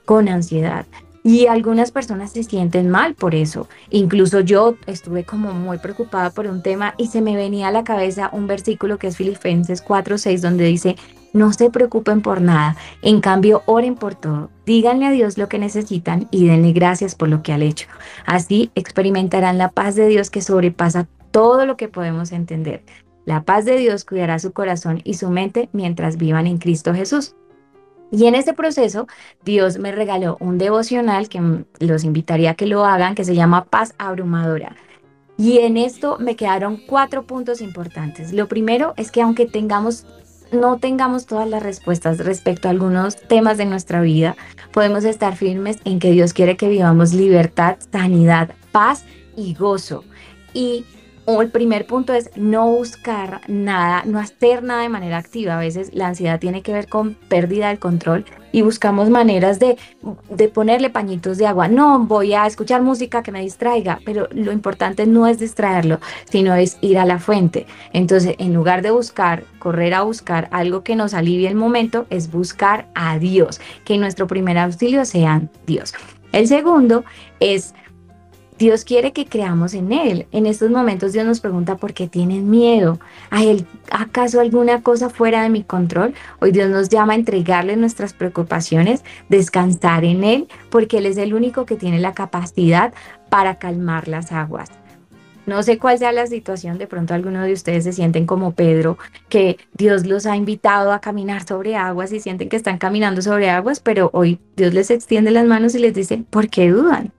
con 0.04 0.28
ansiedad. 0.28 0.86
Y 1.24 1.48
algunas 1.48 1.90
personas 1.90 2.30
se 2.30 2.44
sienten 2.44 2.88
mal 2.88 3.16
por 3.16 3.34
eso. 3.34 3.68
Incluso 3.90 4.38
yo 4.38 4.76
estuve 4.86 5.24
como 5.24 5.54
muy 5.54 5.78
preocupada 5.78 6.30
por 6.30 6.46
un 6.46 6.62
tema 6.62 6.94
y 6.96 7.08
se 7.08 7.20
me 7.20 7.34
venía 7.34 7.66
a 7.66 7.72
la 7.72 7.82
cabeza 7.82 8.30
un 8.32 8.46
versículo 8.46 8.96
que 8.96 9.08
es 9.08 9.16
Filipenses 9.16 9.84
4:6 9.84 10.40
donde 10.40 10.66
dice, 10.66 10.94
no 11.32 11.52
se 11.52 11.70
preocupen 11.70 12.22
por 12.22 12.40
nada, 12.40 12.76
en 13.02 13.20
cambio 13.20 13.62
oren 13.66 13.94
por 13.94 14.14
todo, 14.14 14.50
díganle 14.66 15.06
a 15.06 15.10
Dios 15.10 15.38
lo 15.38 15.48
que 15.48 15.58
necesitan 15.58 16.28
y 16.30 16.46
denle 16.46 16.72
gracias 16.72 17.14
por 17.14 17.28
lo 17.28 17.42
que 17.42 17.52
han 17.52 17.62
hecho. 17.62 17.88
Así 18.26 18.70
experimentarán 18.74 19.58
la 19.58 19.70
paz 19.70 19.94
de 19.94 20.06
Dios 20.08 20.30
que 20.30 20.42
sobrepasa 20.42 21.08
todo 21.30 21.66
lo 21.66 21.76
que 21.76 21.88
podemos 21.88 22.32
entender. 22.32 22.82
La 23.24 23.42
paz 23.42 23.64
de 23.64 23.76
Dios 23.76 24.04
cuidará 24.04 24.38
su 24.38 24.52
corazón 24.52 25.00
y 25.04 25.14
su 25.14 25.30
mente 25.30 25.68
mientras 25.72 26.16
vivan 26.16 26.46
en 26.46 26.58
Cristo 26.58 26.94
Jesús. 26.94 27.34
Y 28.10 28.26
en 28.26 28.34
este 28.34 28.54
proceso, 28.54 29.06
Dios 29.44 29.78
me 29.78 29.92
regaló 29.92 30.36
un 30.40 30.58
devocional 30.58 31.28
que 31.28 31.64
los 31.78 32.02
invitaría 32.02 32.50
a 32.50 32.54
que 32.54 32.66
lo 32.66 32.84
hagan, 32.84 33.14
que 33.14 33.24
se 33.24 33.36
llama 33.36 33.66
Paz 33.66 33.94
Abrumadora. 33.98 34.74
Y 35.36 35.58
en 35.58 35.76
esto 35.76 36.18
me 36.18 36.34
quedaron 36.34 36.80
cuatro 36.86 37.24
puntos 37.24 37.60
importantes. 37.60 38.32
Lo 38.32 38.48
primero 38.48 38.94
es 38.96 39.10
que 39.12 39.22
aunque 39.22 39.46
tengamos 39.46 40.06
no 40.52 40.78
tengamos 40.78 41.26
todas 41.26 41.48
las 41.48 41.62
respuestas 41.62 42.18
respecto 42.18 42.68
a 42.68 42.70
algunos 42.70 43.16
temas 43.16 43.58
de 43.58 43.66
nuestra 43.66 44.00
vida, 44.00 44.36
podemos 44.72 45.04
estar 45.04 45.36
firmes 45.36 45.78
en 45.84 45.98
que 45.98 46.10
Dios 46.10 46.32
quiere 46.32 46.56
que 46.56 46.68
vivamos 46.68 47.12
libertad, 47.12 47.76
sanidad, 47.92 48.50
paz 48.72 49.04
y 49.36 49.54
gozo. 49.54 50.04
Y 50.52 50.84
el 51.42 51.50
primer 51.50 51.86
punto 51.86 52.12
es 52.12 52.30
no 52.36 52.66
buscar 52.66 53.40
nada, 53.48 54.02
no 54.04 54.18
hacer 54.18 54.62
nada 54.62 54.82
de 54.82 54.88
manera 54.88 55.18
activa. 55.18 55.56
A 55.56 55.60
veces 55.60 55.90
la 55.94 56.08
ansiedad 56.08 56.40
tiene 56.40 56.62
que 56.62 56.72
ver 56.72 56.88
con 56.88 57.14
pérdida 57.14 57.68
del 57.68 57.78
control 57.78 58.24
y 58.52 58.62
buscamos 58.62 59.10
maneras 59.10 59.58
de, 59.58 59.76
de 60.28 60.48
ponerle 60.48 60.90
pañitos 60.90 61.38
de 61.38 61.46
agua. 61.46 61.68
No, 61.68 62.00
voy 62.00 62.34
a 62.34 62.46
escuchar 62.46 62.82
música 62.82 63.22
que 63.22 63.32
me 63.32 63.40
distraiga, 63.40 64.00
pero 64.04 64.28
lo 64.32 64.52
importante 64.52 65.06
no 65.06 65.26
es 65.26 65.38
distraerlo, 65.38 66.00
sino 66.30 66.54
es 66.54 66.78
ir 66.80 66.98
a 66.98 67.06
la 67.06 67.18
fuente. 67.18 67.66
Entonces, 67.92 68.34
en 68.38 68.54
lugar 68.54 68.82
de 68.82 68.90
buscar, 68.90 69.44
correr 69.58 69.94
a 69.94 70.02
buscar 70.02 70.48
algo 70.50 70.82
que 70.82 70.96
nos 70.96 71.14
alivie 71.14 71.48
el 71.48 71.54
momento, 71.54 72.06
es 72.10 72.30
buscar 72.30 72.88
a 72.94 73.18
Dios, 73.18 73.60
que 73.84 73.98
nuestro 73.98 74.26
primer 74.26 74.58
auxilio 74.58 75.04
sea 75.04 75.42
Dios. 75.66 75.94
El 76.32 76.46
segundo 76.46 77.04
es 77.40 77.74
Dios 78.60 78.84
quiere 78.84 79.12
que 79.12 79.24
creamos 79.24 79.72
en 79.72 79.90
Él. 79.90 80.26
En 80.32 80.44
estos 80.44 80.70
momentos 80.70 81.14
Dios 81.14 81.24
nos 81.24 81.40
pregunta 81.40 81.78
por 81.78 81.94
qué 81.94 82.08
tienen 82.08 82.50
miedo. 82.50 83.00
¿Hay 83.30 83.48
el- 83.48 83.66
acaso 83.90 84.38
alguna 84.38 84.82
cosa 84.82 85.08
fuera 85.08 85.42
de 85.42 85.48
mi 85.48 85.64
control? 85.64 86.12
Hoy 86.40 86.52
Dios 86.52 86.68
nos 86.68 86.90
llama 86.90 87.14
a 87.14 87.16
entregarle 87.16 87.74
nuestras 87.76 88.12
preocupaciones, 88.12 89.02
descansar 89.30 90.04
en 90.04 90.24
Él, 90.24 90.46
porque 90.68 90.98
Él 90.98 91.06
es 91.06 91.16
el 91.16 91.32
único 91.32 91.64
que 91.64 91.76
tiene 91.76 92.00
la 92.00 92.12
capacidad 92.12 92.92
para 93.30 93.54
calmar 93.58 94.08
las 94.08 94.30
aguas. 94.30 94.68
No 95.46 95.62
sé 95.62 95.78
cuál 95.78 95.98
sea 95.98 96.12
la 96.12 96.26
situación, 96.26 96.76
de 96.76 96.86
pronto 96.86 97.14
algunos 97.14 97.46
de 97.46 97.54
ustedes 97.54 97.84
se 97.84 97.94
sienten 97.94 98.26
como 98.26 98.52
Pedro, 98.52 98.98
que 99.30 99.56
Dios 99.72 100.06
los 100.06 100.26
ha 100.26 100.36
invitado 100.36 100.92
a 100.92 101.00
caminar 101.00 101.46
sobre 101.46 101.76
aguas 101.76 102.12
y 102.12 102.20
sienten 102.20 102.50
que 102.50 102.56
están 102.56 102.76
caminando 102.76 103.22
sobre 103.22 103.48
aguas, 103.48 103.80
pero 103.80 104.10
hoy 104.12 104.38
Dios 104.54 104.74
les 104.74 104.90
extiende 104.90 105.30
las 105.30 105.46
manos 105.46 105.74
y 105.74 105.78
les 105.78 105.94
dice, 105.94 106.24
¿por 106.28 106.50
qué 106.50 106.70
dudan? 106.70 107.10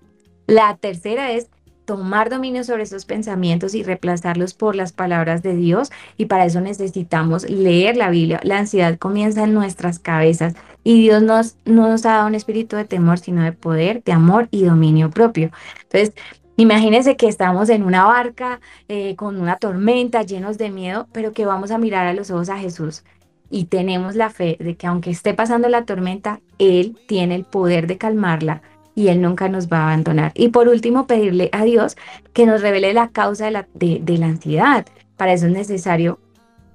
La 0.52 0.76
tercera 0.76 1.32
es 1.32 1.49
tomar 1.86 2.30
dominio 2.30 2.66
sobre 2.66 2.84
esos 2.84 3.06
pensamientos 3.06 3.74
y 3.74 3.84
reemplazarlos 3.84 4.54
por 4.54 4.76
las 4.76 4.91
palabras 4.91 5.41
de 5.43 5.56
Dios 5.56 5.91
y 6.18 6.26
para 6.26 6.45
eso 6.45 6.60
necesitamos 6.60 7.49
leer 7.49 7.95
la 7.95 8.10
Biblia. 8.10 8.41
La 8.43 8.58
ansiedad 8.58 8.97
comienza 8.97 9.45
en 9.45 9.54
nuestras 9.54 9.97
cabezas 9.97 10.56
y 10.84 11.04
Dios 11.04 11.24
nos, 11.24 11.56
no 11.64 11.88
nos 11.88 12.06
ha 12.06 12.16
dado 12.16 12.28
un 12.28 12.36
espíritu 12.36 12.76
de 12.76 12.84
temor, 12.84 13.20
sino 13.20 13.43
de 13.43 13.54
poder, 13.54 14.04
de 14.04 14.12
amor 14.12 14.49
y 14.52 14.66
dominio 14.66 15.10
propio. 15.10 15.52
Entonces, 15.84 16.14
imagínense 16.58 17.16
que 17.16 17.30
estamos 17.30 17.70
en 17.70 17.84
una 17.84 18.04
barca 18.04 18.60
eh, 18.89 19.16
con 19.16 19.39
una 19.39 19.56
tormenta, 19.56 20.24
llenos 20.24 20.58
de 20.58 20.70
miedo, 20.70 21.08
pero 21.14 21.32
que 21.32 21.45
vamos 21.45 21.72
a 21.72 21.78
mirar 21.78 22.08
a 22.08 22.14
los 22.14 22.30
ojos 22.30 22.49
a 22.49 22.58
Jesús 22.58 23.06
y 23.49 23.66
tenemos 23.66 24.16
la 24.16 24.30
fe 24.30 24.58
de 24.60 24.76
que 24.76 24.88
aunque 24.88 25.12
esté 25.12 25.34
pasando 25.34 25.70
la 25.70 25.86
tormenta, 25.86 26.41
Él 26.60 26.97
tiene 27.08 27.36
el 27.36 27.45
poder 27.45 27.88
de 27.88 27.97
calmarla 27.97 28.62
y 28.96 29.08
Él 29.08 29.22
nunca 29.22 29.50
nos 29.50 29.68
va 29.68 29.80
a 29.80 29.84
abandonar. 29.88 30.32
Y 30.36 30.50
por 30.50 30.68
último, 30.68 31.08
pedirle 31.08 31.50
a 31.52 31.64
Dios 31.64 31.96
que 32.34 32.46
nos 32.46 32.62
revele 32.62 32.94
la 32.94 33.10
causa 33.10 33.46
de 33.46 33.52
la, 33.52 33.68
de, 33.74 34.18
la 34.18 34.28
ansiedad. 34.28 34.86
Para 35.18 35.34
eso 35.34 35.46
es 35.46 35.52
necesario 35.52 36.20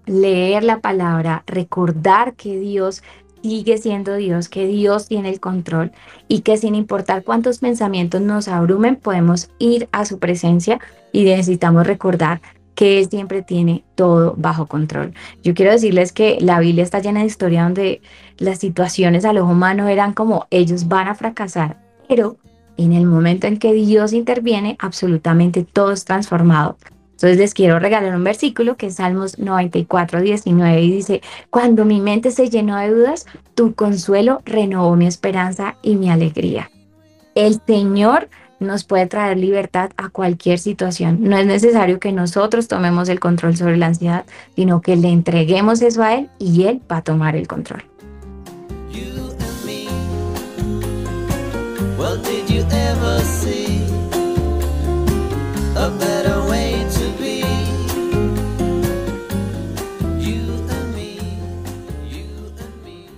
leer 0.07 0.63
la 0.63 0.81
palabra, 0.81 1.43
recordar 1.47 2.35
que 2.35 2.59
Dios 2.59 3.03
sigue 3.43 3.79
siendo 3.79 4.17
Dios, 4.17 4.49
que 4.49 4.67
Dios 4.67 5.09
tiene 5.09 5.29
el 5.29 5.41
control 5.41 5.93
y 6.27 6.41
que 6.41 6.57
sin 6.57 6.75
importar 6.75 7.23
cuántos 7.23 7.59
pensamientos 7.59 8.21
nos 8.21 8.49
abrumen, 8.49 8.97
podemos 8.97 9.51
ir 9.59 9.89
a 9.93 10.05
su 10.05 10.19
presencia 10.19 10.81
y 11.13 11.25
necesitamos 11.25 11.87
recordar 11.87 12.41
que 12.75 12.99
Él 12.99 13.09
siempre 13.09 13.43
tiene 13.43 13.85
todo 13.95 14.35
bajo 14.37 14.67
control. 14.67 15.15
Yo 15.43 15.55
quiero 15.55 15.73
decirles 15.73 16.13
que 16.13 16.39
la 16.41 16.61
Biblia 16.61 16.85
está 16.85 17.01
llena 17.01 17.21
de 17.21 17.27
historia 17.27 17.65
donde 17.65 18.03
las 18.39 18.59
situaciones 18.59 19.25
al 19.25 19.39
ojo 19.39 19.53
humano 19.53 19.89
eran 19.89 20.13
como 20.13 20.47
ellos 20.51 20.87
van 20.87 21.09
a 21.09 21.15
fracasar, 21.15 21.86
pero 22.09 22.37
en 22.77 22.93
el 22.93 23.07
momento 23.07 23.47
en 23.47 23.59
que 23.59 23.73
Dios 23.73 24.13
interviene, 24.13 24.77
absolutamente 24.79 25.65
todo 25.65 25.93
es 25.93 26.05
transformado. 26.05 26.77
Entonces 27.13 27.39
les 27.39 27.55
quiero 27.55 27.79
regalar 27.79 28.15
un 28.15 28.25
versículo 28.25 28.77
que 28.77 28.89
es 28.89 28.97
Salmos 28.97 29.39
94, 29.39 30.21
19 30.21 30.83
y 30.83 30.93
dice, 30.93 31.23
cuando 31.49 31.87
mi 31.87 32.01
mente 32.01 32.31
se 32.31 32.51
llenó 32.51 32.77
de 32.77 32.91
dudas, 32.91 33.25
tu 33.55 33.75
consuelo 33.75 34.43
renovó 34.45 34.97
mi 34.97 35.07
esperanza 35.07 35.77
y 35.83 35.97
mi 35.97 36.11
alegría. 36.11 36.71
El 37.35 37.59
Señor 37.67 38.29
nos 38.61 38.85
puede 38.85 39.07
traer 39.07 39.39
libertad 39.39 39.91
a 39.97 40.11
cualquier 40.11 40.59
situación. 40.59 41.19
No 41.23 41.39
es 41.39 41.47
necesario 41.47 41.99
que 41.99 42.13
nosotros 42.13 42.69
tomemos 42.69 43.09
el 43.09 43.21
control 43.21 43.57
sobre 43.57 43.79
la 43.79 43.87
ansiedad, 43.87 44.27
sino 44.55 44.83
que 44.83 44.97
le 44.97 45.09
entreguemos 45.09 45.81
eso 45.81 46.03
a 46.03 46.15
Él 46.15 46.29
y 46.39 46.65
Él 46.65 46.83
va 46.91 46.99
a 46.99 47.03
tomar 47.03 47.35
el 47.35 47.49
control. 47.49 47.85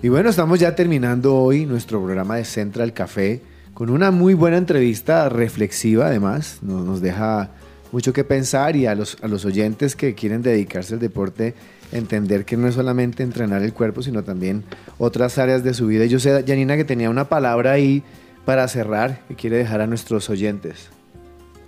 Y 0.01 0.09
bueno, 0.09 0.31
estamos 0.31 0.61
ya 0.61 0.77
terminando 0.77 1.35
hoy 1.35 1.67
nuestro 1.67 2.01
programa 2.01 2.37
de 2.37 2.45
Central 2.45 2.93
Café 2.93 3.43
con 3.75 3.91
una 3.91 4.13
muy 4.13 4.35
buena 4.35 4.57
entrevista 4.57 5.29
reflexiva 5.29 6.07
además. 6.07 6.59
Nos, 6.63 7.01
deja 7.01 7.51
mucho 7.91 8.13
que 8.13 8.23
pensar 8.23 8.77
y 8.77 8.87
a 8.87 8.95
los, 8.95 9.17
a 9.23 9.29
los 9.29 9.45
oyentes 9.45 9.97
que 9.97 10.15
quieren 10.15 10.43
dedicarse 10.43 10.95
al 10.95 11.01
deporte 11.01 11.55
entender 11.91 12.45
que 12.45 12.57
no 12.57 12.69
es 12.69 12.77
solamente 12.77 13.25
entrenar 13.25 13.63
el 13.63 13.73
cuerpo, 13.73 14.03
sino 14.03 14.23
también 14.23 14.63
otras 14.99 15.37
áreas 15.39 15.65
de 15.65 15.75
su 15.75 15.89
vida. 15.89 16.05
Y 16.05 16.09
yo 16.09 16.21
sé, 16.21 16.45
Janina, 16.47 16.77
que 16.77 16.85
tenía 16.85 17.11
una 17.11 17.29
palabra 17.29 17.73
ahí 17.73 18.05
para 18.49 18.67
cerrar 18.67 19.21
que 19.29 19.35
quiere 19.35 19.59
dejar 19.59 19.83
a 19.83 19.87
nuestros 19.87 20.31
oyentes. 20.31 20.89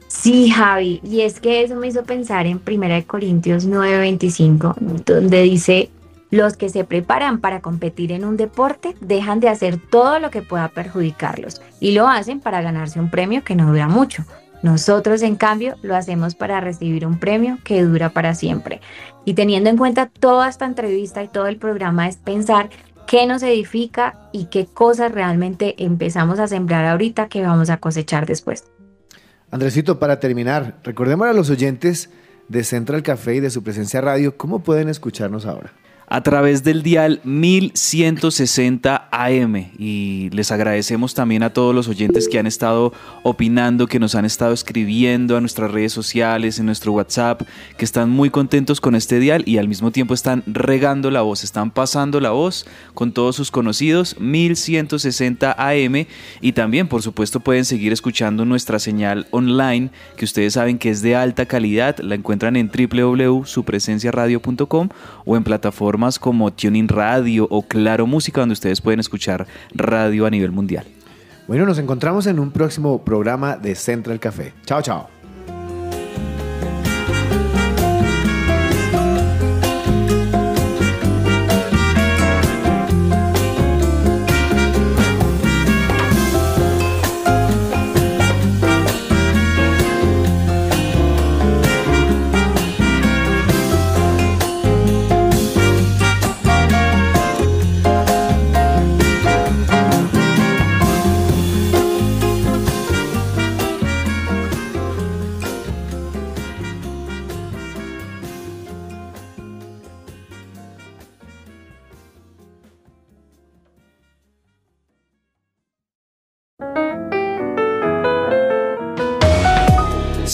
Sí, 0.09 0.51
Javi, 0.51 1.03
y 1.05 1.21
es 1.21 1.39
que 1.39 1.63
eso 1.63 1.77
me 1.77 1.89
hizo 1.89 2.05
pensar 2.05 2.47
en 2.47 2.59
1 2.59 3.07
Corintios 3.07 3.69
9:25, 3.69 5.05
donde 5.05 5.43
dice, 5.43 5.91
los 6.31 6.57
que 6.57 6.71
se 6.71 6.85
preparan 6.85 7.41
para 7.41 7.61
competir 7.61 8.13
en 8.13 8.25
un 8.25 8.39
deporte 8.39 8.97
dejan 9.03 9.41
de 9.41 9.51
hacer 9.51 9.77
todo 9.77 10.21
lo 10.21 10.31
que 10.31 10.41
pueda 10.41 10.69
perjudicarlos 10.69 11.61
y 11.81 11.93
lo 11.93 12.09
hacen 12.09 12.41
para 12.41 12.63
ganarse 12.63 12.99
un 12.99 13.11
premio 13.11 13.45
que 13.45 13.57
no 13.57 13.67
dura 13.67 13.87
mucho. 13.87 14.25
Nosotros, 14.63 15.21
en 15.21 15.37
cambio, 15.37 15.77
lo 15.83 15.95
hacemos 15.95 16.35
para 16.35 16.61
recibir 16.61 17.07
un 17.07 17.19
premio 17.19 17.59
que 17.63 17.83
dura 17.83 18.09
para 18.09 18.35
siempre. 18.35 18.81
Y 19.27 19.35
teniendo 19.35 19.69
en 19.69 19.77
cuenta 19.77 20.07
toda 20.07 20.49
esta 20.49 20.65
entrevista 20.65 21.23
y 21.23 21.29
todo 21.29 21.47
el 21.47 21.59
programa 21.59 22.09
es 22.09 22.17
pensar 22.17 22.71
qué 23.11 23.27
nos 23.27 23.43
edifica 23.43 24.31
y 24.31 24.45
qué 24.45 24.67
cosas 24.67 25.11
realmente 25.11 25.75
empezamos 25.83 26.39
a 26.39 26.47
sembrar 26.47 26.87
ahorita 26.87 27.29
que 27.29 27.43
vamos 27.43 27.69
a 27.69 27.79
cosechar 27.79 28.25
después. 28.25 28.71
Andresito, 29.51 29.99
para 29.99 30.21
terminar, 30.21 30.79
recordemos 30.85 31.27
a 31.27 31.33
los 31.33 31.51
oyentes 31.51 32.11
de 32.47 32.63
Central 32.63 33.03
Café 33.03 33.35
y 33.35 33.41
de 33.41 33.51
su 33.51 33.65
presencia 33.65 34.01
radio, 34.01 34.37
¿cómo 34.37 34.61
pueden 34.61 34.89
escucharnos 34.89 35.45
ahora? 35.45 35.73
A 36.11 36.21
través 36.23 36.63
del 36.65 36.83
dial 36.83 37.21
1160 37.23 39.09
AM 39.13 39.71
y 39.79 40.29
les 40.31 40.51
agradecemos 40.51 41.15
también 41.15 41.45
a 41.45 41.53
todos 41.53 41.73
los 41.73 41.87
oyentes 41.87 42.29
que 42.29 42.41
han 42.41 42.49
estado 42.49 42.93
opinando, 43.23 43.87
que 43.87 44.01
nos 44.01 44.17
han 44.17 44.25
estado 44.25 44.53
escribiendo 44.53 45.37
a 45.37 45.41
nuestras 45.41 45.71
redes 45.71 45.93
sociales, 45.93 46.59
en 46.59 46.67
nuestro 46.67 46.93
WhatsApp, 46.93 47.43
que 47.77 47.85
están 47.85 48.11
muy 48.11 48.29
contentos 48.29 48.81
con 48.81 48.97
este 48.97 49.21
dial 49.21 49.45
y 49.47 49.59
al 49.59 49.69
mismo 49.69 49.93
tiempo 49.93 50.13
están 50.13 50.43
regando 50.47 51.13
la 51.13 51.23
voz, 51.23 51.45
están 51.45 51.71
pasando 51.71 52.19
la 52.19 52.31
voz 52.31 52.67
con 52.93 53.13
todos 53.13 53.37
sus 53.37 53.53
conocidos 53.53 54.19
1160 54.19 55.55
AM 55.57 56.07
y 56.41 56.53
también 56.53 56.89
por 56.89 57.03
supuesto 57.03 57.39
pueden 57.39 57.65
seguir 57.65 57.93
escuchando 57.93 58.45
nuestra 58.45 58.81
señal 58.81 59.29
online 59.31 59.91
que 60.17 60.25
ustedes 60.25 60.55
saben 60.55 60.79
que 60.79 60.91
es 60.91 61.03
de 61.03 61.15
alta 61.15 61.47
calidad, 61.47 62.01
la 62.01 62.17
encuentran 62.17 62.57
en 62.57 62.69
www.supresenciaradio.com 62.69 64.89
o 65.25 65.37
en 65.37 65.45
plataforma 65.45 66.00
como 66.19 66.53
Tuning 66.53 66.89
Radio 66.89 67.47
o 67.51 67.63
Claro 67.63 68.07
Música, 68.07 68.41
donde 68.41 68.55
ustedes 68.55 68.81
pueden 68.81 69.01
escuchar 69.01 69.47
radio 69.75 70.27
a 70.27 70.31
nivel 70.31 70.51
mundial. 70.51 70.85
Bueno, 71.47 71.67
nos 71.67 71.79
encontramos 71.79 72.27
en 72.27 72.39
un 72.39 72.51
próximo 72.51 73.05
programa 73.05 73.57
de 73.57 73.75
Central 73.75 74.21
Café. 74.21 74.53
Chao, 74.65 74.83
chao. 74.83 75.20